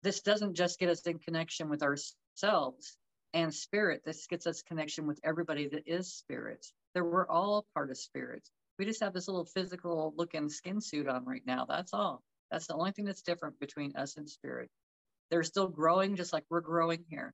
this 0.03 0.20
doesn't 0.20 0.55
just 0.55 0.78
get 0.78 0.90
us 0.90 1.01
in 1.03 1.18
connection 1.18 1.68
with 1.68 1.82
ourselves 1.82 2.97
and 3.32 3.53
spirit. 3.53 4.03
This 4.05 4.26
gets 4.26 4.47
us 4.47 4.62
connection 4.62 5.07
with 5.07 5.18
everybody 5.24 5.66
that 5.68 5.84
is 5.86 6.12
spirit 6.12 6.64
that 6.95 7.05
we're 7.05 7.28
all 7.28 7.66
part 7.74 7.90
of 7.90 7.99
spirits. 7.99 8.51
we 8.78 8.84
just 8.84 9.03
have 9.03 9.12
this 9.12 9.28
little 9.28 9.45
physical 9.45 10.14
looking 10.16 10.49
skin 10.49 10.80
suit 10.80 11.09
on 11.09 11.24
right 11.24 11.42
now 11.47 11.66
that's 11.68 11.92
all. 11.92 12.22
That's 12.51 12.66
the 12.66 12.74
only 12.74 12.92
thing 12.92 13.05
that's 13.05 13.22
different 13.22 13.59
between 13.59 13.97
us 13.97 14.16
and 14.16 14.28
spirit. 14.28 14.70
They're 15.30 15.42
still 15.42 15.68
growing 15.68 16.16
just 16.16 16.32
like 16.32 16.45
we're 16.51 16.61
growing 16.61 17.05
here. 17.09 17.32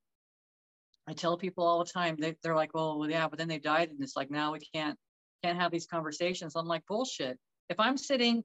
I 1.08 1.12
tell 1.12 1.36
people 1.36 1.66
all 1.66 1.84
the 1.84 1.90
time 1.90 2.16
they, 2.18 2.36
they're 2.42 2.54
like 2.54 2.74
well 2.74 3.06
yeah 3.08 3.28
but 3.28 3.38
then 3.38 3.48
they 3.48 3.58
died 3.58 3.90
and 3.90 4.02
it's 4.02 4.16
like 4.16 4.30
now 4.30 4.52
we 4.52 4.60
can't 4.74 4.98
can't 5.42 5.58
have 5.60 5.72
these 5.72 5.86
conversations. 5.86 6.54
I'm 6.56 6.66
like 6.66 6.86
bullshit. 6.86 7.38
If 7.68 7.78
i'm 7.80 7.96
sitting 7.96 8.42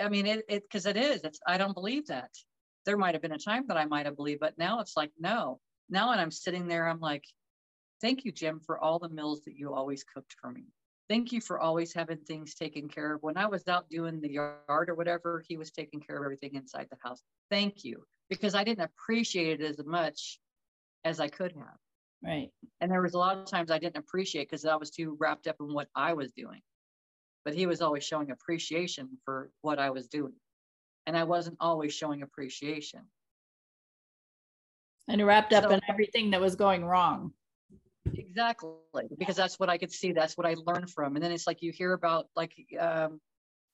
i 0.00 0.08
mean 0.08 0.26
it 0.26 0.44
it 0.48 0.62
because 0.62 0.86
it 0.86 0.96
is 0.96 1.22
it's 1.24 1.40
i 1.46 1.58
don't 1.58 1.74
believe 1.74 2.06
that. 2.06 2.30
There 2.84 2.96
might 2.96 3.14
have 3.14 3.22
been 3.22 3.32
a 3.32 3.38
time 3.38 3.64
that 3.68 3.76
i 3.76 3.84
might 3.84 4.06
have 4.06 4.16
believed 4.16 4.40
but 4.40 4.58
now 4.58 4.80
it's 4.80 4.96
like 4.96 5.10
no. 5.18 5.60
Now 5.88 6.10
when 6.10 6.18
i'm 6.18 6.30
sitting 6.30 6.66
there 6.66 6.88
i'm 6.88 7.00
like 7.00 7.24
thank 8.00 8.24
you 8.24 8.32
jim 8.32 8.60
for 8.60 8.78
all 8.78 8.98
the 8.98 9.08
meals 9.08 9.42
that 9.42 9.56
you 9.56 9.72
always 9.72 10.04
cooked 10.04 10.34
for 10.40 10.50
me 10.50 10.64
thank 11.08 11.32
you 11.32 11.40
for 11.40 11.58
always 11.60 11.92
having 11.92 12.18
things 12.18 12.54
taken 12.54 12.88
care 12.88 13.14
of 13.14 13.22
when 13.22 13.36
i 13.36 13.46
was 13.46 13.66
out 13.68 13.88
doing 13.88 14.20
the 14.20 14.30
yard 14.30 14.88
or 14.88 14.94
whatever 14.94 15.42
he 15.48 15.56
was 15.56 15.70
taking 15.70 16.00
care 16.00 16.16
of 16.18 16.24
everything 16.24 16.54
inside 16.54 16.86
the 16.90 16.98
house 17.02 17.22
thank 17.50 17.84
you 17.84 18.04
because 18.28 18.54
i 18.54 18.62
didn't 18.64 18.84
appreciate 18.90 19.60
it 19.60 19.64
as 19.64 19.84
much 19.86 20.38
as 21.04 21.20
i 21.20 21.28
could 21.28 21.52
have 21.52 21.76
Right. 22.24 22.50
and 22.80 22.90
there 22.90 23.02
was 23.02 23.14
a 23.14 23.18
lot 23.18 23.36
of 23.36 23.44
times 23.46 23.70
I 23.70 23.78
didn't 23.78 23.98
appreciate 23.98 24.48
because 24.48 24.64
I 24.64 24.74
was 24.74 24.90
too 24.90 25.16
wrapped 25.20 25.46
up 25.46 25.56
in 25.60 25.72
what 25.72 25.88
I 25.94 26.14
was 26.14 26.32
doing. 26.32 26.62
But 27.44 27.54
he 27.54 27.66
was 27.66 27.82
always 27.82 28.04
showing 28.04 28.30
appreciation 28.30 29.10
for 29.24 29.50
what 29.60 29.78
I 29.78 29.90
was 29.90 30.08
doing. 30.08 30.32
And 31.06 31.16
I 31.16 31.22
wasn't 31.24 31.58
always 31.60 31.92
showing 31.92 32.22
appreciation. 32.22 33.02
And 35.08 35.24
wrapped 35.24 35.52
up 35.52 35.64
So- 35.64 35.70
in 35.70 35.80
everything 35.88 36.30
that 36.30 36.40
was 36.40 36.56
going 36.56 36.84
wrong. 36.84 37.32
Exactly. 38.36 39.08
Because 39.18 39.36
that's 39.36 39.58
what 39.58 39.70
I 39.70 39.78
could 39.78 39.90
see. 39.90 40.12
That's 40.12 40.36
what 40.36 40.46
I 40.46 40.56
learned 40.66 40.90
from. 40.90 41.16
And 41.16 41.24
then 41.24 41.32
it's 41.32 41.46
like 41.46 41.62
you 41.62 41.72
hear 41.72 41.94
about 41.94 42.26
like 42.36 42.52
um, 42.78 43.18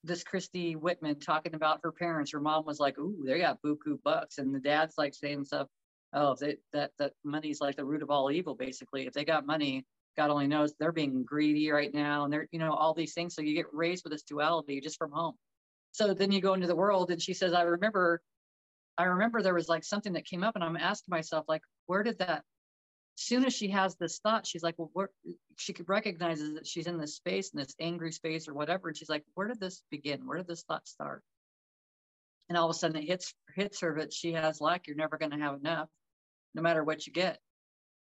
this 0.05 0.23
Christy 0.23 0.75
Whitman 0.77 1.19
talking 1.19 1.53
about 1.53 1.81
her 1.83 1.91
parents. 1.91 2.31
Her 2.31 2.39
mom 2.39 2.65
was 2.65 2.79
like, 2.79 2.97
ooh, 2.97 3.23
they 3.25 3.39
got 3.39 3.61
buku 3.61 4.01
bucks. 4.05 4.37
And 4.37 4.55
the 4.55 4.59
dad's 4.59 4.97
like 4.97 5.13
saying 5.15 5.43
stuff, 5.43 5.67
oh, 6.13 6.35
they, 6.39 6.55
that, 6.71 6.91
that 6.97 7.11
money's 7.25 7.59
like 7.59 7.75
the 7.75 7.83
root 7.83 8.03
of 8.03 8.09
all 8.09 8.31
evil, 8.31 8.55
basically. 8.55 9.05
If 9.05 9.11
they 9.11 9.25
got 9.25 9.45
money, 9.45 9.85
God 10.15 10.29
only 10.29 10.47
knows 10.47 10.73
they're 10.79 10.93
being 10.93 11.23
greedy 11.25 11.69
right 11.69 11.93
now. 11.93 12.23
And 12.23 12.31
they're, 12.31 12.47
you 12.53 12.59
know, 12.59 12.73
all 12.73 12.93
these 12.93 13.13
things. 13.13 13.35
So 13.35 13.41
you 13.41 13.53
get 13.53 13.65
raised 13.73 14.05
with 14.05 14.13
this 14.13 14.23
duality 14.23 14.79
just 14.79 14.97
from 14.97 15.11
home. 15.11 15.33
So 15.91 16.13
then 16.13 16.31
you 16.31 16.39
go 16.39 16.53
into 16.53 16.67
the 16.67 16.75
world 16.75 17.11
and 17.11 17.21
she 17.21 17.33
says, 17.33 17.51
I 17.51 17.63
remember, 17.63 18.21
I 18.97 19.03
remember 19.03 19.41
there 19.41 19.53
was 19.53 19.67
like 19.67 19.83
something 19.83 20.13
that 20.13 20.25
came 20.25 20.41
up 20.41 20.55
and 20.55 20.63
I'm 20.63 20.77
asking 20.77 21.11
myself, 21.11 21.43
like, 21.49 21.63
where 21.87 22.01
did 22.01 22.17
that 22.19 22.43
soon 23.15 23.45
as 23.45 23.53
she 23.53 23.69
has 23.69 23.95
this 23.95 24.19
thought, 24.19 24.47
she's 24.47 24.63
like, 24.63 24.75
well, 24.77 24.89
where 24.93 25.09
she 25.57 25.75
recognizes 25.87 26.53
that 26.55 26.67
she's 26.67 26.87
in 26.87 26.97
this 26.97 27.15
space, 27.15 27.51
in 27.51 27.59
this 27.59 27.75
angry 27.79 28.11
space 28.11 28.47
or 28.47 28.53
whatever. 28.53 28.87
And 28.87 28.97
she's 28.97 29.09
like, 29.09 29.23
where 29.35 29.47
did 29.47 29.59
this 29.59 29.83
begin? 29.91 30.25
Where 30.25 30.37
did 30.37 30.47
this 30.47 30.63
thought 30.63 30.87
start? 30.87 31.23
And 32.49 32.57
all 32.57 32.69
of 32.69 32.75
a 32.75 32.77
sudden 32.77 32.97
it 32.97 33.07
hits 33.07 33.33
hits 33.55 33.81
her 33.81 33.95
that 33.99 34.13
she 34.13 34.33
has 34.33 34.61
lack. 34.61 34.87
You're 34.87 34.95
never 34.95 35.17
going 35.17 35.31
to 35.31 35.37
have 35.37 35.59
enough, 35.59 35.89
no 36.55 36.61
matter 36.61 36.83
what 36.83 37.07
you 37.07 37.13
get. 37.13 37.39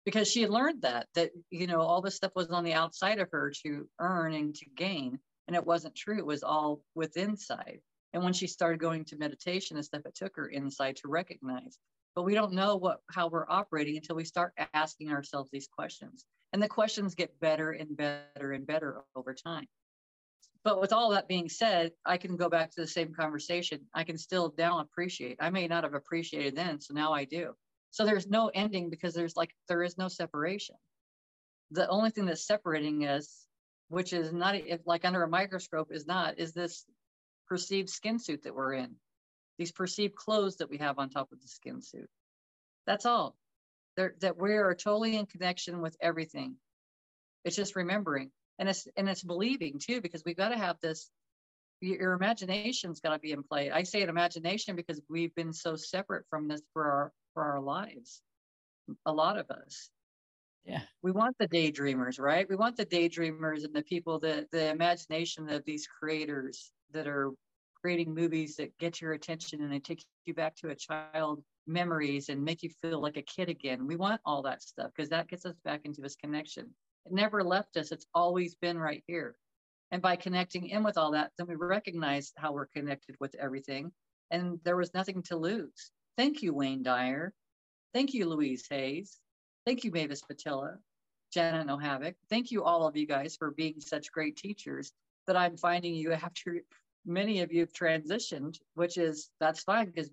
Because 0.03 0.29
she 0.29 0.41
had 0.41 0.49
learned 0.49 0.81
that, 0.81 1.07
that, 1.13 1.31
you 1.51 1.67
know, 1.67 1.81
all 1.81 2.01
this 2.01 2.15
stuff 2.15 2.31
was 2.35 2.49
on 2.49 2.63
the 2.63 2.73
outside 2.73 3.19
of 3.19 3.29
her 3.31 3.51
to 3.63 3.87
earn 3.99 4.33
and 4.33 4.55
to 4.55 4.65
gain. 4.75 5.19
And 5.47 5.55
it 5.55 5.65
wasn't 5.65 5.95
true. 5.95 6.17
It 6.17 6.25
was 6.25 6.43
all 6.43 6.81
with 6.95 7.17
inside. 7.17 7.81
And 8.13 8.23
when 8.23 8.33
she 8.33 8.47
started 8.47 8.79
going 8.79 9.05
to 9.05 9.17
meditation 9.17 9.77
and 9.77 9.85
stuff, 9.85 10.01
it 10.05 10.15
took 10.15 10.35
her 10.37 10.47
inside 10.47 10.95
to 10.97 11.07
recognize 11.07 11.77
but 12.15 12.23
we 12.23 12.33
don't 12.33 12.53
know 12.53 12.75
what 12.75 13.01
how 13.09 13.27
we're 13.27 13.49
operating 13.49 13.97
until 13.97 14.15
we 14.15 14.25
start 14.25 14.53
asking 14.73 15.11
ourselves 15.11 15.49
these 15.51 15.67
questions. 15.67 16.25
And 16.53 16.61
the 16.61 16.67
questions 16.67 17.15
get 17.15 17.39
better 17.39 17.71
and 17.71 17.95
better 17.95 18.51
and 18.51 18.67
better 18.67 19.03
over 19.15 19.33
time. 19.33 19.67
But 20.63 20.81
with 20.81 20.93
all 20.93 21.11
that 21.11 21.27
being 21.27 21.49
said 21.49 21.91
i 22.05 22.17
can 22.17 22.35
go 22.37 22.49
back 22.49 22.71
to 22.71 22.81
the 22.81 22.87
same 22.87 23.13
conversation. 23.13 23.81
I 23.93 24.03
can 24.03 24.17
still 24.17 24.53
now 24.57 24.79
appreciate 24.79 25.37
i 25.39 25.49
may 25.49 25.67
not 25.67 25.83
have 25.83 25.93
appreciated 25.93 26.55
then 26.55 26.81
so 26.81 26.93
now 26.93 27.13
i 27.13 27.25
do. 27.25 27.53
So 27.91 28.05
there's 28.05 28.27
no 28.27 28.49
ending 28.53 28.89
because 28.89 29.13
there's 29.13 29.35
like 29.35 29.51
there 29.67 29.83
is 29.83 29.97
no 29.97 30.07
separation. 30.07 30.75
The 31.71 31.87
only 31.89 32.09
thing 32.09 32.25
that's 32.25 32.47
separating 32.47 33.07
us 33.07 33.47
which 33.91 34.13
is 34.13 34.31
not 34.31 34.55
if 34.55 34.79
like 34.85 35.03
under 35.03 35.23
a 35.23 35.27
microscope 35.27 35.91
is 35.91 36.07
not 36.07 36.39
is 36.39 36.53
this 36.53 36.85
perceived 37.47 37.89
skin 37.89 38.17
suit 38.17 38.43
that 38.43 38.55
we're 38.55 38.73
in 38.73 38.95
these 39.61 39.71
perceived 39.71 40.15
clothes 40.15 40.55
that 40.55 40.71
we 40.71 40.77
have 40.79 40.97
on 40.97 41.07
top 41.07 41.31
of 41.31 41.39
the 41.39 41.47
skin 41.47 41.83
suit. 41.83 42.09
That's 42.87 43.05
all. 43.05 43.35
They're, 43.95 44.15
that 44.21 44.41
we 44.41 44.53
are 44.53 44.73
totally 44.73 45.15
in 45.15 45.27
connection 45.27 45.81
with 45.81 45.95
everything. 46.01 46.55
It's 47.45 47.55
just 47.55 47.75
remembering, 47.75 48.31
and 48.57 48.67
it's 48.67 48.87
and 48.97 49.07
it's 49.07 49.21
believing 49.21 49.77
too, 49.77 50.01
because 50.01 50.23
we've 50.25 50.35
got 50.37 50.49
to 50.49 50.57
have 50.57 50.77
this. 50.81 51.11
Your, 51.79 52.13
imagination's 52.13 53.01
got 53.01 53.13
to 53.13 53.19
be 53.19 53.33
in 53.33 53.43
play. 53.43 53.69
I 53.69 53.83
say 53.83 54.01
an 54.01 54.09
imagination 54.09 54.75
because 54.75 54.99
we've 55.07 55.35
been 55.35 55.53
so 55.53 55.75
separate 55.75 56.25
from 56.31 56.47
this 56.47 56.61
for 56.73 56.83
our 56.83 57.11
for 57.35 57.43
our 57.43 57.61
lives. 57.61 58.19
A 59.05 59.11
lot 59.11 59.37
of 59.37 59.51
us. 59.51 59.91
Yeah. 60.65 60.81
We 61.03 61.11
want 61.11 61.35
the 61.37 61.47
daydreamers, 61.47 62.19
right? 62.19 62.49
We 62.49 62.55
want 62.55 62.77
the 62.77 62.85
daydreamers 62.85 63.63
and 63.63 63.75
the 63.75 63.83
people 63.83 64.19
that 64.21 64.49
the 64.49 64.69
imagination 64.69 65.49
of 65.49 65.65
these 65.65 65.87
creators 65.87 66.71
that 66.93 67.07
are 67.07 67.31
creating 67.81 68.13
movies 68.13 68.55
that 68.57 68.77
get 68.77 69.01
your 69.01 69.13
attention 69.13 69.61
and 69.61 69.71
they 69.71 69.79
take 69.79 70.03
you 70.25 70.33
back 70.33 70.55
to 70.55 70.69
a 70.69 70.75
child 70.75 71.43
memories 71.67 72.29
and 72.29 72.43
make 72.43 72.63
you 72.63 72.69
feel 72.81 73.01
like 73.01 73.17
a 73.17 73.21
kid 73.21 73.49
again. 73.49 73.87
We 73.87 73.95
want 73.95 74.21
all 74.25 74.41
that 74.43 74.61
stuff 74.61 74.91
because 74.95 75.09
that 75.09 75.27
gets 75.27 75.45
us 75.45 75.55
back 75.63 75.81
into 75.85 76.01
this 76.01 76.15
connection. 76.15 76.69
It 77.05 77.11
never 77.11 77.43
left 77.43 77.77
us. 77.77 77.91
It's 77.91 78.05
always 78.13 78.55
been 78.55 78.77
right 78.77 79.03
here. 79.07 79.35
And 79.91 80.01
by 80.01 80.15
connecting 80.15 80.67
in 80.67 80.83
with 80.83 80.97
all 80.97 81.11
that, 81.11 81.31
then 81.37 81.47
we 81.47 81.55
recognize 81.55 82.31
how 82.37 82.53
we're 82.53 82.67
connected 82.67 83.15
with 83.19 83.35
everything. 83.35 83.91
And 84.29 84.59
there 84.63 84.77
was 84.77 84.93
nothing 84.93 85.21
to 85.23 85.35
lose. 85.35 85.91
Thank 86.17 86.41
you, 86.41 86.53
Wayne 86.53 86.83
Dyer. 86.83 87.33
Thank 87.93 88.13
you, 88.13 88.27
Louise 88.27 88.67
Hayes. 88.69 89.17
Thank 89.65 89.83
you, 89.83 89.91
Mavis 89.91 90.23
Pittilla, 90.23 90.77
Janet 91.33 91.67
Nohavec. 91.67 92.15
Thank 92.29 92.51
you, 92.51 92.63
all 92.63 92.87
of 92.87 92.95
you 92.95 93.05
guys, 93.05 93.35
for 93.35 93.51
being 93.51 93.79
such 93.79 94.11
great 94.11 94.37
teachers 94.37 94.93
that 95.27 95.35
I'm 95.35 95.57
finding 95.57 95.93
you 95.93 96.13
after 96.13 96.61
many 97.05 97.41
of 97.41 97.51
you 97.51 97.61
have 97.61 97.73
transitioned, 97.73 98.57
which 98.75 98.97
is 98.97 99.29
that's 99.39 99.63
fine 99.63 99.87
because 99.87 100.09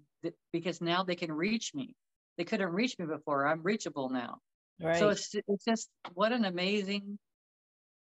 because 0.52 0.80
now 0.80 1.02
they 1.04 1.14
can 1.14 1.32
reach 1.32 1.74
me. 1.74 1.94
They 2.36 2.44
couldn't 2.44 2.72
reach 2.72 2.98
me 2.98 3.06
before. 3.06 3.46
I'm 3.46 3.62
reachable 3.62 4.10
now. 4.10 4.38
Right. 4.80 4.98
So 4.98 5.08
it's 5.08 5.34
it's 5.34 5.64
just 5.64 5.88
what 6.14 6.32
an 6.32 6.44
amazing 6.44 7.18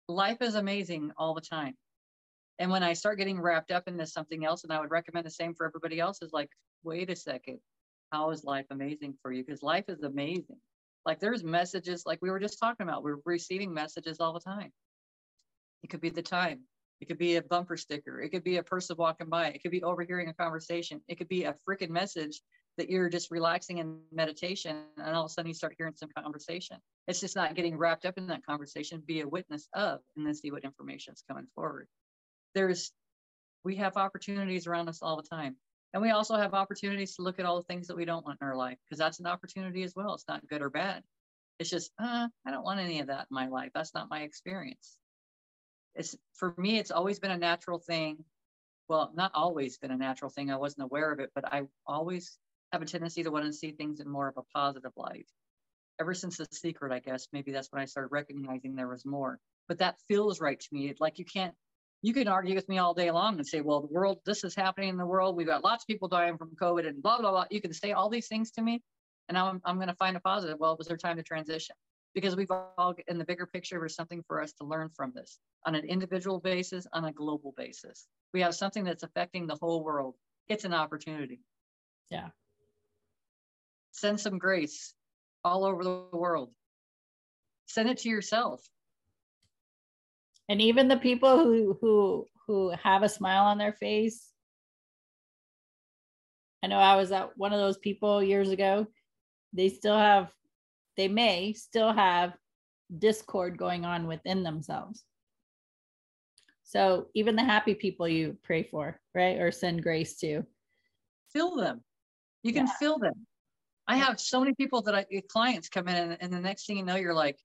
life 0.07 0.37
is 0.41 0.55
amazing 0.55 1.11
all 1.17 1.33
the 1.33 1.41
time. 1.41 1.73
And 2.59 2.71
when 2.71 2.83
I 2.83 2.93
start 2.93 3.19
getting 3.19 3.39
wrapped 3.39 3.71
up 3.71 3.87
into 3.87 4.07
something 4.07 4.43
else, 4.43 4.63
and 4.63 4.73
I 4.73 4.79
would 4.79 4.91
recommend 4.91 5.25
the 5.25 5.31
same 5.31 5.53
for 5.53 5.67
everybody 5.67 5.99
else, 5.99 6.21
is 6.21 6.33
like, 6.33 6.49
wait 6.83 7.09
a 7.09 7.15
second, 7.15 7.59
how 8.11 8.31
is 8.31 8.43
life 8.43 8.65
amazing 8.71 9.15
for 9.21 9.31
you? 9.31 9.43
Because 9.43 9.61
life 9.61 9.85
is 9.89 10.01
amazing. 10.01 10.57
Like 11.05 11.19
there's 11.19 11.43
messages, 11.43 12.03
like 12.05 12.19
we 12.21 12.31
were 12.31 12.39
just 12.39 12.59
talking 12.59 12.87
about, 12.87 13.03
we're 13.03 13.19
receiving 13.25 13.73
messages 13.73 14.19
all 14.19 14.33
the 14.33 14.39
time. 14.39 14.71
It 15.83 15.89
could 15.89 16.01
be 16.01 16.09
the 16.09 16.23
time, 16.23 16.61
it 16.99 17.07
could 17.07 17.17
be 17.17 17.35
a 17.35 17.41
bumper 17.41 17.77
sticker, 17.77 18.21
it 18.21 18.29
could 18.29 18.43
be 18.43 18.57
a 18.57 18.63
person 18.63 18.95
walking 18.97 19.29
by, 19.29 19.47
it 19.47 19.61
could 19.61 19.71
be 19.71 19.83
overhearing 19.83 20.29
a 20.29 20.33
conversation, 20.33 21.01
it 21.07 21.17
could 21.17 21.27
be 21.27 21.43
a 21.43 21.55
freaking 21.67 21.89
message 21.89 22.41
that 22.77 22.89
you're 22.89 23.09
just 23.09 23.31
relaxing 23.31 23.79
in 23.79 23.99
meditation 24.11 24.83
and 24.97 25.15
all 25.15 25.25
of 25.25 25.29
a 25.31 25.33
sudden 25.33 25.49
you 25.49 25.53
start 25.53 25.75
hearing 25.77 25.95
some 25.95 26.09
conversation. 26.17 26.77
It's 27.07 27.19
just 27.19 27.35
not 27.35 27.55
getting 27.55 27.77
wrapped 27.77 28.05
up 28.05 28.17
in 28.17 28.27
that 28.27 28.45
conversation, 28.45 29.01
be 29.05 29.21
a 29.21 29.27
witness 29.27 29.67
of, 29.73 29.99
and 30.15 30.25
then 30.25 30.35
see 30.35 30.51
what 30.51 30.63
information 30.63 31.13
is 31.13 31.23
coming 31.27 31.47
forward. 31.55 31.87
There's, 32.53 32.91
we 33.63 33.75
have 33.77 33.97
opportunities 33.97 34.67
around 34.67 34.89
us 34.89 35.01
all 35.01 35.17
the 35.17 35.27
time. 35.27 35.55
And 35.93 36.01
we 36.03 36.11
also 36.11 36.35
have 36.35 36.53
opportunities 36.53 37.15
to 37.15 37.23
look 37.23 37.39
at 37.39 37.45
all 37.45 37.55
the 37.55 37.63
things 37.63 37.87
that 37.87 37.97
we 37.97 38.05
don't 38.05 38.25
want 38.25 38.37
in 38.41 38.47
our 38.47 38.55
life 38.55 38.77
because 38.85 38.99
that's 38.99 39.19
an 39.19 39.25
opportunity 39.25 39.83
as 39.83 39.93
well. 39.95 40.13
It's 40.13 40.27
not 40.27 40.47
good 40.47 40.61
or 40.61 40.69
bad. 40.69 41.01
It's 41.59 41.69
just, 41.69 41.91
uh, 41.97 42.27
I 42.45 42.51
don't 42.51 42.63
want 42.63 42.79
any 42.79 42.99
of 42.99 43.07
that 43.07 43.27
in 43.31 43.35
my 43.35 43.47
life. 43.47 43.71
That's 43.73 43.95
not 43.95 44.09
my 44.09 44.21
experience. 44.21 44.97
It's 45.97 46.15
for 46.33 46.53
me, 46.57 46.77
it's 46.77 46.91
always 46.91 47.19
been 47.19 47.31
a 47.31 47.37
natural 47.37 47.79
thing. 47.79 48.23
Well, 48.87 49.11
not 49.15 49.31
always 49.33 49.77
been 49.77 49.91
a 49.91 49.97
natural 49.97 50.29
thing. 50.29 50.51
I 50.51 50.57
wasn't 50.57 50.85
aware 50.85 51.11
of 51.11 51.19
it, 51.19 51.31
but 51.35 51.51
I 51.51 51.63
always 51.85 52.37
have 52.71 52.81
a 52.81 52.85
tendency 52.85 53.23
to 53.23 53.31
want 53.31 53.45
to 53.45 53.53
see 53.53 53.71
things 53.71 53.99
in 53.99 54.07
more 54.07 54.27
of 54.27 54.37
a 54.37 54.43
positive 54.53 54.91
light. 54.95 55.27
Ever 55.99 56.13
since 56.13 56.37
The 56.37 56.47
Secret, 56.51 56.93
I 56.93 56.99
guess, 56.99 57.27
maybe 57.33 57.51
that's 57.51 57.71
when 57.71 57.81
I 57.81 57.85
started 57.85 58.11
recognizing 58.11 58.75
there 58.75 58.87
was 58.87 59.05
more. 59.05 59.39
But 59.67 59.79
that 59.79 59.99
feels 60.07 60.39
right 60.39 60.59
to 60.59 60.67
me. 60.71 60.93
Like 60.99 61.17
you 61.17 61.25
can't, 61.25 61.55
you 62.03 62.13
can 62.13 62.27
argue 62.27 62.55
with 62.55 62.69
me 62.69 62.77
all 62.77 62.93
day 62.93 63.09
long 63.09 63.37
and 63.37 63.47
say, 63.47 63.61
well, 63.61 63.81
the 63.81 63.93
world, 63.93 64.19
this 64.25 64.43
is 64.43 64.55
happening 64.55 64.89
in 64.89 64.97
the 64.97 65.05
world. 65.05 65.35
We've 65.35 65.47
got 65.47 65.63
lots 65.63 65.83
of 65.83 65.87
people 65.87 66.07
dying 66.07 66.37
from 66.37 66.55
COVID 66.61 66.87
and 66.87 67.01
blah, 67.01 67.19
blah, 67.19 67.31
blah. 67.31 67.45
You 67.49 67.59
can 67.59 67.73
say 67.73 67.93
all 67.93 68.09
these 68.09 68.27
things 68.27 68.51
to 68.51 68.61
me 68.61 68.83
and 69.27 69.37
I'm, 69.37 69.59
I'm 69.65 69.77
going 69.77 69.87
to 69.87 69.95
find 69.95 70.15
a 70.15 70.19
positive. 70.19 70.59
Well, 70.59 70.73
it 70.73 70.77
was 70.77 70.87
their 70.87 70.97
time 70.97 71.17
to 71.17 71.23
transition 71.23 71.75
because 72.17 72.35
we've 72.35 72.51
all, 72.51 72.95
in 73.07 73.17
the 73.19 73.25
bigger 73.25 73.45
picture, 73.45 73.79
there's 73.79 73.95
something 73.95 74.23
for 74.27 74.41
us 74.41 74.53
to 74.53 74.63
learn 74.63 74.89
from 74.89 75.11
this 75.13 75.37
on 75.65 75.75
an 75.75 75.85
individual 75.85 76.39
basis, 76.39 76.87
on 76.93 77.05
a 77.05 77.11
global 77.11 77.53
basis. 77.55 78.07
We 78.33 78.41
have 78.41 78.55
something 78.55 78.83
that's 78.83 79.03
affecting 79.03 79.45
the 79.45 79.55
whole 79.55 79.83
world. 79.83 80.15
It's 80.47 80.65
an 80.65 80.73
opportunity. 80.73 81.41
Yeah 82.09 82.29
send 83.97 84.19
some 84.19 84.37
grace 84.37 84.93
all 85.43 85.65
over 85.65 85.83
the 85.83 86.03
world. 86.13 86.51
Send 87.65 87.89
it 87.89 87.97
to 87.99 88.09
yourself. 88.09 88.63
And 90.49 90.61
even 90.61 90.87
the 90.87 90.97
people 90.97 91.37
who 91.43 91.77
who 91.81 92.25
who 92.45 92.69
have 92.81 93.03
a 93.03 93.09
smile 93.09 93.45
on 93.45 93.57
their 93.57 93.73
face. 93.73 94.31
I 96.63 96.67
know 96.67 96.77
I 96.77 96.95
was 96.95 97.11
at 97.11 97.37
one 97.37 97.53
of 97.53 97.59
those 97.59 97.77
people 97.77 98.23
years 98.23 98.49
ago. 98.49 98.87
They 99.53 99.69
still 99.69 99.97
have 99.97 100.31
they 100.97 101.07
may 101.07 101.53
still 101.53 101.93
have 101.93 102.33
discord 102.97 103.57
going 103.57 103.85
on 103.85 104.07
within 104.07 104.43
themselves. 104.43 105.03
So 106.63 107.07
even 107.13 107.35
the 107.35 107.43
happy 107.43 107.75
people 107.75 108.07
you 108.07 108.37
pray 108.43 108.63
for, 108.63 108.99
right? 109.15 109.39
Or 109.39 109.51
send 109.51 109.83
grace 109.83 110.17
to. 110.17 110.43
fill 111.31 111.55
them. 111.55 111.81
You 112.43 112.53
can 112.53 112.67
yeah. 112.67 112.73
feel 112.73 112.97
them. 112.97 113.25
I 113.87 113.97
have 113.97 114.19
so 114.19 114.39
many 114.39 114.53
people 114.53 114.81
that 114.81 114.95
I 114.95 115.05
clients 115.29 115.69
come 115.69 115.87
in 115.87 115.95
and, 115.95 116.17
and 116.19 116.33
the 116.33 116.39
next 116.39 116.65
thing 116.65 116.77
you 116.77 116.83
know, 116.83 116.95
you're 116.95 117.13
like 117.13 117.37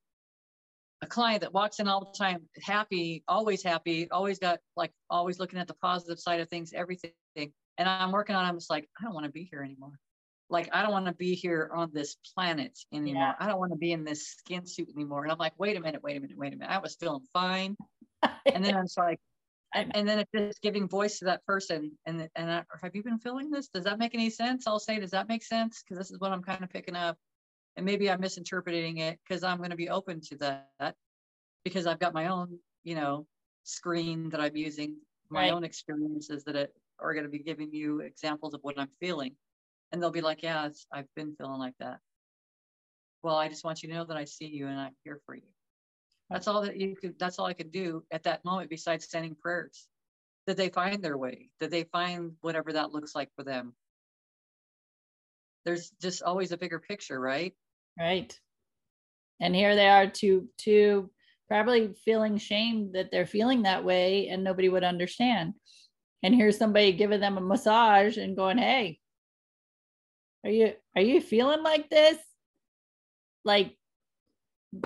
a 1.02 1.06
client 1.06 1.42
that 1.42 1.52
walks 1.52 1.78
in 1.78 1.88
all 1.88 2.00
the 2.00 2.18
time, 2.18 2.42
happy, 2.62 3.22
always 3.28 3.62
happy, 3.62 4.10
always 4.10 4.38
got 4.38 4.58
like 4.76 4.92
always 5.10 5.38
looking 5.38 5.58
at 5.58 5.68
the 5.68 5.74
positive 5.74 6.18
side 6.18 6.40
of 6.40 6.48
things, 6.48 6.72
everything. 6.72 7.12
And 7.36 7.88
I'm 7.88 8.12
working 8.12 8.36
on, 8.36 8.44
I'm 8.44 8.56
just 8.56 8.70
like, 8.70 8.88
I 9.00 9.04
don't 9.04 9.14
want 9.14 9.26
to 9.26 9.32
be 9.32 9.48
here 9.50 9.62
anymore. 9.62 9.98
Like, 10.50 10.68
I 10.72 10.82
don't 10.82 10.92
want 10.92 11.06
to 11.06 11.14
be 11.14 11.34
here 11.34 11.70
on 11.74 11.90
this 11.92 12.16
planet 12.34 12.78
anymore. 12.92 13.22
Yeah. 13.22 13.34
I 13.38 13.46
don't 13.46 13.58
want 13.58 13.72
to 13.72 13.78
be 13.78 13.92
in 13.92 14.04
this 14.04 14.26
skin 14.26 14.66
suit 14.66 14.90
anymore. 14.94 15.22
And 15.22 15.32
I'm 15.32 15.38
like, 15.38 15.54
wait 15.58 15.76
a 15.76 15.80
minute, 15.80 16.02
wait 16.02 16.16
a 16.16 16.20
minute, 16.20 16.36
wait 16.36 16.52
a 16.52 16.56
minute. 16.56 16.70
I 16.70 16.78
was 16.78 16.94
feeling 16.96 17.22
fine. 17.32 17.76
and 18.46 18.64
then 18.64 18.76
I'm 18.76 18.86
like, 18.96 19.20
and 19.74 20.08
then 20.08 20.18
it's 20.18 20.30
just 20.32 20.62
giving 20.62 20.88
voice 20.88 21.18
to 21.18 21.26
that 21.26 21.44
person 21.46 21.92
and 22.06 22.28
and 22.36 22.50
I, 22.50 22.64
have 22.82 22.94
you 22.94 23.02
been 23.02 23.18
feeling 23.18 23.50
this 23.50 23.68
does 23.68 23.84
that 23.84 23.98
make 23.98 24.14
any 24.14 24.30
sense 24.30 24.66
i'll 24.66 24.78
say 24.78 24.98
does 24.98 25.12
that 25.12 25.28
make 25.28 25.42
sense 25.42 25.82
because 25.82 25.98
this 25.98 26.10
is 26.10 26.18
what 26.18 26.32
i'm 26.32 26.42
kind 26.42 26.62
of 26.62 26.70
picking 26.70 26.96
up 26.96 27.16
and 27.76 27.86
maybe 27.86 28.10
i'm 28.10 28.20
misinterpreting 28.20 28.98
it 28.98 29.18
because 29.26 29.42
i'm 29.42 29.58
going 29.58 29.70
to 29.70 29.76
be 29.76 29.88
open 29.88 30.20
to 30.20 30.36
that 30.36 30.94
because 31.64 31.86
i've 31.86 31.98
got 31.98 32.14
my 32.14 32.26
own 32.26 32.58
you 32.84 32.94
know 32.94 33.26
screen 33.64 34.28
that 34.30 34.40
i'm 34.40 34.56
using 34.56 34.96
my 35.30 35.42
right. 35.42 35.52
own 35.52 35.64
experiences 35.64 36.44
that 36.44 36.70
are 36.98 37.14
going 37.14 37.24
to 37.24 37.30
be 37.30 37.38
giving 37.38 37.72
you 37.72 38.00
examples 38.00 38.54
of 38.54 38.60
what 38.62 38.78
i'm 38.78 38.90
feeling 39.00 39.34
and 39.92 40.02
they'll 40.02 40.10
be 40.10 40.20
like 40.20 40.42
yeah 40.42 40.68
i've 40.92 41.14
been 41.14 41.34
feeling 41.36 41.58
like 41.58 41.74
that 41.78 41.98
well 43.22 43.36
i 43.36 43.48
just 43.48 43.64
want 43.64 43.82
you 43.82 43.88
to 43.88 43.94
know 43.94 44.04
that 44.04 44.16
i 44.16 44.24
see 44.24 44.46
you 44.46 44.66
and 44.66 44.80
i'm 44.80 44.96
here 45.04 45.20
for 45.26 45.34
you 45.34 45.42
that's 46.32 46.48
all 46.48 46.62
that 46.62 46.80
you 46.80 46.96
could, 46.96 47.18
that's 47.18 47.38
all 47.38 47.46
I 47.46 47.52
could 47.52 47.72
do 47.72 48.04
at 48.10 48.22
that 48.22 48.44
moment 48.44 48.70
besides 48.70 49.08
sending 49.08 49.34
prayers. 49.34 49.86
That 50.46 50.56
they 50.56 50.70
find 50.70 51.00
their 51.00 51.16
way, 51.16 51.50
that 51.60 51.70
they 51.70 51.84
find 51.84 52.32
whatever 52.40 52.72
that 52.72 52.90
looks 52.90 53.14
like 53.14 53.28
for 53.36 53.44
them. 53.44 53.74
There's 55.64 55.90
just 56.00 56.24
always 56.24 56.50
a 56.50 56.56
bigger 56.56 56.80
picture, 56.80 57.20
right? 57.20 57.54
Right. 57.96 58.36
And 59.38 59.54
here 59.54 59.76
they 59.76 59.88
are 59.88 60.08
to 60.08 60.48
to 60.62 61.10
probably 61.46 61.94
feeling 62.04 62.38
shame 62.38 62.90
that 62.94 63.12
they're 63.12 63.26
feeling 63.26 63.62
that 63.62 63.84
way 63.84 64.28
and 64.28 64.42
nobody 64.42 64.68
would 64.68 64.82
understand. 64.82 65.54
And 66.24 66.34
here's 66.34 66.58
somebody 66.58 66.92
giving 66.92 67.20
them 67.20 67.38
a 67.38 67.40
massage 67.40 68.16
and 68.16 68.36
going, 68.36 68.58
"Hey, 68.58 68.98
are 70.44 70.50
you 70.50 70.72
are 70.96 71.02
you 71.02 71.20
feeling 71.20 71.62
like 71.62 71.90
this?" 71.90 72.18
Like 73.44 73.76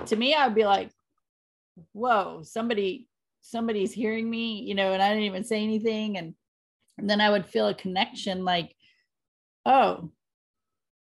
to 0.07 0.17
me, 0.17 0.35
I'd 0.35 0.55
be 0.55 0.65
like, 0.65 0.91
whoa, 1.93 2.43
somebody, 2.43 3.09
somebody's 3.41 3.93
hearing 3.93 4.29
me, 4.29 4.63
you 4.63 4.75
know, 4.75 4.93
and 4.93 5.03
I 5.03 5.09
didn't 5.09 5.25
even 5.25 5.45
say 5.45 5.63
anything. 5.63 6.17
And, 6.19 6.35
and 6.99 7.09
then 7.09 7.21
I 7.21 7.31
would 7.31 7.47
feel 7.47 7.69
a 7.69 7.75
connection 7.75 8.45
like, 8.45 8.75
oh, 9.65 10.11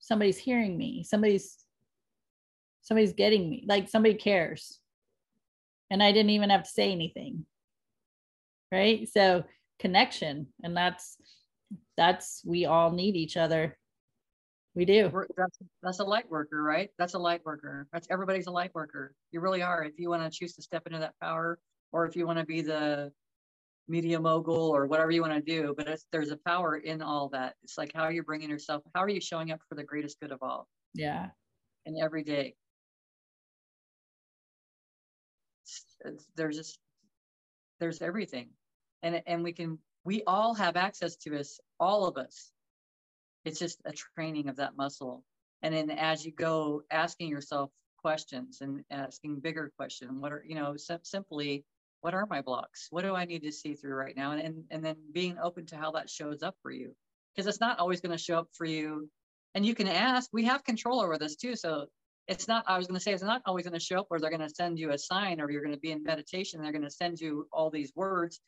somebody's 0.01 0.39
hearing 0.39 0.77
me. 0.77 1.05
Somebody's, 1.05 1.57
somebody's 2.83 3.13
getting 3.13 3.49
me. 3.49 3.65
Like 3.67 3.89
somebody 3.89 4.15
cares. 4.15 4.81
And 5.91 6.03
I 6.03 6.13
didn't 6.13 6.31
even 6.31 6.51
have 6.51 6.65
to 6.65 6.71
say 6.71 6.91
anything. 6.91 7.47
Right. 8.73 9.09
So 9.09 9.45
connection. 9.79 10.49
And 10.63 10.77
that's, 10.77 11.17
that's, 11.97 12.43
we 12.45 12.65
all 12.65 12.91
need 12.91 13.15
each 13.15 13.37
other 13.37 13.77
we 14.75 14.85
do. 14.85 15.11
That's, 15.37 15.59
that's 15.83 16.01
a 16.01 16.05
light 16.05 16.29
worker, 16.31 16.63
right? 16.63 16.91
That's 16.99 17.15
a 17.15 17.19
light 17.19 17.45
worker. 17.45 17.87
That's 17.93 18.09
everybody's 18.11 18.47
a 18.47 18.51
light 18.51 18.75
worker. 18.75 19.15
You 19.31 19.41
really 19.41 19.63
are. 19.63 19.85
If 19.85 19.99
you 19.99 20.11
want 20.11 20.31
to 20.31 20.37
choose 20.37 20.55
to 20.57 20.63
step 20.63 20.87
into 20.87 20.99
that 20.99 21.15
power, 21.21 21.59
or 21.93 22.07
if 22.07 22.17
you 22.17 22.27
want 22.27 22.41
to 22.41 22.45
be 22.45 22.61
the 22.61 23.13
media 23.87 24.19
mogul 24.19 24.75
or 24.75 24.87
whatever 24.87 25.11
you 25.11 25.21
want 25.21 25.35
to 25.35 25.41
do, 25.41 25.75
but 25.77 25.87
there's 26.11 26.31
a 26.31 26.39
power 26.39 26.77
in 26.77 27.03
all 27.03 27.29
that. 27.29 27.55
It's 27.63 27.79
like 27.79 27.93
how 27.95 28.03
are 28.05 28.13
you're 28.13 28.25
bringing 28.25 28.51
yourself, 28.51 28.83
how 28.95 29.03
are 29.03 29.09
you 29.09 29.21
showing 29.21 29.53
up 29.53 29.61
for 29.69 29.75
the 29.75 29.85
greatest 29.85 30.19
good 30.21 30.33
of 30.33 30.43
all? 30.43 30.67
Yeah. 30.95 31.29
And 31.87 31.97
every 32.03 32.25
day. 32.25 32.57
It's, 35.63 35.85
it's, 36.05 36.27
there's 36.35 36.57
just, 36.57 36.79
there's 37.79 38.03
everything. 38.03 38.49
And, 39.03 39.23
and 39.27 39.45
we 39.45 39.53
can, 39.53 39.79
we 40.05 40.23
all 40.27 40.55
have 40.55 40.77
access 40.77 41.17
to 41.17 41.31
this, 41.31 41.61
all 41.79 42.07
of 42.07 42.17
us 42.17 42.51
it's 43.45 43.59
just 43.59 43.81
a 43.85 43.93
training 43.93 44.49
of 44.49 44.57
that 44.57 44.77
muscle. 44.77 45.25
And 45.63 45.75
then 45.75 45.91
as 45.91 46.25
you 46.25 46.33
go 46.33 46.83
asking 46.91 47.29
yourself 47.29 47.71
questions 47.99 48.59
and 48.61 48.85
asking 48.91 49.41
bigger 49.41 49.73
questions, 49.77 50.13
what 50.15 50.33
are, 50.33 50.45
you 50.47 50.55
know, 50.55 50.77
sim- 50.77 51.01
simply, 51.03 51.65
what 52.01 52.15
are 52.15 52.27
my 52.27 52.43
blocks? 52.43 52.89
What 52.91 53.03
do 53.03 53.15
I 53.15 53.25
need 53.25 53.43
to 53.45 53.53
see 53.53 53.75
through 53.75 53.95
right 53.95 54.17
now? 54.17 54.33
And, 54.33 54.43
and, 54.43 54.65
and 54.71 54.85
then 54.85 54.97
being 55.13 55.39
open 55.43 55.67
to 55.67 55.77
how 55.77 55.93
that 55.93 56.11
shows 56.11 56.43
up 56.43 56.55
for 56.63 56.71
you. 56.71 56.95
Because 57.35 57.47
it's 57.47 57.61
not 57.61 57.79
always 57.79 58.01
going 58.01 58.17
to 58.17 58.23
show 58.23 58.39
up 58.39 58.49
for 58.53 58.67
you. 58.67 59.09
And 59.55 59.65
you 59.65 59.75
can 59.75 59.89
ask, 59.89 60.29
we 60.33 60.45
have 60.45 60.65
control 60.65 61.01
over 61.01 61.17
this 61.17 61.37
too. 61.37 61.57
So 61.57 61.87
it's 62.29 62.47
not, 62.47 62.65
I 62.67 62.77
was 62.79 62.87
going 62.87 62.99
to 62.99 63.03
say, 63.03 63.13
it's 63.13 63.23
not 63.23 63.43
always 63.47 63.65
going 63.65 63.79
to 63.79 63.85
show 63.85 64.01
up 64.01 64.07
where 64.09 64.21
they're 64.21 64.31
going 64.31 64.41
to 64.41 64.55
send 64.55 64.79
you 64.79 64.91
a 64.91 64.99
sign 64.99 65.41
or 65.41 65.51
you're 65.51 65.63
going 65.63 65.75
to 65.75 65.81
be 65.81 65.93
in 65.93 66.03
meditation. 66.03 66.63
They're 66.63 66.73
going 66.73 66.83
to 66.83 66.91
send 66.91 67.21
you 67.21 67.49
all 67.53 67.71
these 67.71 67.93
words. 67.95 68.41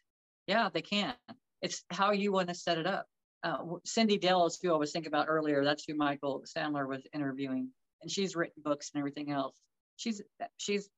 Yeah, 0.47 0.69
they 0.73 0.83
can. 0.83 1.15
It's 1.63 1.83
how 1.91 2.13
you 2.13 2.33
want 2.33 2.49
to 2.49 2.55
set 2.55 2.79
it 2.79 2.87
up 2.87 3.07
uh, 3.43 3.59
Cyndi 3.87 4.21
Dale 4.21 4.47
is 4.47 4.59
who 4.63 4.75
I 4.75 4.77
was 4.77 4.93
thinking 4.93 5.09
about 5.09 5.27
earlier. 5.29 5.65
That's 5.65 5.85
who 5.87 5.95
Michael 5.95 6.45
Sandler 6.47 6.89
was 6.89 7.03
interviewing, 7.13 7.71
and 8.03 8.11
she's 8.11 8.37
written 8.37 8.63
books 8.63 8.91
and 8.95 9.01
everything 9.01 9.31
else. 9.31 9.57
She's 9.97 10.23
she's 10.57 10.89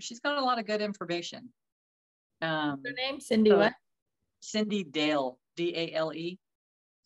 she's 0.00 0.20
got 0.20 0.38
a 0.38 0.44
lot 0.44 0.58
of 0.58 0.66
good 0.66 0.80
information. 0.80 1.50
Um, 2.40 2.82
Her 2.84 2.92
name 2.92 3.20
Cindy 3.20 3.50
so, 3.50 3.58
what? 3.58 3.72
Cyndi 4.42 4.90
Dale, 4.90 5.38
D 5.56 5.74
A 5.76 5.94
L 5.94 6.12
E. 6.12 6.38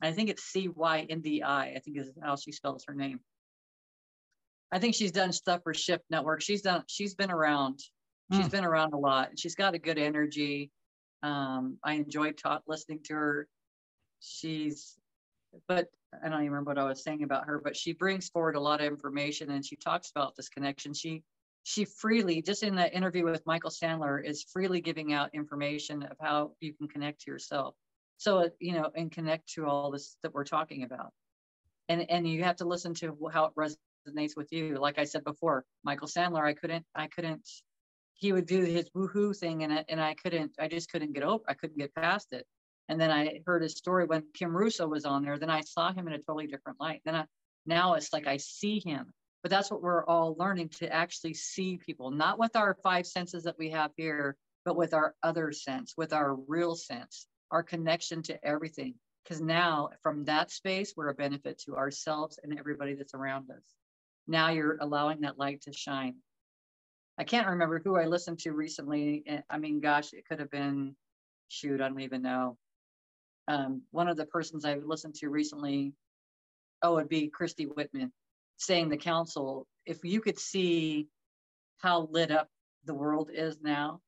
I 0.01 0.13
think 0.13 0.31
it's 0.31 0.45
C 0.45 0.69
Y 0.69 1.07
N 1.09 1.21
D 1.21 1.43
I. 1.43 1.75
I 1.75 1.79
think 1.79 1.99
is 1.99 2.11
how 2.23 2.37
she 2.37 2.53
spells 2.53 2.85
her 2.87 2.95
name. 2.95 3.21
I 4.71 4.79
think 4.79 4.95
she's 4.95 5.13
done 5.13 5.33
stuff 5.33 5.61
for 5.65 5.75
Shift 5.75 6.05
Network. 6.11 6.41
She's 6.43 6.63
done. 6.63 6.83
She's 6.87 7.15
been 7.15 7.31
around. 7.31 7.81
She's 8.33 8.49
been 8.49 8.65
around 8.65 8.95
a 8.95 8.99
lot. 8.99 9.39
She's 9.39 9.55
got 9.55 9.75
a 9.75 9.79
good 9.79 9.99
energy. 9.99 10.71
Um, 11.23 11.77
I 11.85 11.95
enjoyed 11.95 12.39
ta- 12.39 12.63
listening 12.67 13.01
to 13.05 13.13
her. 13.13 13.49
She's, 14.23 14.97
but 15.67 15.89
I 16.23 16.29
don't 16.29 16.41
even 16.41 16.53
remember 16.53 16.71
what 16.71 16.79
I 16.79 16.85
was 16.85 17.03
saying 17.03 17.25
about 17.25 17.47
her, 17.47 17.61
but 17.63 17.77
she 17.77 17.93
brings 17.93 18.29
forward 18.29 18.55
a 18.55 18.61
lot 18.61 18.81
of 18.81 18.87
information 18.87 19.51
and 19.51 19.65
she 19.65 19.75
talks 19.77 20.11
about 20.11 20.37
this 20.37 20.49
connection. 20.49 20.95
She, 20.95 21.25
she 21.65 21.85
freely, 21.85 22.41
just 22.41 22.63
in 22.63 22.77
the 22.77 22.93
interview 22.95 23.25
with 23.25 23.45
Michael 23.47 23.71
Sandler, 23.71 24.25
is 24.25 24.45
freely 24.45 24.81
giving 24.81 25.13
out 25.13 25.35
information 25.35 26.05
of 26.05 26.17
how 26.21 26.53
you 26.61 26.73
can 26.73 26.87
connect 26.87 27.23
to 27.23 27.31
yourself. 27.31 27.75
So, 28.19 28.39
uh, 28.39 28.49
you 28.61 28.75
know, 28.75 28.91
and 28.95 29.11
connect 29.11 29.53
to 29.55 29.67
all 29.67 29.91
this 29.91 30.17
that 30.23 30.33
we're 30.33 30.45
talking 30.45 30.85
about. 30.85 31.13
And, 31.89 32.09
and 32.09 32.29
you 32.29 32.45
have 32.45 32.57
to 32.57 32.65
listen 32.65 32.95
to 32.95 33.17
how 33.33 33.47
it 33.47 33.53
resonates 34.07 34.37
with 34.37 34.53
you. 34.53 34.77
Like 34.77 34.99
I 34.99 35.05
said 35.05 35.25
before, 35.25 35.65
Michael 35.83 36.07
Sandler, 36.07 36.45
I 36.45 36.53
couldn't, 36.53 36.85
I 36.95 37.09
couldn't, 37.09 37.49
he 38.15 38.33
would 38.33 38.47
do 38.47 38.63
his 38.63 38.89
woohoo 38.91 39.37
thing 39.37 39.65
and, 39.65 39.73
I- 39.73 39.85
and 39.89 40.01
I 40.01 40.15
couldn't, 40.15 40.53
I 40.61 40.69
just 40.69 40.91
couldn't 40.93 41.13
get 41.13 41.25
over, 41.25 41.43
I 41.49 41.55
couldn't 41.55 41.79
get 41.79 41.93
past 41.95 42.29
it. 42.33 42.47
And 42.89 43.01
then 43.01 43.11
I 43.11 43.41
heard 43.47 43.63
his 43.63 43.77
story 43.77 44.05
when 44.05 44.25
Kim 44.35 44.57
Russo 44.57 44.87
was 44.87 45.05
on 45.05 45.23
there. 45.23 45.39
Then 45.39 45.51
I 45.51 45.61
saw 45.61 45.93
him 45.93 46.07
in 46.09 46.15
a 46.15 46.19
totally 46.19 46.47
different 46.47 46.81
light. 46.81 47.01
Then 47.05 47.15
I, 47.15 47.25
now 47.65 47.95
it's 47.95 48.13
like 48.13 48.27
I 48.27 48.37
see 48.37 48.81
him. 48.85 49.13
But 49.43 49.51
that's 49.51 49.71
what 49.71 49.83
we're 49.83 50.05
all 50.05 50.37
learning 50.39 50.69
to 50.79 50.93
actually 50.93 51.35
see 51.35 51.77
people, 51.77 52.11
not 52.11 52.39
with 52.39 52.55
our 52.55 52.77
five 52.83 53.07
senses 53.07 53.45
that 53.45 53.59
we 53.59 53.71
have 53.71 53.91
here, 53.97 54.37
but 54.65 54.77
with 54.77 54.95
our 54.95 55.15
other 55.23 55.53
sense, 55.53 55.95
with 55.97 56.13
our 56.13 56.35
real 56.35 56.77
sense, 56.77 57.27
our 57.51 57.63
connection 57.63 58.23
to 58.23 58.45
everything. 58.45 58.95
Because 59.25 59.41
now 59.41 59.91
from 60.03 60.25
that 60.25 60.51
space, 60.51 60.95
we're 60.97 61.09
a 61.09 61.15
benefit 61.15 61.61
to 61.67 61.77
ourselves 61.77 62.39
and 62.43 62.59
everybody 62.59 62.95
that's 62.95 63.15
around 63.15 63.51
us. 63.51 63.63
Now 64.29 64.51
you're 64.51 64.79
allowing 64.81 65.23
that 65.23 65.39
light 65.39 65.63
to 65.63 65.73
shine. 65.73 66.17
I 67.19 67.25
can't 67.25 67.49
remember 67.49 67.81
who 67.85 67.97
I 67.97 68.07
listened 68.07 68.39
to 68.41 68.53
recently. 68.53 69.23
Eh, 69.27 69.41
I 69.51 69.59
mean, 69.59 69.81
gosh, 69.81 70.13
it 70.13 70.25
could 70.29 70.39
have 70.39 70.51
been, 70.51 70.97
shoot, 71.49 71.81
I 71.81 71.89
don't 71.89 72.01
even 72.01 72.23
know. 72.23 72.57
Um, 73.49 73.83
one 73.91 74.09
of 74.09 74.17
the 74.17 74.27
persons 74.27 74.65
I 74.65 74.75
listened 74.75 75.15
to 75.17 75.29
recently, 75.29 75.95
oh, 76.83 76.99
it'd 76.99 77.09
be 77.09 77.29
Christy 77.29 77.65
Whitman, 77.65 78.13
saying 78.57 78.89
the 78.89 78.97
council, 78.97 79.67
if 79.87 80.05
you 80.05 80.21
could 80.21 80.39
see 80.39 81.09
how 81.79 82.09
lit 82.11 82.31
up 82.31 82.49
the 82.85 82.95
world 82.95 83.31
is 83.33 83.59
now, 83.63 84.01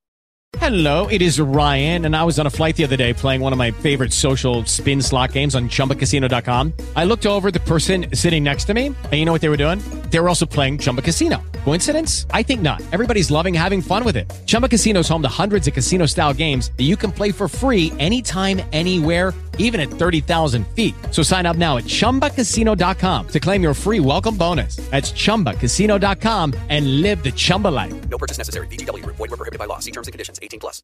Hello, 0.59 1.05
it 1.07 1.21
is 1.21 1.37
Ryan, 1.37 2.05
and 2.05 2.15
I 2.15 2.23
was 2.23 2.39
on 2.39 2.47
a 2.47 2.49
flight 2.49 2.77
the 2.77 2.85
other 2.85 2.95
day 2.95 3.13
playing 3.13 3.41
one 3.41 3.51
of 3.51 3.59
my 3.59 3.71
favorite 3.71 4.13
social 4.13 4.63
spin 4.65 5.01
slot 5.01 5.33
games 5.33 5.53
on 5.53 5.67
chumbacasino.com. 5.67 6.73
I 6.95 7.03
looked 7.03 7.25
over 7.25 7.51
the 7.51 7.59
person 7.59 8.05
sitting 8.13 8.43
next 8.43 8.63
to 8.65 8.73
me, 8.73 8.87
and 8.87 9.13
you 9.13 9.25
know 9.25 9.33
what 9.33 9.41
they 9.41 9.49
were 9.49 9.57
doing? 9.57 9.79
They 10.09 10.19
were 10.19 10.29
also 10.29 10.45
playing 10.45 10.77
Chumba 10.79 11.01
Casino. 11.01 11.43
Coincidence? 11.65 12.27
I 12.29 12.43
think 12.43 12.61
not. 12.61 12.79
Everybody's 12.93 13.31
loving 13.31 13.51
having 13.51 13.81
fun 13.81 14.05
with 14.05 14.15
it. 14.15 14.31
Chumba 14.45 14.69
Casino 14.69 14.99
is 14.99 15.09
home 15.09 15.23
to 15.23 15.27
hundreds 15.27 15.67
of 15.67 15.73
casino 15.73 16.05
style 16.05 16.31
games 16.31 16.71
that 16.77 16.83
you 16.83 16.95
can 16.95 17.11
play 17.11 17.31
for 17.31 17.47
free 17.47 17.91
anytime, 17.97 18.61
anywhere, 18.71 19.33
even 19.57 19.79
at 19.79 19.89
30,000 19.89 20.67
feet. 20.75 20.93
So 21.09 21.23
sign 21.23 21.47
up 21.47 21.57
now 21.57 21.77
at 21.77 21.85
chumbacasino.com 21.85 23.27
to 23.29 23.39
claim 23.39 23.63
your 23.63 23.73
free 23.73 23.99
welcome 23.99 24.37
bonus. 24.37 24.75
That's 24.91 25.11
chumbacasino.com 25.11 26.53
and 26.69 27.01
live 27.01 27.23
the 27.23 27.31
Chumba 27.31 27.69
life. 27.69 28.09
No 28.09 28.19
purchase 28.19 28.37
necessary. 28.37 28.67
VGW 28.67 29.03
Group. 29.03 29.15
Void 29.15 29.31
were 29.31 29.37
prohibited 29.37 29.57
by 29.59 29.65
law. 29.65 29.79
See 29.79 29.91
terms 29.91 30.07
and 30.07 30.13
conditions. 30.13 30.39
18 30.43 30.59
plus. 30.59 30.83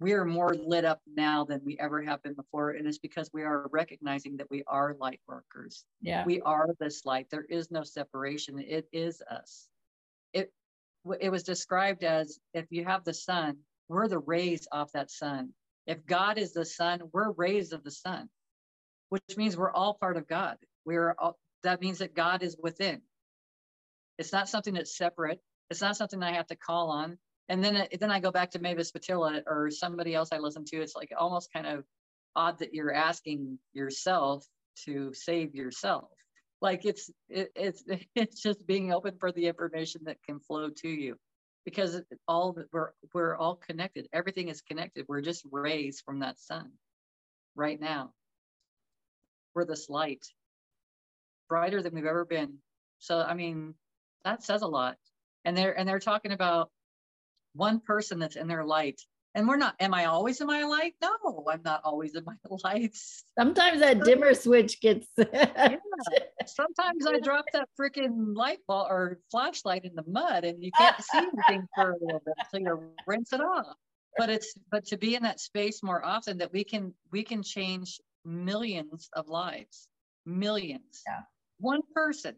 we 0.00 0.12
are 0.12 0.24
more 0.24 0.54
lit 0.54 0.84
up 0.84 1.00
now 1.16 1.44
than 1.44 1.60
we 1.64 1.76
ever 1.80 2.02
have 2.02 2.22
been 2.22 2.34
before. 2.34 2.70
And 2.70 2.86
it's 2.86 2.98
because 2.98 3.30
we 3.32 3.42
are 3.42 3.68
recognizing 3.72 4.36
that 4.36 4.48
we 4.48 4.62
are 4.68 4.94
light 5.00 5.20
workers. 5.26 5.84
Yeah. 6.02 6.24
We 6.24 6.40
are 6.42 6.68
this 6.78 7.04
light. 7.04 7.26
There 7.30 7.46
is 7.48 7.72
no 7.72 7.82
separation. 7.82 8.60
It 8.60 8.86
is 8.92 9.20
us. 9.28 9.68
It 11.20 11.30
was 11.30 11.42
described 11.42 12.02
as 12.04 12.38
if 12.54 12.66
you 12.70 12.84
have 12.84 13.04
the 13.04 13.14
sun, 13.14 13.58
we're 13.88 14.08
the 14.08 14.18
rays 14.18 14.66
off 14.72 14.92
that 14.92 15.10
sun. 15.10 15.50
If 15.86 16.06
God 16.06 16.38
is 16.38 16.52
the 16.52 16.64
sun, 16.64 17.02
we're 17.12 17.32
rays 17.32 17.72
of 17.72 17.84
the 17.84 17.90
sun, 17.90 18.30
which 19.10 19.36
means 19.36 19.56
we're 19.56 19.72
all 19.72 19.94
part 19.94 20.16
of 20.16 20.26
God. 20.26 20.56
We're 20.86 21.14
all, 21.18 21.38
that 21.62 21.82
means 21.82 21.98
that 21.98 22.14
God 22.14 22.42
is 22.42 22.56
within. 22.60 23.02
It's 24.18 24.32
not 24.32 24.48
something 24.48 24.74
that's 24.74 24.96
separate. 24.96 25.40
It's 25.70 25.80
not 25.80 25.96
something 25.96 26.22
I 26.22 26.32
have 26.32 26.46
to 26.46 26.56
call 26.56 26.90
on. 26.90 27.18
And 27.48 27.62
then 27.62 27.76
uh, 27.76 27.86
then 28.00 28.10
I 28.10 28.20
go 28.20 28.30
back 28.30 28.50
to 28.52 28.58
Mavis 28.58 28.92
Pittilla 28.92 29.42
or 29.46 29.70
somebody 29.70 30.14
else 30.14 30.30
I 30.32 30.38
listen 30.38 30.64
to. 30.66 30.80
It's 30.80 30.96
like 30.96 31.12
almost 31.18 31.52
kind 31.52 31.66
of 31.66 31.84
odd 32.36 32.58
that 32.60 32.72
you're 32.72 32.94
asking 32.94 33.58
yourself 33.72 34.46
to 34.86 35.12
save 35.12 35.54
yourself. 35.54 36.08
Like 36.64 36.86
it's 36.86 37.10
it, 37.28 37.52
it's 37.54 37.84
it's 38.14 38.40
just 38.40 38.66
being 38.66 38.90
open 38.90 39.18
for 39.20 39.30
the 39.30 39.48
information 39.48 40.00
that 40.06 40.16
can 40.26 40.40
flow 40.40 40.70
to 40.70 40.88
you, 40.88 41.16
because 41.66 42.00
all 42.26 42.56
we're 42.72 42.92
we're 43.12 43.36
all 43.36 43.56
connected. 43.56 44.08
Everything 44.14 44.48
is 44.48 44.62
connected. 44.62 45.04
We're 45.06 45.20
just 45.20 45.44
rays 45.52 46.00
from 46.00 46.20
that 46.20 46.40
sun, 46.40 46.72
right 47.54 47.78
now. 47.78 48.12
We're 49.54 49.66
this 49.66 49.90
light, 49.90 50.24
brighter 51.50 51.82
than 51.82 51.92
we've 51.94 52.06
ever 52.06 52.24
been. 52.24 52.54
So 52.98 53.20
I 53.20 53.34
mean, 53.34 53.74
that 54.24 54.42
says 54.42 54.62
a 54.62 54.66
lot. 54.66 54.96
And 55.44 55.54
they're 55.54 55.78
and 55.78 55.86
they're 55.86 55.98
talking 55.98 56.32
about 56.32 56.70
one 57.52 57.80
person 57.80 58.18
that's 58.18 58.36
in 58.36 58.48
their 58.48 58.64
light. 58.64 59.02
And 59.36 59.48
we're 59.48 59.56
not, 59.56 59.74
am 59.80 59.92
I 59.92 60.04
always 60.04 60.40
in 60.40 60.46
my 60.46 60.62
light? 60.62 60.94
No, 61.02 61.44
I'm 61.50 61.62
not 61.64 61.80
always 61.84 62.14
in 62.14 62.24
my 62.24 62.34
lights. 62.64 63.24
Sometimes 63.36 63.80
that 63.80 64.04
dimmer 64.04 64.32
switch 64.34 64.80
gets. 64.80 65.08
Sometimes 66.46 67.06
I 67.06 67.18
drop 67.18 67.46
that 67.52 67.68
freaking 67.78 68.36
light 68.36 68.58
bulb 68.68 68.86
or 68.90 69.18
flashlight 69.30 69.84
in 69.84 69.94
the 69.94 70.04
mud 70.06 70.44
and 70.44 70.62
you 70.62 70.70
can't 70.78 71.02
see 71.02 71.18
anything 71.18 71.66
for 71.74 71.92
a 71.92 71.96
little 72.00 72.22
bit 72.24 72.34
until 72.38 72.60
you 72.60 72.88
rinse 73.06 73.32
it 73.32 73.40
off. 73.40 73.76
But 74.16 74.30
it's 74.30 74.54
but 74.70 74.86
to 74.86 74.96
be 74.96 75.16
in 75.16 75.24
that 75.24 75.40
space 75.40 75.82
more 75.82 76.04
often 76.04 76.38
that 76.38 76.52
we 76.52 76.62
can 76.62 76.94
we 77.10 77.24
can 77.24 77.42
change 77.42 78.00
millions 78.24 79.08
of 79.14 79.28
lives. 79.28 79.88
Millions. 80.24 81.02
Yeah. 81.06 81.22
One 81.58 81.80
person. 81.92 82.36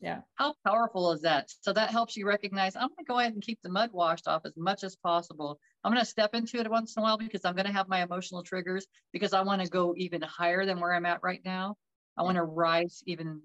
Yeah. 0.00 0.20
How 0.34 0.54
powerful 0.66 1.12
is 1.12 1.22
that? 1.22 1.50
So 1.62 1.72
that 1.72 1.90
helps 1.90 2.16
you 2.16 2.26
recognize 2.26 2.76
I'm 2.76 2.88
going 2.88 2.98
to 2.98 3.04
go 3.04 3.18
ahead 3.18 3.32
and 3.32 3.42
keep 3.42 3.58
the 3.62 3.70
mud 3.70 3.90
washed 3.92 4.28
off 4.28 4.42
as 4.44 4.52
much 4.56 4.84
as 4.84 4.94
possible. 4.96 5.58
I'm 5.82 5.92
going 5.92 6.04
to 6.04 6.10
step 6.10 6.34
into 6.34 6.58
it 6.58 6.70
once 6.70 6.96
in 6.96 7.00
a 7.00 7.04
while 7.04 7.16
because 7.16 7.44
I'm 7.44 7.54
going 7.54 7.66
to 7.66 7.72
have 7.72 7.88
my 7.88 8.02
emotional 8.02 8.42
triggers 8.42 8.86
because 9.12 9.32
I 9.32 9.40
want 9.40 9.62
to 9.62 9.68
go 9.68 9.94
even 9.96 10.20
higher 10.22 10.66
than 10.66 10.80
where 10.80 10.92
I'm 10.92 11.06
at 11.06 11.22
right 11.22 11.40
now. 11.44 11.76
I 12.18 12.22
want 12.22 12.36
to 12.36 12.42
rise 12.42 13.02
even 13.06 13.40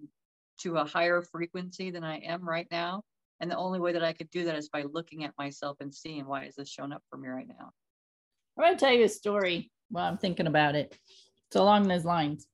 to 0.62 0.78
a 0.78 0.86
higher 0.86 1.22
frequency 1.22 1.89
than 1.89 2.04
I 2.04 2.18
am 2.18 2.47
right 2.47 2.68
now. 2.70 3.04
And 3.39 3.49
the 3.49 3.58
only 3.58 3.80
way 3.80 3.93
that 3.93 4.04
I 4.04 4.14
could 4.14 4.30
do 4.30 4.43
that 4.45 4.56
is 4.56 4.70
by 4.70 4.84
looking 4.84 5.24
at 5.24 5.34
myself 5.38 5.78
and 5.80 5.93
seeing 5.93 6.28
why 6.28 6.45
is 6.45 6.56
this 6.56 6.70
showing 6.70 6.91
up 6.91 7.02
for 7.10 7.18
me 7.18 7.30
right 7.30 7.47
now. 7.47 7.72
I'm 8.58 8.64
going 8.64 8.78
to 8.78 8.80
tell 8.80 8.93
you 8.93 9.06
a 9.06 9.10
story 9.10 9.72
while 9.89 10.06
I'm 10.06 10.18
thinking 10.18 10.47
about 10.47 10.76
it. 10.76 10.95
It's 11.47 11.56
along 11.56 11.88
those 11.88 12.06
lines. 12.06 12.45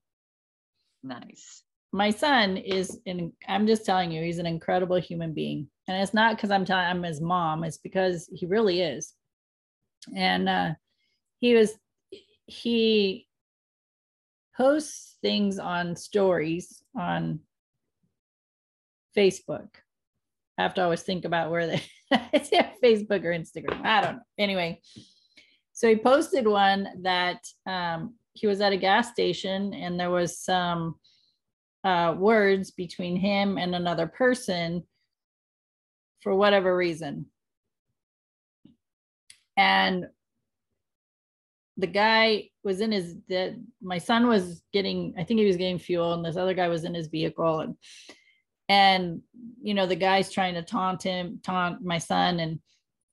Nice. 1.03 1.63
My 1.97 2.11
son 2.11 2.57
is, 2.57 2.99
in, 3.05 3.33
I'm 3.47 3.65
just 3.65 3.83
telling 3.83 4.11
you, 4.11 4.21
he's 4.21 4.37
an 4.37 4.45
incredible 4.45 4.97
human 4.97 5.33
being. 5.33 5.67
And 5.87 5.99
it's 5.99 6.13
not 6.13 6.35
because 6.35 6.51
I'm 6.51 6.63
telling 6.63 6.85
I'm 6.85 7.01
his 7.01 7.21
mom, 7.21 7.63
it's 7.63 7.79
because 7.79 8.29
he 8.31 8.45
really 8.45 8.81
is. 8.81 9.15
And 10.15 10.47
uh, 10.47 10.73
he 11.39 11.55
was, 11.55 11.73
he 12.45 13.27
posts 14.55 15.17
things 15.23 15.57
on 15.57 15.95
stories 15.95 16.83
on 16.95 17.39
Facebook. 19.17 19.69
I 20.59 20.61
have 20.61 20.75
to 20.75 20.83
always 20.83 21.01
think 21.01 21.25
about 21.25 21.49
where 21.49 21.65
they 21.65 21.81
it's 22.31 22.51
Facebook 22.83 23.23
or 23.23 23.31
Instagram. 23.31 23.83
I 23.83 24.01
don't 24.01 24.17
know. 24.17 24.21
Anyway, 24.37 24.81
so 25.73 25.89
he 25.89 25.95
posted 25.95 26.45
one 26.45 26.89
that 27.01 27.39
um, 27.65 28.13
he 28.33 28.45
was 28.45 28.61
at 28.61 28.71
a 28.71 28.77
gas 28.77 29.09
station 29.09 29.73
and 29.73 29.99
there 29.99 30.11
was 30.11 30.39
some 30.39 30.95
uh, 31.83 32.15
words 32.17 32.71
between 32.71 33.15
him 33.15 33.57
and 33.57 33.75
another 33.75 34.07
person 34.07 34.83
for 36.21 36.35
whatever 36.35 36.75
reason. 36.75 37.27
And 39.55 40.07
the 41.77 41.87
guy 41.87 42.49
was 42.63 42.81
in 42.81 42.91
his 42.91 43.15
the, 43.29 43.61
my 43.81 43.99
son 43.99 44.27
was 44.27 44.63
getting 44.73 45.13
i 45.15 45.23
think 45.23 45.39
he 45.39 45.45
was 45.45 45.57
getting 45.57 45.77
fuel 45.77 46.13
and 46.13 46.25
this 46.25 46.35
other 46.35 46.55
guy 46.55 46.67
was 46.67 46.83
in 46.83 46.93
his 46.93 47.07
vehicle. 47.07 47.59
And 47.59 47.75
and 48.69 49.21
you 49.61 49.73
know 49.73 49.85
the 49.85 49.95
guy's 49.95 50.31
trying 50.31 50.55
to 50.55 50.63
taunt 50.63 51.03
him 51.03 51.39
taunt 51.43 51.83
my 51.83 51.99
son. 51.99 52.39
And 52.39 52.59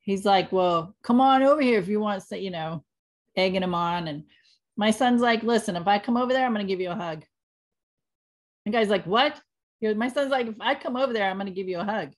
he's 0.00 0.24
like 0.24 0.50
well 0.52 0.94
come 1.02 1.20
on 1.20 1.42
over 1.42 1.62
here 1.62 1.78
if 1.78 1.88
you 1.88 2.00
want 2.00 2.26
to 2.28 2.38
you 2.38 2.50
know 2.50 2.84
egging 3.36 3.62
him 3.62 3.74
on. 3.74 4.08
And 4.08 4.24
my 4.76 4.90
son's 4.90 5.20
like 5.20 5.42
listen 5.42 5.76
if 5.76 5.86
i 5.86 5.98
come 5.98 6.16
over 6.16 6.32
there 6.32 6.44
i'm 6.44 6.52
going 6.52 6.66
to 6.66 6.72
give 6.72 6.80
you 6.80 6.90
a 6.90 6.94
hug 6.94 7.22
the 8.64 8.72
guy's 8.72 8.88
like 8.88 9.06
what 9.06 9.40
my 9.96 10.08
son's 10.08 10.30
like 10.30 10.46
if 10.46 10.54
i 10.60 10.74
come 10.74 10.96
over 10.96 11.12
there 11.12 11.28
i'm 11.28 11.36
going 11.36 11.46
to 11.46 11.52
give 11.52 11.68
you 11.68 11.78
a 11.78 11.84
hug 11.84 12.10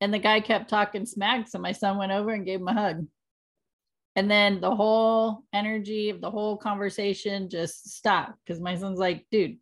and 0.00 0.12
the 0.12 0.18
guy 0.18 0.40
kept 0.40 0.68
talking 0.68 1.06
smack 1.06 1.48
so 1.48 1.58
my 1.58 1.72
son 1.72 1.96
went 1.96 2.12
over 2.12 2.30
and 2.30 2.44
gave 2.44 2.60
him 2.60 2.68
a 2.68 2.74
hug 2.74 3.06
and 4.18 4.28
then 4.28 4.60
the 4.60 4.74
whole 4.74 5.44
energy 5.52 6.10
of 6.10 6.20
the 6.20 6.28
whole 6.28 6.56
conversation 6.56 7.48
just 7.48 7.88
stopped 7.88 8.32
because 8.44 8.60
my 8.60 8.74
son's 8.74 8.98
like, 8.98 9.24
dude, 9.30 9.58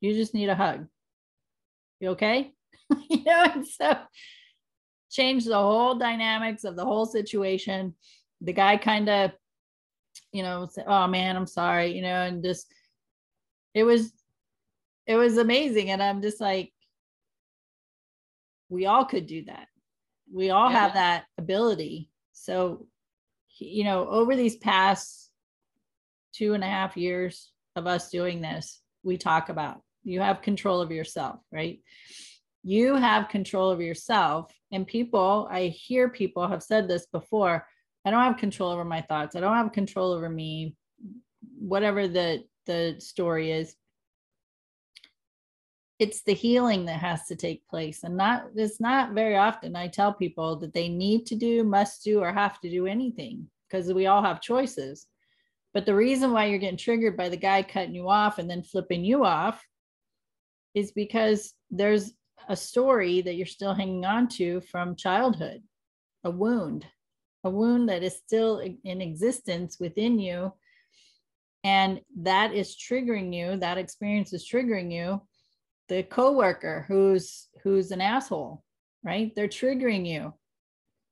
you 0.00 0.12
just 0.12 0.34
need 0.34 0.48
a 0.48 0.56
hug. 0.56 0.88
You 2.00 2.08
okay? 2.10 2.50
you 3.08 3.22
know, 3.22 3.44
and 3.54 3.64
so 3.64 3.96
changed 5.08 5.46
the 5.46 5.54
whole 5.54 5.94
dynamics 5.94 6.64
of 6.64 6.74
the 6.74 6.84
whole 6.84 7.06
situation. 7.06 7.94
The 8.40 8.52
guy 8.52 8.76
kind 8.76 9.08
of, 9.08 9.30
you 10.32 10.42
know, 10.42 10.66
said, 10.68 10.86
"Oh 10.88 11.06
man, 11.06 11.36
I'm 11.36 11.46
sorry," 11.46 11.94
you 11.94 12.02
know, 12.02 12.22
and 12.22 12.42
just 12.42 12.66
it 13.74 13.84
was 13.84 14.12
it 15.06 15.16
was 15.16 15.36
amazing 15.36 15.90
and 15.90 16.02
I'm 16.02 16.22
just 16.22 16.40
like 16.40 16.72
we 18.68 18.86
all 18.86 19.04
could 19.04 19.26
do 19.26 19.44
that. 19.44 19.68
We 20.32 20.50
all 20.50 20.70
Yeah. 20.70 20.80
have 20.80 20.94
that 20.94 21.26
ability. 21.38 22.10
So, 22.32 22.86
you 23.58 23.84
know, 23.84 24.08
over 24.08 24.34
these 24.34 24.56
past 24.56 25.30
two 26.32 26.54
and 26.54 26.64
a 26.64 26.66
half 26.66 26.96
years 26.96 27.52
of 27.76 27.86
us 27.86 28.10
doing 28.10 28.40
this, 28.40 28.80
we 29.02 29.16
talk 29.16 29.48
about 29.48 29.82
you 30.02 30.20
have 30.20 30.42
control 30.42 30.80
of 30.80 30.90
yourself, 30.90 31.40
right? 31.52 31.80
You 32.62 32.94
have 32.94 33.28
control 33.28 33.70
of 33.70 33.80
yourself. 33.80 34.52
And 34.72 34.86
people, 34.86 35.46
I 35.50 35.66
hear 35.68 36.08
people 36.08 36.48
have 36.48 36.62
said 36.62 36.88
this 36.88 37.06
before 37.06 37.66
I 38.04 38.10
don't 38.10 38.22
have 38.24 38.36
control 38.36 38.70
over 38.70 38.84
my 38.84 39.00
thoughts. 39.02 39.34
I 39.36 39.40
don't 39.40 39.56
have 39.56 39.72
control 39.72 40.12
over 40.12 40.28
me, 40.28 40.76
whatever 41.58 42.06
the, 42.06 42.44
the 42.66 42.96
story 42.98 43.52
is 43.52 43.76
it's 45.98 46.22
the 46.22 46.34
healing 46.34 46.86
that 46.86 46.98
has 46.98 47.26
to 47.26 47.36
take 47.36 47.66
place. 47.68 48.02
And 48.02 48.16
not 48.16 48.48
it's 48.56 48.80
not 48.80 49.12
very 49.12 49.36
often 49.36 49.76
i 49.76 49.86
tell 49.88 50.12
people 50.12 50.56
that 50.56 50.72
they 50.72 50.88
need 50.88 51.26
to 51.26 51.36
do 51.36 51.62
must 51.64 52.02
do 52.04 52.20
or 52.20 52.32
have 52.32 52.60
to 52.60 52.70
do 52.70 52.86
anything 52.86 53.48
because 53.68 53.92
we 53.92 54.06
all 54.06 54.22
have 54.22 54.40
choices. 54.40 55.06
But 55.72 55.86
the 55.86 55.94
reason 55.94 56.32
why 56.32 56.46
you're 56.46 56.58
getting 56.58 56.78
triggered 56.78 57.16
by 57.16 57.28
the 57.28 57.36
guy 57.36 57.62
cutting 57.62 57.94
you 57.94 58.08
off 58.08 58.38
and 58.38 58.48
then 58.48 58.62
flipping 58.62 59.04
you 59.04 59.24
off 59.24 59.64
is 60.74 60.92
because 60.92 61.54
there's 61.70 62.12
a 62.48 62.56
story 62.56 63.20
that 63.22 63.34
you're 63.34 63.46
still 63.46 63.74
hanging 63.74 64.04
on 64.04 64.28
to 64.28 64.60
from 64.60 64.96
childhood 64.96 65.62
a 66.24 66.30
wound 66.30 66.86
a 67.44 67.50
wound 67.50 67.88
that 67.88 68.02
is 68.02 68.16
still 68.16 68.58
in 68.58 69.00
existence 69.00 69.78
within 69.78 70.18
you 70.18 70.52
and 71.64 72.00
that 72.16 72.52
is 72.52 72.76
triggering 72.76 73.34
you 73.34 73.56
that 73.56 73.78
experience 73.78 74.32
is 74.32 74.48
triggering 74.48 74.92
you 74.92 75.20
the 75.88 76.02
coworker 76.04 76.84
who's 76.88 77.48
who's 77.62 77.90
an 77.90 78.00
asshole 78.00 78.62
right? 79.04 79.32
They're 79.36 79.46
triggering 79.46 80.06
you. 80.06 80.32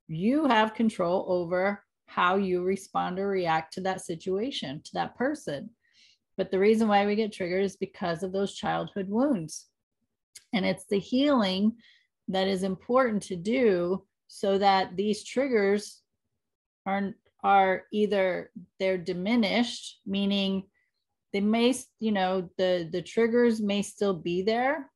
You 0.09 0.47
have 0.47 0.75
control 0.75 1.27
over 1.29 1.85
how 2.07 2.37
you 2.37 2.63
respond 2.63 3.19
or 3.19 3.29
react 3.29 3.75
to 3.75 3.83
that 3.83 4.01
situation 4.01 4.81
to 4.85 4.91
that 4.95 5.17
person. 5.17 5.71
But 6.37 6.51
the 6.51 6.59
reason 6.59 6.89
why 6.89 7.07
we 7.07 7.15
get 7.15 7.33
triggered 7.33 7.65
is 7.65 7.77
because 7.77 8.23
of 8.23 8.33
those 8.33 8.55
childhood 8.55 9.09
wounds. 9.09 9.67
And 10.53 10.65
it's 10.65 10.87
the 10.87 10.99
healing 10.99 11.77
that 12.29 12.49
is 12.49 12.63
important 12.63 13.23
to 13.25 13.37
do 13.37 14.05
so 14.29 14.59
that 14.59 14.97
these 14.97 15.25
triggers 15.25 16.01
are 16.87 17.15
are 17.43 17.85
either 17.93 18.51
they're 18.79 18.99
diminished 18.99 20.01
meaning 20.07 20.65
they 21.33 21.41
may 21.41 21.75
you 21.99 22.13
know 22.13 22.49
the 22.59 22.89
the 22.93 23.03
triggers 23.03 23.61
may 23.61 23.83
still 23.83 24.15
be 24.15 24.43
there 24.43 24.91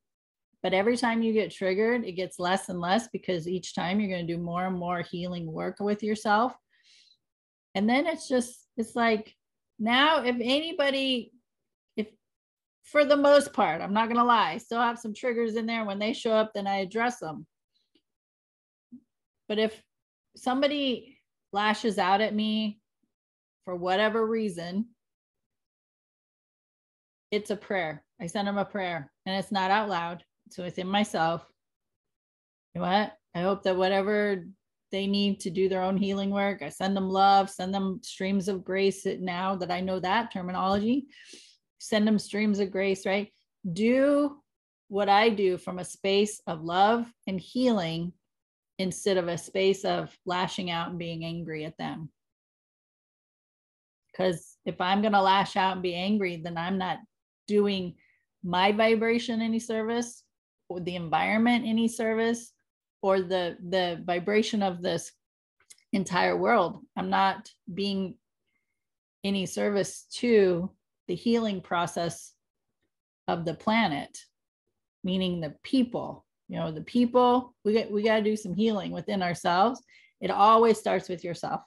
but 0.63 0.73
every 0.73 0.97
time 0.97 1.21
you 1.21 1.33
get 1.33 1.51
triggered 1.51 2.03
it 2.03 2.13
gets 2.13 2.39
less 2.39 2.69
and 2.69 2.81
less 2.81 3.07
because 3.09 3.47
each 3.47 3.75
time 3.75 3.99
you're 3.99 4.09
going 4.09 4.25
to 4.25 4.33
do 4.33 4.41
more 4.41 4.65
and 4.65 4.77
more 4.77 5.01
healing 5.01 5.51
work 5.51 5.77
with 5.79 6.03
yourself. 6.03 6.53
And 7.75 7.89
then 7.89 8.07
it's 8.07 8.27
just 8.27 8.67
it's 8.75 8.95
like 8.95 9.33
now 9.79 10.23
if 10.23 10.35
anybody 10.41 11.31
if 11.95 12.07
for 12.83 13.05
the 13.05 13.15
most 13.15 13.53
part 13.53 13.81
i'm 13.81 13.93
not 13.93 14.07
going 14.07 14.17
to 14.17 14.23
lie 14.23 14.57
still 14.57 14.81
have 14.81 14.99
some 14.99 15.13
triggers 15.13 15.55
in 15.55 15.67
there. 15.67 15.85
When 15.85 15.99
they 15.99 16.13
show 16.13 16.31
up 16.31 16.51
then 16.53 16.67
i 16.67 16.77
address 16.77 17.19
them. 17.19 17.45
But 19.47 19.59
if 19.59 19.81
somebody 20.35 21.16
lashes 21.53 21.97
out 21.97 22.21
at 22.21 22.35
me 22.35 22.79
for 23.65 23.75
whatever 23.75 24.25
reason 24.25 24.87
it's 27.31 27.49
a 27.49 27.55
prayer. 27.55 28.03
I 28.21 28.27
send 28.27 28.47
them 28.47 28.57
a 28.57 28.65
prayer 28.65 29.11
and 29.25 29.35
it's 29.35 29.51
not 29.51 29.71
out 29.71 29.89
loud. 29.89 30.23
So 30.49 30.63
it's 30.63 30.77
in 30.77 30.87
myself. 30.87 31.45
You 32.73 32.81
know 32.81 32.87
what? 32.87 33.13
I 33.35 33.41
hope 33.41 33.63
that 33.63 33.75
whatever 33.75 34.45
they 34.91 35.07
need 35.07 35.41
to 35.41 35.49
do 35.49 35.67
their 35.67 35.83
own 35.83 35.97
healing 35.97 36.29
work, 36.29 36.61
I 36.61 36.69
send 36.69 36.95
them 36.95 37.09
love, 37.09 37.49
send 37.49 37.73
them 37.73 37.99
streams 38.03 38.47
of 38.47 38.63
grace 38.63 39.05
now 39.05 39.55
that 39.57 39.71
I 39.71 39.81
know 39.81 39.99
that 39.99 40.31
terminology. 40.31 41.07
Send 41.79 42.07
them 42.07 42.17
streams 42.17 42.59
of 42.59 42.71
grace, 42.71 43.05
right? 43.05 43.29
Do 43.73 44.37
what 44.87 45.09
I 45.09 45.29
do 45.29 45.57
from 45.57 45.79
a 45.79 45.85
space 45.85 46.41
of 46.47 46.63
love 46.63 47.11
and 47.27 47.39
healing 47.39 48.13
instead 48.79 49.17
of 49.17 49.27
a 49.27 49.37
space 49.37 49.85
of 49.85 50.15
lashing 50.25 50.69
out 50.69 50.89
and 50.89 50.99
being 50.99 51.25
angry 51.25 51.65
at 51.65 51.77
them. 51.77 52.09
Because 54.11 54.57
if 54.65 54.79
I'm 54.81 55.01
going 55.01 55.13
to 55.13 55.21
lash 55.21 55.55
out 55.55 55.73
and 55.73 55.83
be 55.83 55.95
angry, 55.95 56.41
then 56.43 56.57
I'm 56.57 56.77
not 56.77 56.99
doing 57.47 57.95
my 58.43 58.71
vibration 58.71 59.41
any 59.41 59.59
service 59.59 60.23
or 60.69 60.79
the 60.79 60.95
environment 60.95 61.65
any 61.65 61.87
service 61.87 62.53
or 63.01 63.21
the 63.21 63.57
the 63.69 64.01
vibration 64.05 64.61
of 64.61 64.81
this 64.81 65.11
entire 65.93 66.37
world 66.37 66.79
i'm 66.95 67.09
not 67.09 67.49
being 67.73 68.15
any 69.23 69.45
service 69.45 70.05
to 70.11 70.69
the 71.07 71.15
healing 71.15 71.61
process 71.61 72.33
of 73.27 73.45
the 73.45 73.53
planet 73.53 74.17
meaning 75.03 75.41
the 75.41 75.55
people 75.63 76.25
you 76.47 76.57
know 76.57 76.71
the 76.71 76.81
people 76.81 77.53
we 77.65 77.73
get 77.73 77.91
we 77.91 78.03
got 78.03 78.17
to 78.17 78.23
do 78.23 78.35
some 78.35 78.53
healing 78.53 78.91
within 78.91 79.21
ourselves. 79.21 79.81
It 80.21 80.31
always 80.31 80.79
starts 80.79 81.09
with 81.09 81.23
yourself. 81.23 81.61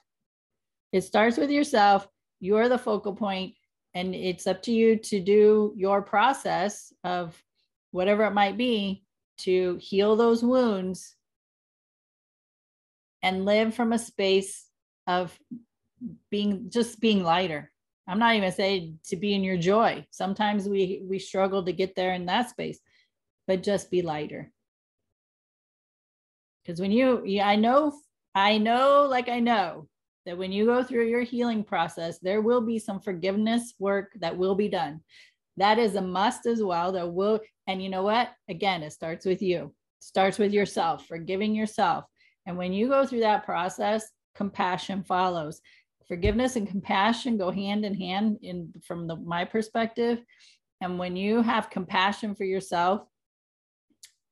It 0.91 1.01
starts 1.01 1.37
with 1.37 1.49
yourself. 1.49 2.07
You're 2.39 2.69
the 2.69 2.77
focal 2.77 3.15
point 3.15 3.55
and 3.93 4.15
it's 4.15 4.47
up 4.47 4.61
to 4.63 4.71
you 4.71 4.97
to 4.97 5.19
do 5.19 5.73
your 5.77 6.01
process 6.01 6.91
of 7.03 7.41
whatever 7.91 8.23
it 8.23 8.33
might 8.33 8.57
be 8.57 9.03
to 9.39 9.77
heal 9.81 10.15
those 10.15 10.43
wounds 10.43 11.15
and 13.21 13.45
live 13.45 13.75
from 13.75 13.93
a 13.93 13.99
space 13.99 14.65
of 15.07 15.37
being 16.29 16.69
just 16.69 16.99
being 16.99 17.23
lighter. 17.23 17.71
I'm 18.07 18.19
not 18.19 18.35
even 18.35 18.51
saying 18.51 18.99
to 19.05 19.15
be 19.15 19.33
in 19.33 19.43
your 19.43 19.57
joy. 19.57 20.05
Sometimes 20.09 20.67
we 20.67 21.03
we 21.07 21.19
struggle 21.19 21.63
to 21.63 21.71
get 21.71 21.95
there 21.95 22.13
in 22.13 22.25
that 22.25 22.49
space 22.49 22.79
but 23.47 23.63
just 23.63 23.91
be 23.91 24.01
lighter 24.01 24.51
because 26.63 26.79
when 26.79 26.91
you 26.91 27.23
i 27.41 27.55
know 27.55 27.91
i 28.35 28.57
know 28.57 29.07
like 29.09 29.29
i 29.29 29.39
know 29.39 29.87
that 30.25 30.37
when 30.37 30.51
you 30.51 30.65
go 30.65 30.83
through 30.83 31.07
your 31.07 31.23
healing 31.23 31.63
process, 31.63 32.19
there 32.19 32.41
will 32.41 32.61
be 32.61 32.77
some 32.77 32.99
forgiveness 32.99 33.73
work 33.79 34.11
that 34.19 34.37
will 34.37 34.55
be 34.55 34.67
done. 34.67 35.01
That 35.57 35.79
is 35.79 35.95
a 35.95 36.01
must 36.01 36.45
as 36.45 36.61
well. 36.61 36.91
That 36.91 37.11
will, 37.11 37.39
and 37.67 37.81
you 37.81 37.89
know 37.89 38.03
what? 38.03 38.29
Again, 38.49 38.83
it 38.83 38.93
starts 38.93 39.25
with 39.25 39.41
you, 39.41 39.73
it 39.99 40.03
starts 40.03 40.37
with 40.37 40.53
yourself, 40.53 41.07
forgiving 41.07 41.55
yourself. 41.55 42.05
And 42.45 42.57
when 42.57 42.73
you 42.73 42.87
go 42.87 43.05
through 43.05 43.21
that 43.21 43.45
process, 43.45 44.07
compassion 44.35 45.03
follows. 45.03 45.61
Forgiveness 46.07 46.55
and 46.55 46.67
compassion 46.67 47.37
go 47.37 47.51
hand 47.51 47.85
in 47.85 47.93
hand 47.93 48.39
in 48.41 48.73
from 48.85 49.07
the, 49.07 49.15
my 49.15 49.45
perspective. 49.45 50.19
And 50.81 50.97
when 50.97 51.15
you 51.15 51.41
have 51.41 51.69
compassion 51.69 52.35
for 52.35 52.43
yourself, 52.43 53.01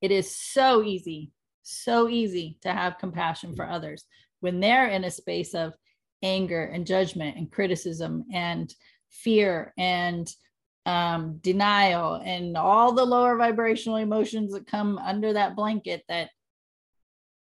it 0.02 0.12
is 0.12 0.36
so 0.36 0.84
easy, 0.84 1.32
so 1.72 2.10
easy 2.10 2.58
to 2.62 2.72
have 2.72 2.98
compassion 2.98 3.56
for 3.56 3.68
others 3.68 4.06
when 4.40 4.60
they're 4.60 4.88
in 4.88 5.04
a 5.04 5.12
space 5.12 5.54
of 5.54 5.74
anger 6.24 6.66
and 6.66 6.86
judgment 6.86 7.38
and 7.38 7.52
criticism 7.52 8.26
and 8.34 8.74
fear 9.10 9.74
and 9.78 10.34
um, 10.86 11.38
denial 11.42 12.16
and 12.24 12.58
all 12.58 12.92
the 12.92 13.06
lower 13.06 13.38
vibrational 13.38 13.98
emotions 13.98 14.54
that 14.54 14.68
come 14.68 14.98
under 14.98 15.34
that 15.34 15.56
blanket 15.56 16.04
that 16.10 16.30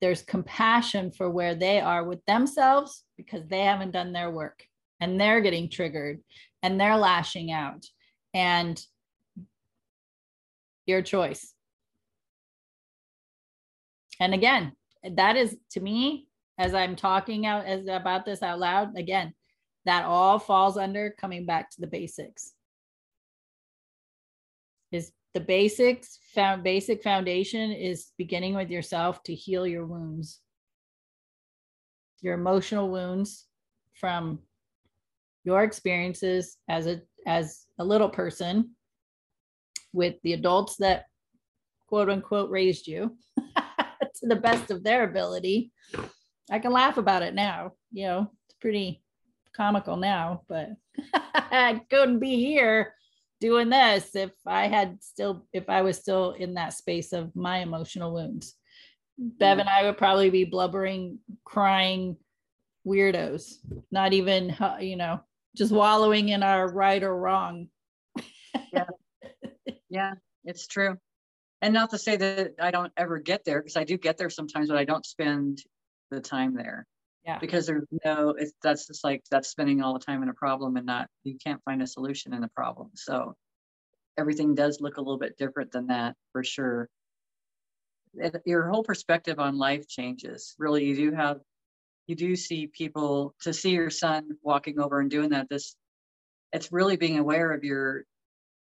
there's 0.01 0.23
compassion 0.23 1.11
for 1.11 1.29
where 1.29 1.55
they 1.55 1.81
are 1.81 2.05
with 2.05 2.25
themselves 2.27 3.05
because 3.17 3.47
they 3.49 3.61
haven't 3.61 3.91
done 3.91 4.13
their 4.13 4.31
work 4.31 4.65
and 5.01 5.21
they're 5.21 5.41
getting 5.41 5.69
triggered 5.69 6.21
and 6.63 6.81
they're 6.81 6.97
lashing 6.97 7.51
out. 7.51 7.85
And 8.35 8.81
your 10.87 11.03
choice 11.03 11.53
and 14.21 14.35
again 14.35 14.73
that 15.05 15.37
is 15.37 15.57
to 15.71 15.81
me 15.81 16.29
as 16.59 16.75
I'm 16.75 16.97
talking 16.97 17.47
out 17.47 17.65
as 17.65 17.87
about 17.87 18.25
this 18.25 18.43
out 18.43 18.59
loud, 18.59 18.99
again, 18.99 19.33
that 19.85 20.05
all 20.05 20.39
falls 20.39 20.77
under 20.77 21.15
coming 21.19 21.47
back 21.47 21.71
to 21.71 21.81
the 21.81 21.87
basics. 21.87 22.53
Is 24.91 25.13
the 25.35 25.41
basics 25.41 26.19
found 26.35 26.65
basic 26.65 27.03
foundation 27.03 27.71
is 27.71 28.09
beginning 28.19 28.55
with 28.55 28.71
yourself 28.71 29.23
to 29.25 29.35
heal 29.35 29.67
your 29.67 29.87
wounds, 29.87 30.41
your 32.21 32.35
emotional 32.35 32.91
wounds 32.91 33.47
from 33.95 34.41
your 35.45 35.63
experiences 35.63 36.57
as 36.69 36.87
a 36.87 37.01
as 37.27 37.67
a 37.79 37.85
little 37.85 38.09
person 38.09 38.71
with 39.93 40.17
the 40.23 40.33
adults 40.33 40.77
that 40.77 41.05
quote 41.87 42.11
unquote 42.11 42.51
raised 42.51 42.87
you 42.87 43.17
to 44.21 44.27
the 44.27 44.37
best 44.37 44.71
of 44.71 44.83
their 44.83 45.05
ability. 45.05 45.73
I 46.51 46.59
can 46.59 46.73
laugh 46.73 46.97
about 46.97 47.23
it 47.23 47.35
now. 47.35 47.73
You 47.93 48.07
know, 48.07 48.31
it's 48.47 48.57
pretty 48.61 49.03
comical 49.55 49.97
now, 49.97 50.43
but 50.49 50.71
I 51.15 51.81
couldn't 51.91 52.21
be 52.21 52.37
here 52.37 52.95
doing 53.41 53.69
this 53.69 54.15
if 54.15 54.31
I 54.47 54.67
had 54.67 55.03
still, 55.03 55.47
if 55.53 55.69
I 55.69 55.83
was 55.83 55.99
still 55.99 56.33
in 56.33 56.55
that 56.55 56.75
space 56.75 57.13
of 57.13 57.35
my 57.37 57.59
emotional 57.59 58.13
wounds. 58.13 58.55
Bev 59.19 59.59
mm. 59.59 59.61
and 59.61 59.69
I 59.69 59.85
would 59.85 59.99
probably 59.99 60.31
be 60.31 60.45
blubbering, 60.45 61.19
crying 61.45 62.17
weirdos, 62.87 63.55
not 63.91 64.13
even, 64.13 64.57
you 64.81 64.97
know, 64.97 65.21
just 65.57 65.73
wallowing 65.73 66.29
in 66.29 66.43
our 66.43 66.69
right 66.73 67.03
or 67.03 67.17
wrong. 67.17 67.69
yeah. 68.73 68.87
Yeah, 69.91 70.13
it's 70.45 70.67
true. 70.67 70.99
And 71.61 71.75
not 71.75 71.91
to 71.91 71.99
say 71.99 72.17
that 72.17 72.55
I 72.61 72.71
don't 72.71 72.93
ever 72.97 73.19
get 73.19 73.45
there, 73.45 73.61
because 73.61 73.77
I 73.77 73.85
do 73.85 73.99
get 73.99 74.17
there 74.17 74.31
sometimes, 74.31 74.69
but 74.69 74.79
I 74.79 74.85
don't 74.85 75.05
spend 75.05 75.63
the 76.11 76.21
time 76.21 76.55
there. 76.55 76.87
Yeah. 77.25 77.39
Because 77.39 77.67
there's 77.67 77.85
no, 78.05 78.31
it's 78.39 78.53
that's 78.63 78.87
just 78.87 79.05
like 79.05 79.23
that's 79.31 79.49
spending 79.49 79.83
all 79.83 79.93
the 79.93 79.99
time 79.99 80.23
in 80.23 80.29
a 80.29 80.35
problem 80.35 80.77
and 80.77 80.87
not 80.87 81.09
you 81.25 81.37
can't 81.43 81.63
find 81.65 81.83
a 81.83 81.87
solution 81.87 82.33
in 82.33 82.41
the 82.41 82.49
problem. 82.49 82.91
So 82.95 83.35
everything 84.17 84.55
does 84.55 84.81
look 84.81 84.97
a 84.97 85.01
little 85.01 85.19
bit 85.19 85.37
different 85.37 85.73
than 85.73 85.89
that 85.89 86.15
for 86.33 86.43
sure. 86.43 86.89
It, 88.15 88.41
your 88.47 88.69
whole 88.69 88.83
perspective 88.83 89.39
on 89.39 89.59
life 89.59 89.87
changes. 89.89 90.55
Really, 90.59 90.85
you 90.85 90.97
do 90.97 91.13
have 91.13 91.41
you 92.07 92.17
do 92.17 92.35
see 92.35 92.67
people 92.67 93.35
to 93.43 93.53
see 93.53 93.71
your 93.71 93.91
son 93.91 94.31
walking 94.43 94.81
over 94.81 95.01
and 95.01 95.11
doing 95.11 95.31
that. 95.31 95.49
This 95.51 95.77
it's 96.53 96.73
really 96.73 96.97
being 96.97 97.19
aware 97.19 97.53
of 97.53 97.63
your 97.63 98.05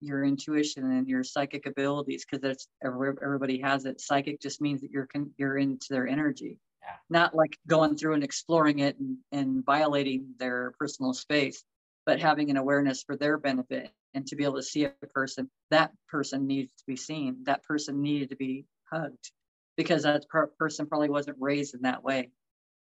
your 0.04 0.24
intuition 0.24 0.92
and 0.92 1.08
your 1.08 1.24
psychic 1.24 1.66
abilities 1.66 2.26
because 2.26 2.42
that's 2.42 2.68
everybody 2.84 3.60
has 3.62 3.86
it. 3.86 4.02
Psychic 4.02 4.42
just 4.42 4.62
means 4.62 4.82
that 4.82 4.92
you're 4.92 5.08
you're 5.38 5.58
into 5.58 5.88
their 5.90 6.08
energy 6.08 6.60
yeah. 6.84 6.96
not 7.10 7.36
like 7.36 7.58
going 7.68 7.96
through 7.96 8.14
and 8.14 8.24
exploring 8.24 8.80
it 8.80 8.98
and, 9.00 9.18
and 9.32 9.66
violating 9.66 10.36
their 10.38 10.74
personal 10.80 11.14
space, 11.14 11.64
but 12.06 12.20
having 12.20 12.50
an 12.50 12.58
awareness 12.58 13.04
for 13.04 13.16
their 13.16 13.38
benefit 13.38 13.92
and 14.14 14.26
to 14.28 14.36
be 14.36 14.44
able 14.44 14.56
to 14.56 14.64
see 14.64 14.86
a 14.86 14.92
person, 15.14 15.50
that 15.72 15.92
person 16.10 16.46
needs 16.48 16.72
to 16.78 16.84
be 16.86 16.96
seen, 16.96 17.38
that 17.46 17.64
person 17.64 18.02
needed 18.02 18.30
to 18.30 18.36
be 18.36 18.66
hugged 18.92 19.32
because 19.78 20.04
that 20.04 20.28
per- 20.30 20.52
person 20.60 20.86
probably 20.86 21.10
wasn't 21.10 21.38
raised 21.40 21.74
in 21.74 21.82
that 21.82 22.04
way. 22.04 22.30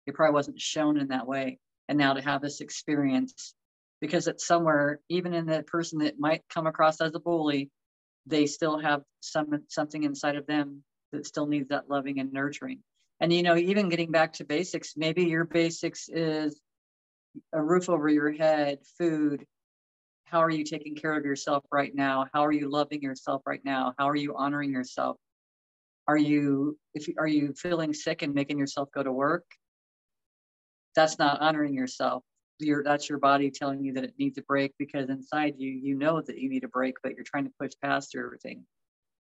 It 0.07 0.15
probably 0.15 0.35
wasn't 0.35 0.61
shown 0.61 0.99
in 0.99 1.09
that 1.09 1.27
way. 1.27 1.59
And 1.89 1.99
now 1.99 2.15
to 2.15 2.21
have 2.21 2.43
this 2.43 2.61
experience, 2.61 3.55
because 4.05 4.29
it's 4.29 4.47
somewhere, 4.47 5.01
even 5.09 5.33
in 5.33 5.47
that 5.47 5.67
person 5.67 6.01
that 6.01 6.21
might 6.21 6.43
come 6.51 6.67
across 6.67 7.01
as 7.01 7.15
a 7.15 7.19
bully, 7.19 7.71
they 8.27 8.45
still 8.45 8.79
have 8.79 9.01
some 9.21 9.63
something 9.69 10.03
inside 10.03 10.37
of 10.37 10.47
them 10.47 10.85
that 11.13 11.25
still 11.25 11.47
needs 11.47 11.71
that 11.71 11.89
loving 11.89 12.21
and 12.21 12.31
nurturing. 12.31 12.81
And 13.21 13.33
you 13.33 13.43
know 13.43 13.57
even 13.57 13.89
getting 13.89 14.11
back 14.11 14.35
to 14.35 14.45
basics 14.45 14.93
maybe 14.95 15.25
your 15.25 15.47
basics 15.47 16.11
is 16.11 16.61
a 17.55 17.63
roof 17.63 17.89
over 17.89 18.07
your 18.11 18.31
head 18.31 18.81
food. 18.99 19.47
How 20.25 20.41
are 20.43 20.51
you 20.51 20.65
taking 20.65 20.97
care 20.97 21.17
of 21.17 21.25
yourself 21.25 21.65
right 21.73 21.95
now? 21.95 22.27
How 22.35 22.45
are 22.45 22.53
you 22.53 22.69
loving 22.69 23.01
yourself 23.01 23.41
right 23.47 23.65
now? 23.65 23.95
How 23.99 24.11
are 24.11 24.17
you 24.17 24.37
honoring 24.37 24.71
yourself? 24.71 25.17
Are 26.07 26.19
you 26.19 26.77
if 26.93 27.09
are 27.17 27.27
you 27.27 27.55
feeling 27.55 27.95
sick 27.95 28.21
and 28.21 28.35
making 28.35 28.59
yourself 28.59 28.91
go 28.95 29.03
to 29.03 29.11
work? 29.11 29.47
That's 30.95 31.19
not 31.19 31.41
honoring 31.41 31.73
yourself 31.73 32.23
your 32.59 32.85
that's 32.85 33.09
your 33.09 33.19
body 33.19 33.51
telling 33.51 33.83
you 33.83 33.93
that 33.93 34.05
it 34.05 34.15
needs 34.19 34.39
a 34.39 34.43
break 34.43 34.73
because 34.79 35.09
inside 35.11 35.55
you 35.59 35.71
you 35.71 35.97
know 35.97 36.21
that 36.21 36.39
you 36.39 36.49
need 36.49 36.65
a 36.65 36.69
break 36.69 36.95
but 37.03 37.15
you're 37.15 37.25
trying 37.25 37.45
to 37.45 37.53
push 37.61 37.73
past 37.83 38.15
everything 38.17 38.65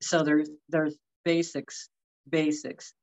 so 0.00 0.22
there's 0.22 0.50
there's 0.68 0.96
basics 1.24 1.88
basics 2.28 2.94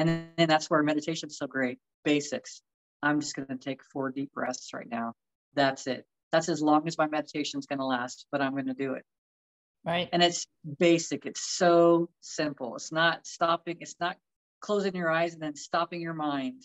and 0.00 0.08
then 0.38 0.48
that's 0.48 0.70
where 0.70 0.82
meditation 0.82 1.28
is 1.28 1.36
so 1.36 1.46
great. 1.46 1.78
Basics. 2.04 2.62
I'm 3.02 3.20
just 3.20 3.36
going 3.36 3.48
to 3.48 3.56
take 3.56 3.84
four 3.84 4.10
deep 4.10 4.32
breaths 4.32 4.70
right 4.72 4.88
now. 4.90 5.12
That's 5.54 5.86
it. 5.86 6.06
That's 6.32 6.48
as 6.48 6.62
long 6.62 6.88
as 6.88 6.96
my 6.96 7.06
meditation 7.06 7.58
is 7.58 7.66
going 7.66 7.80
to 7.80 7.84
last, 7.84 8.24
but 8.32 8.40
I'm 8.40 8.52
going 8.52 8.68
to 8.68 8.74
do 8.74 8.94
it. 8.94 9.04
Right. 9.84 10.08
And 10.10 10.22
it's 10.22 10.46
basic. 10.78 11.26
It's 11.26 11.42
so 11.42 12.08
simple. 12.22 12.76
It's 12.76 12.90
not 12.90 13.26
stopping. 13.26 13.76
It's 13.80 13.96
not 14.00 14.16
closing 14.60 14.96
your 14.96 15.10
eyes 15.10 15.34
and 15.34 15.42
then 15.42 15.54
stopping 15.54 16.00
your 16.00 16.14
mind. 16.14 16.62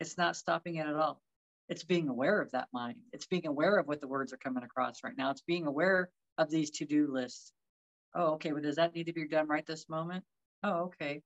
It's 0.00 0.16
not 0.16 0.36
stopping 0.36 0.76
it 0.76 0.86
at 0.86 0.96
all. 0.96 1.20
It's 1.68 1.84
being 1.84 2.08
aware 2.08 2.40
of 2.40 2.50
that 2.52 2.68
mind. 2.72 2.96
It's 3.12 3.26
being 3.26 3.46
aware 3.46 3.76
of 3.76 3.86
what 3.86 4.00
the 4.00 4.08
words 4.08 4.32
are 4.32 4.38
coming 4.38 4.64
across 4.64 5.04
right 5.04 5.16
now. 5.16 5.30
It's 5.30 5.42
being 5.42 5.66
aware 5.66 6.10
of 6.38 6.50
these 6.50 6.70
to 6.70 6.86
do 6.86 7.12
lists. 7.12 7.52
Oh, 8.14 8.32
okay. 8.32 8.52
Well, 8.52 8.62
does 8.62 8.76
that 8.76 8.94
need 8.94 9.06
to 9.06 9.12
be 9.12 9.28
done 9.28 9.46
right 9.46 9.64
this 9.64 9.88
moment? 9.88 10.24
Oh, 10.64 10.86
okay. 10.86 11.22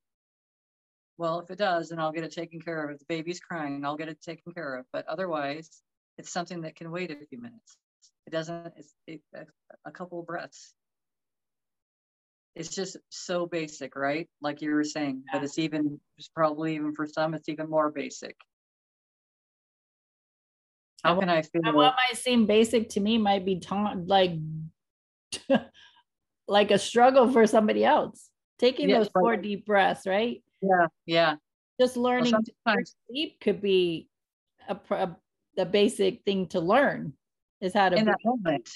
Well, 1.17 1.41
if 1.41 1.51
it 1.51 1.59
does, 1.59 1.89
then 1.89 2.01
I'll 2.01 2.13
get 2.13 2.25
it 2.25 2.33
taken 2.33 2.61
care 2.61 2.85
of. 2.85 2.91
If 2.91 2.99
the 2.99 3.07
baby's 3.09 3.41
crying, 3.41 3.85
I'll 3.85 3.97
get 3.97 4.09
it 4.09 4.21
taken 4.21 4.53
care 4.53 4.75
of. 4.77 4.87
But 4.93 5.07
otherwise, 5.07 5.71
it's 6.19 6.33
something 6.33 6.63
that 6.63 6.77
can 6.77 6.91
wait 6.91 7.11
a 7.11 7.27
few 7.27 7.41
minutes. 7.41 7.77
It 8.27 8.31
doesn't, 8.31 8.75
it's 8.77 8.93
it, 9.07 9.21
a, 9.35 9.47
a 9.87 9.91
couple 9.93 10.21
of 10.21 10.27
breaths. 10.27 10.75
It's 12.57 12.75
just 12.75 12.97
so 13.09 13.47
basic, 13.47 13.97
right? 13.97 14.29
Like 14.41 14.61
you 14.63 14.75
were 14.75 14.85
saying, 14.85 15.23
yeah. 15.27 15.39
but 15.39 15.45
it's 15.45 15.59
even, 15.59 16.01
it's 16.19 16.29
probably 16.29 16.75
even 16.75 16.93
for 16.93 17.07
some, 17.07 17.35
it's 17.35 17.49
even 17.49 17.71
more 17.71 17.91
basic. 17.91 18.37
How 21.05 21.21
can 21.21 21.29
I 21.29 21.43
feel? 21.43 21.63
And 21.65 21.77
What 21.77 21.95
might 21.97 22.17
seem 22.17 22.47
basic 22.47 22.89
to 22.91 23.01
me 23.01 23.19
might 23.19 23.45
be 23.45 23.61
ta- 23.61 23.95
like, 24.07 24.33
like 26.49 26.71
a 26.71 26.79
struggle 26.79 27.31
for 27.31 27.47
somebody 27.47 27.85
else. 27.85 28.31
Taking 28.59 28.89
yes, 28.89 29.05
those 29.05 29.13
four 29.13 29.31
right. 29.33 29.43
deep 29.43 29.67
breaths, 29.67 30.07
right? 30.07 30.43
Yeah, 30.63 30.87
yeah. 31.05 31.35
Just 31.79 31.97
learning 31.97 32.33
well, 32.33 32.77
to 32.77 32.85
sleep 33.09 33.41
could 33.41 33.61
be 33.61 34.09
a, 34.69 34.79
a, 34.91 35.17
a, 35.59 35.67
basic 35.67 36.23
thing 36.25 36.47
to 36.49 36.61
learn 36.61 37.13
is 37.61 37.75
how 37.75 37.89
to 37.89 37.97
in 37.97 38.07
that 38.07 38.21
moment. 38.25 38.71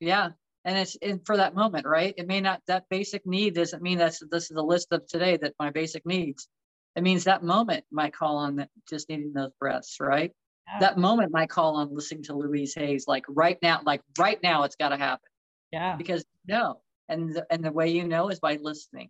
Yeah, 0.00 0.30
and 0.64 0.78
it's 0.78 0.96
in 0.96 1.20
for 1.20 1.36
that 1.36 1.54
moment, 1.54 1.86
right? 1.86 2.14
It 2.16 2.26
may 2.26 2.40
not 2.40 2.62
that 2.66 2.88
basic 2.88 3.26
need 3.26 3.54
doesn't 3.54 3.82
mean 3.82 3.98
that's 3.98 4.22
this 4.30 4.44
is 4.44 4.54
the 4.56 4.62
list 4.62 4.88
of 4.90 5.06
today 5.06 5.36
that 5.36 5.54
my 5.58 5.70
basic 5.70 6.04
needs. 6.06 6.48
It 6.96 7.02
means 7.02 7.24
that 7.24 7.44
moment 7.44 7.84
might 7.92 8.14
call 8.14 8.38
on 8.38 8.56
that 8.56 8.70
just 8.88 9.08
needing 9.08 9.32
those 9.34 9.52
breaths, 9.60 9.98
right? 10.00 10.32
Yeah. 10.68 10.80
That 10.80 10.98
moment 10.98 11.32
might 11.32 11.48
call 11.48 11.76
on 11.76 11.94
listening 11.94 12.24
to 12.24 12.34
Louise 12.34 12.74
Hayes, 12.74 13.06
like 13.08 13.24
right 13.28 13.56
now, 13.62 13.80
like 13.84 14.02
right 14.18 14.38
now, 14.42 14.64
it's 14.64 14.76
got 14.76 14.90
to 14.90 14.98
happen. 14.98 15.28
Yeah. 15.72 15.96
Because 15.96 16.24
no, 16.46 16.80
and 17.08 17.34
the, 17.34 17.46
and 17.50 17.64
the 17.64 17.72
way 17.72 17.88
you 17.88 18.06
know 18.06 18.28
is 18.28 18.38
by 18.38 18.58
listening. 18.60 19.08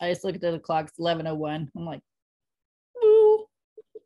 I 0.00 0.10
just 0.10 0.24
looked 0.24 0.42
at 0.42 0.52
the 0.52 0.58
clock. 0.58 0.88
It's 0.88 0.98
eleven 0.98 1.26
oh 1.26 1.34
one. 1.34 1.70
I'm 1.76 1.86
like, 1.86 2.00
Ooh. 3.02 3.46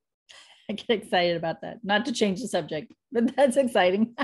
I 0.71 0.75
get 0.75 0.91
excited 0.91 1.37
about 1.37 1.63
that. 1.63 1.79
Not 1.83 2.05
to 2.05 2.13
change 2.13 2.41
the 2.41 2.49
subject, 2.49 2.93
but 3.11 3.35
that's 3.37 3.57
exciting. 3.57 4.15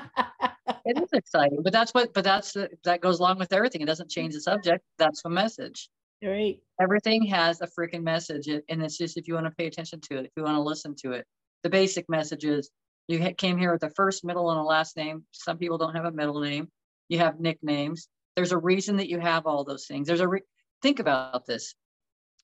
it 0.84 0.98
is 0.98 1.08
exciting, 1.12 1.62
but 1.64 1.72
that's 1.72 1.92
what. 1.92 2.14
But 2.14 2.22
that's 2.24 2.56
that 2.84 3.00
goes 3.00 3.18
along 3.18 3.38
with 3.38 3.52
everything. 3.52 3.80
It 3.80 3.86
doesn't 3.86 4.10
change 4.10 4.34
the 4.34 4.40
subject. 4.40 4.84
That's 4.98 5.22
the 5.22 5.30
message. 5.30 5.88
Right. 6.22 6.58
Everything 6.80 7.26
has 7.26 7.60
a 7.60 7.66
freaking 7.66 8.02
message, 8.02 8.48
and 8.48 8.82
it's 8.82 8.96
just 8.96 9.16
if 9.16 9.26
you 9.26 9.34
want 9.34 9.46
to 9.46 9.52
pay 9.52 9.66
attention 9.66 10.00
to 10.02 10.18
it, 10.18 10.26
if 10.26 10.30
you 10.36 10.44
want 10.44 10.56
to 10.56 10.62
listen 10.62 10.94
to 11.02 11.12
it. 11.12 11.26
The 11.64 11.70
basic 11.70 12.08
message 12.08 12.44
is 12.44 12.70
you 13.08 13.18
came 13.34 13.58
here 13.58 13.72
with 13.72 13.82
a 13.82 13.90
first, 13.90 14.24
middle, 14.24 14.50
and 14.50 14.58
a 14.58 14.62
last 14.62 14.96
name. 14.96 15.24
Some 15.32 15.58
people 15.58 15.78
don't 15.78 15.94
have 15.94 16.04
a 16.04 16.12
middle 16.12 16.40
name. 16.40 16.68
You 17.08 17.18
have 17.18 17.40
nicknames. 17.40 18.08
There's 18.36 18.52
a 18.52 18.58
reason 18.58 18.96
that 18.96 19.08
you 19.08 19.18
have 19.18 19.46
all 19.46 19.64
those 19.64 19.86
things. 19.86 20.06
There's 20.06 20.20
a 20.20 20.28
re- 20.28 20.42
Think 20.80 20.98
about 20.98 21.46
this. 21.46 21.74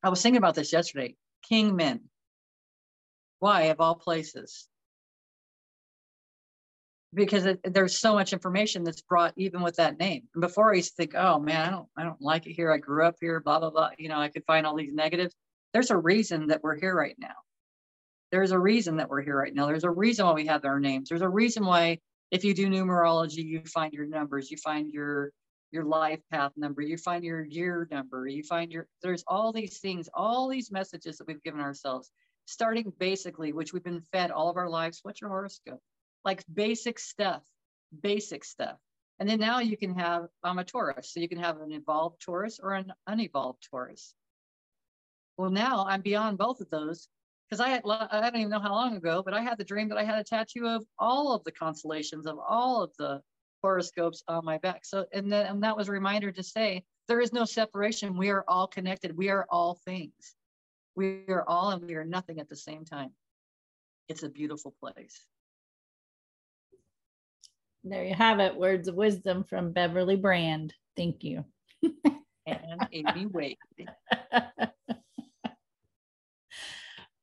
I 0.03 0.11
was 0.11 0.23
thinking 0.23 0.39
about 0.39 0.55
this 0.55 0.73
yesterday. 0.73 1.17
Kingman. 1.49 2.03
Why, 3.41 3.63
of 3.63 3.81
all 3.81 3.97
places? 3.97 4.69
Because 7.15 7.47
it, 7.47 7.61
there's 7.65 7.99
so 7.99 8.13
much 8.15 8.35
information 8.35 8.85
that's 8.85 9.01
brought 9.01 9.33
even 9.37 9.63
with 9.63 9.77
that 9.77 9.99
name. 9.99 10.25
And 10.35 10.43
before 10.43 10.73
I 10.73 10.77
used 10.77 10.91
to 10.91 10.97
think, 10.97 11.15
oh 11.15 11.39
man, 11.39 11.67
I 11.67 11.71
don't, 11.71 11.89
I 11.97 12.03
don't 12.03 12.21
like 12.21 12.47
it 12.47 12.53
here. 12.53 12.71
I 12.71 12.77
grew 12.77 13.07
up 13.07 13.17
here, 13.21 13.41
blah 13.41 13.61
blah 13.61 13.71
blah. 13.71 13.91
You 13.99 14.09
know, 14.09 14.19
I 14.19 14.29
could 14.29 14.45
find 14.47 14.67
all 14.67 14.77
these 14.77 14.93
negatives. 14.93 15.35
There's 15.73 15.91
a 15.91 15.97
reason 15.97 16.49
that 16.49 16.63
we're 16.63 16.79
here 16.79 16.95
right 16.95 17.17
now. 17.19 17.35
There's 18.31 18.51
a 18.51 18.59
reason 18.59 18.97
that 18.97 19.09
we're 19.09 19.23
here 19.23 19.39
right 19.39 19.55
now. 19.55 19.67
There's 19.67 19.85
a 19.85 19.91
reason 19.91 20.27
why 20.27 20.33
we 20.33 20.47
have 20.47 20.65
our 20.67 20.81
names. 20.81 21.09
There's 21.09 21.23
a 21.23 21.29
reason 21.29 21.65
why 21.65 21.99
if 22.31 22.45
you 22.45 22.53
do 22.53 22.69
numerology, 22.69 23.43
you 23.43 23.63
find 23.65 23.95
your 23.95 24.07
numbers, 24.07 24.51
you 24.51 24.59
find 24.59 24.93
your 24.93 25.33
your 25.71 25.85
life 25.85 26.21
path 26.31 26.53
number, 26.57 26.83
you 26.83 26.97
find 26.97 27.25
your 27.25 27.45
year 27.45 27.87
number, 27.91 28.27
you 28.27 28.43
find 28.43 28.73
your, 28.73 28.87
there's 29.03 29.25
all 29.27 29.53
these 29.53 29.79
things, 29.79 30.09
all 30.15 30.49
these 30.49 30.71
messages 30.71 31.19
that 31.19 31.27
we've 31.27 31.43
given 31.43 31.61
ourselves, 31.61 32.11
starting 32.47 32.91
basically, 32.99 33.53
which 33.53 33.73
we've 33.73 33.85
been 33.85 34.01
fed 34.13 34.31
all 34.31 34.49
of 34.49 34.57
our 34.57 34.71
lives. 34.71 35.01
What's 35.03 35.21
your 35.21 35.31
horoscope? 35.31 35.81
Like 36.25 36.45
basic 36.53 36.99
stuff, 36.99 37.43
basic 38.03 38.45
stuff. 38.45 38.79
And 39.21 39.29
then 39.29 39.41
now 39.41 39.59
you 39.59 39.77
can 39.77 39.95
have, 39.99 40.27
I'm 40.45 40.59
a 40.59 40.65
Taurus, 40.65 41.13
so 41.13 41.21
you 41.21 41.29
can 41.29 41.39
have 41.39 41.61
an 41.61 41.73
evolved 41.73 42.21
Taurus 42.21 42.61
or 42.63 42.75
an 42.75 42.93
unevolved 43.09 43.67
Taurus. 43.69 44.15
Well, 45.37 45.51
now 45.51 45.87
I'm 45.89 46.03
beyond 46.03 46.39
both 46.39 46.61
of 46.61 46.71
those 46.71 47.09
because 47.49 47.61
I 47.61 47.69
had, 47.69 47.83
I 47.85 48.21
don't 48.31 48.37
even 48.37 48.51
know 48.51 48.61
how 48.61 48.73
long 48.73 48.97
ago, 48.97 49.23
but 49.25 49.35
I 49.35 49.41
had 49.41 49.59
the 49.59 49.65
dream 49.65 49.89
that 49.89 49.99
I 49.99 50.05
had 50.05 50.19
a 50.19 50.25
tattoo 50.25 50.67
of 50.67 50.85
all 50.99 51.33
of 51.33 51.43
the 51.45 51.53
constellations 51.53 52.27
of 52.27 52.39
all 52.39 52.83
of 52.83 52.93
the 52.99 53.21
horoscopes 53.63 54.23
on 54.29 54.45
my 54.45 54.59
back. 54.59 54.85
So, 54.85 55.07
and 55.13 55.33
then 55.33 55.47
and 55.47 55.63
that 55.63 55.77
was 55.77 55.89
a 55.89 55.93
reminder 55.93 56.31
to 56.33 56.43
say 56.43 56.85
there 57.09 57.21
is 57.21 57.33
no 57.33 57.45
separation. 57.45 58.17
We 58.17 58.31
are 58.31 58.45
all 58.47 58.67
connected. 58.67 59.17
We 59.17 59.31
are 59.31 59.47
all 59.51 59.81
things. 59.85 60.35
We 60.95 61.25
are 61.29 61.45
all 61.49 61.71
and 61.71 61.85
we 61.85 61.95
are 61.95 62.05
nothing 62.05 62.41
at 62.41 62.49
the 62.49 62.57
same 62.57 62.85
time. 62.85 63.11
It's 64.09 64.23
a 64.23 64.29
beautiful 64.29 64.75
place. 64.81 65.27
There 67.89 68.05
you 68.05 68.15
have 68.15 68.39
it. 68.39 68.55
Words 68.55 68.87
of 68.89 68.97
wisdom 68.97 69.45
from 69.45 69.73
Beverly 69.73 70.17
Brand. 70.17 70.75
Thank 70.95 71.25
you. 71.25 71.45
and 72.47 72.87
Amie 72.93 73.27
Wade. 73.27 73.57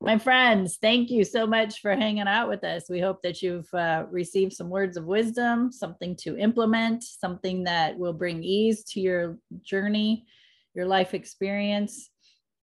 My 0.01 0.17
friends, 0.17 0.77
thank 0.81 1.09
you 1.09 1.23
so 1.23 1.45
much 1.47 1.81
for 1.81 1.95
hanging 1.95 2.27
out 2.27 2.49
with 2.49 2.63
us. 2.63 2.89
We 2.89 2.99
hope 2.99 3.21
that 3.21 3.41
you've 3.41 3.71
uh, 3.73 4.05
received 4.09 4.53
some 4.53 4.69
words 4.69 4.97
of 4.97 5.05
wisdom, 5.05 5.71
something 5.71 6.15
to 6.17 6.37
implement, 6.37 7.03
something 7.03 7.63
that 7.65 7.97
will 7.97 8.13
bring 8.13 8.43
ease 8.43 8.83
to 8.85 8.99
your 8.99 9.37
journey, 9.61 10.25
your 10.73 10.85
life 10.85 11.13
experience, 11.13 12.09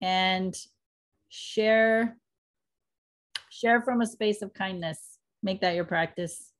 and 0.02 0.54
share 1.28 2.16
share 3.50 3.80
from 3.80 4.02
a 4.02 4.06
space 4.06 4.42
of 4.42 4.52
kindness. 4.52 5.18
Make 5.42 5.62
that 5.62 5.74
your 5.74 5.84
practice. 5.84 6.52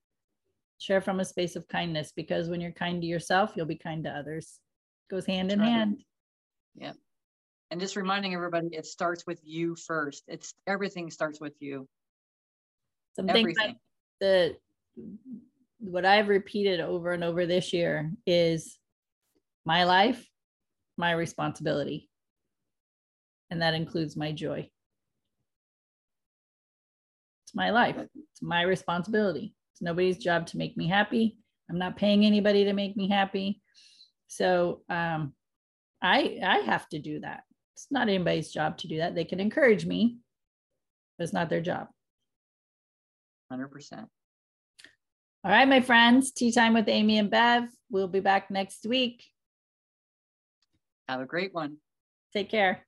Share 0.78 1.00
from 1.00 1.20
a 1.20 1.24
space 1.24 1.56
of 1.56 1.66
kindness 1.68 2.12
because 2.14 2.48
when 2.48 2.60
you're 2.60 2.72
kind 2.72 3.00
to 3.00 3.06
yourself, 3.06 3.52
you'll 3.56 3.66
be 3.66 3.76
kind 3.76 4.04
to 4.04 4.10
others. 4.10 4.58
Goes 5.10 5.26
hand 5.26 5.50
in 5.50 5.60
right. 5.60 5.68
hand. 5.68 6.02
Yeah. 6.74 6.92
And 7.70 7.80
just 7.80 7.96
reminding 7.96 8.34
everybody, 8.34 8.68
it 8.72 8.86
starts 8.86 9.26
with 9.26 9.40
you 9.42 9.74
first. 9.74 10.24
It's 10.28 10.54
everything 10.66 11.10
starts 11.10 11.40
with 11.40 11.54
you. 11.60 11.88
Something 13.16 13.54
that 13.58 13.76
the 14.20 14.56
what 15.78 16.04
I've 16.04 16.28
repeated 16.28 16.80
over 16.80 17.12
and 17.12 17.24
over 17.24 17.46
this 17.46 17.72
year 17.72 18.12
is 18.26 18.78
my 19.64 19.84
life, 19.84 20.26
my 20.96 21.12
responsibility. 21.12 22.08
And 23.50 23.62
that 23.62 23.74
includes 23.74 24.16
my 24.16 24.32
joy. 24.32 24.70
It's 27.44 27.54
my 27.54 27.70
life. 27.70 27.96
It's 27.98 28.42
my 28.42 28.62
responsibility. 28.62 29.54
It's 29.76 29.82
nobody's 29.82 30.16
job 30.16 30.46
to 30.46 30.56
make 30.56 30.74
me 30.74 30.88
happy. 30.88 31.36
I'm 31.68 31.76
not 31.76 31.98
paying 31.98 32.24
anybody 32.24 32.64
to 32.64 32.72
make 32.72 32.96
me 32.96 33.10
happy. 33.10 33.60
So 34.26 34.80
um, 34.88 35.34
I 36.02 36.38
I 36.42 36.58
have 36.60 36.88
to 36.90 36.98
do 36.98 37.20
that. 37.20 37.42
It's 37.74 37.88
not 37.90 38.08
anybody's 38.08 38.50
job 38.50 38.78
to 38.78 38.88
do 38.88 38.98
that. 38.98 39.14
They 39.14 39.24
can 39.24 39.38
encourage 39.38 39.84
me, 39.84 40.16
but 41.18 41.24
it's 41.24 41.34
not 41.34 41.50
their 41.50 41.60
job. 41.60 41.88
100%. 43.52 43.68
All 43.98 44.08
right, 45.44 45.68
my 45.68 45.82
friends, 45.82 46.32
tea 46.32 46.52
time 46.52 46.72
with 46.72 46.88
Amie 46.88 47.18
and 47.18 47.30
Bev. 47.30 47.68
We'll 47.90 48.08
be 48.08 48.20
back 48.20 48.50
next 48.50 48.86
week. 48.86 49.24
Have 51.06 51.20
a 51.20 51.26
great 51.26 51.52
one. 51.52 51.76
Take 52.32 52.48
care. 52.48 52.86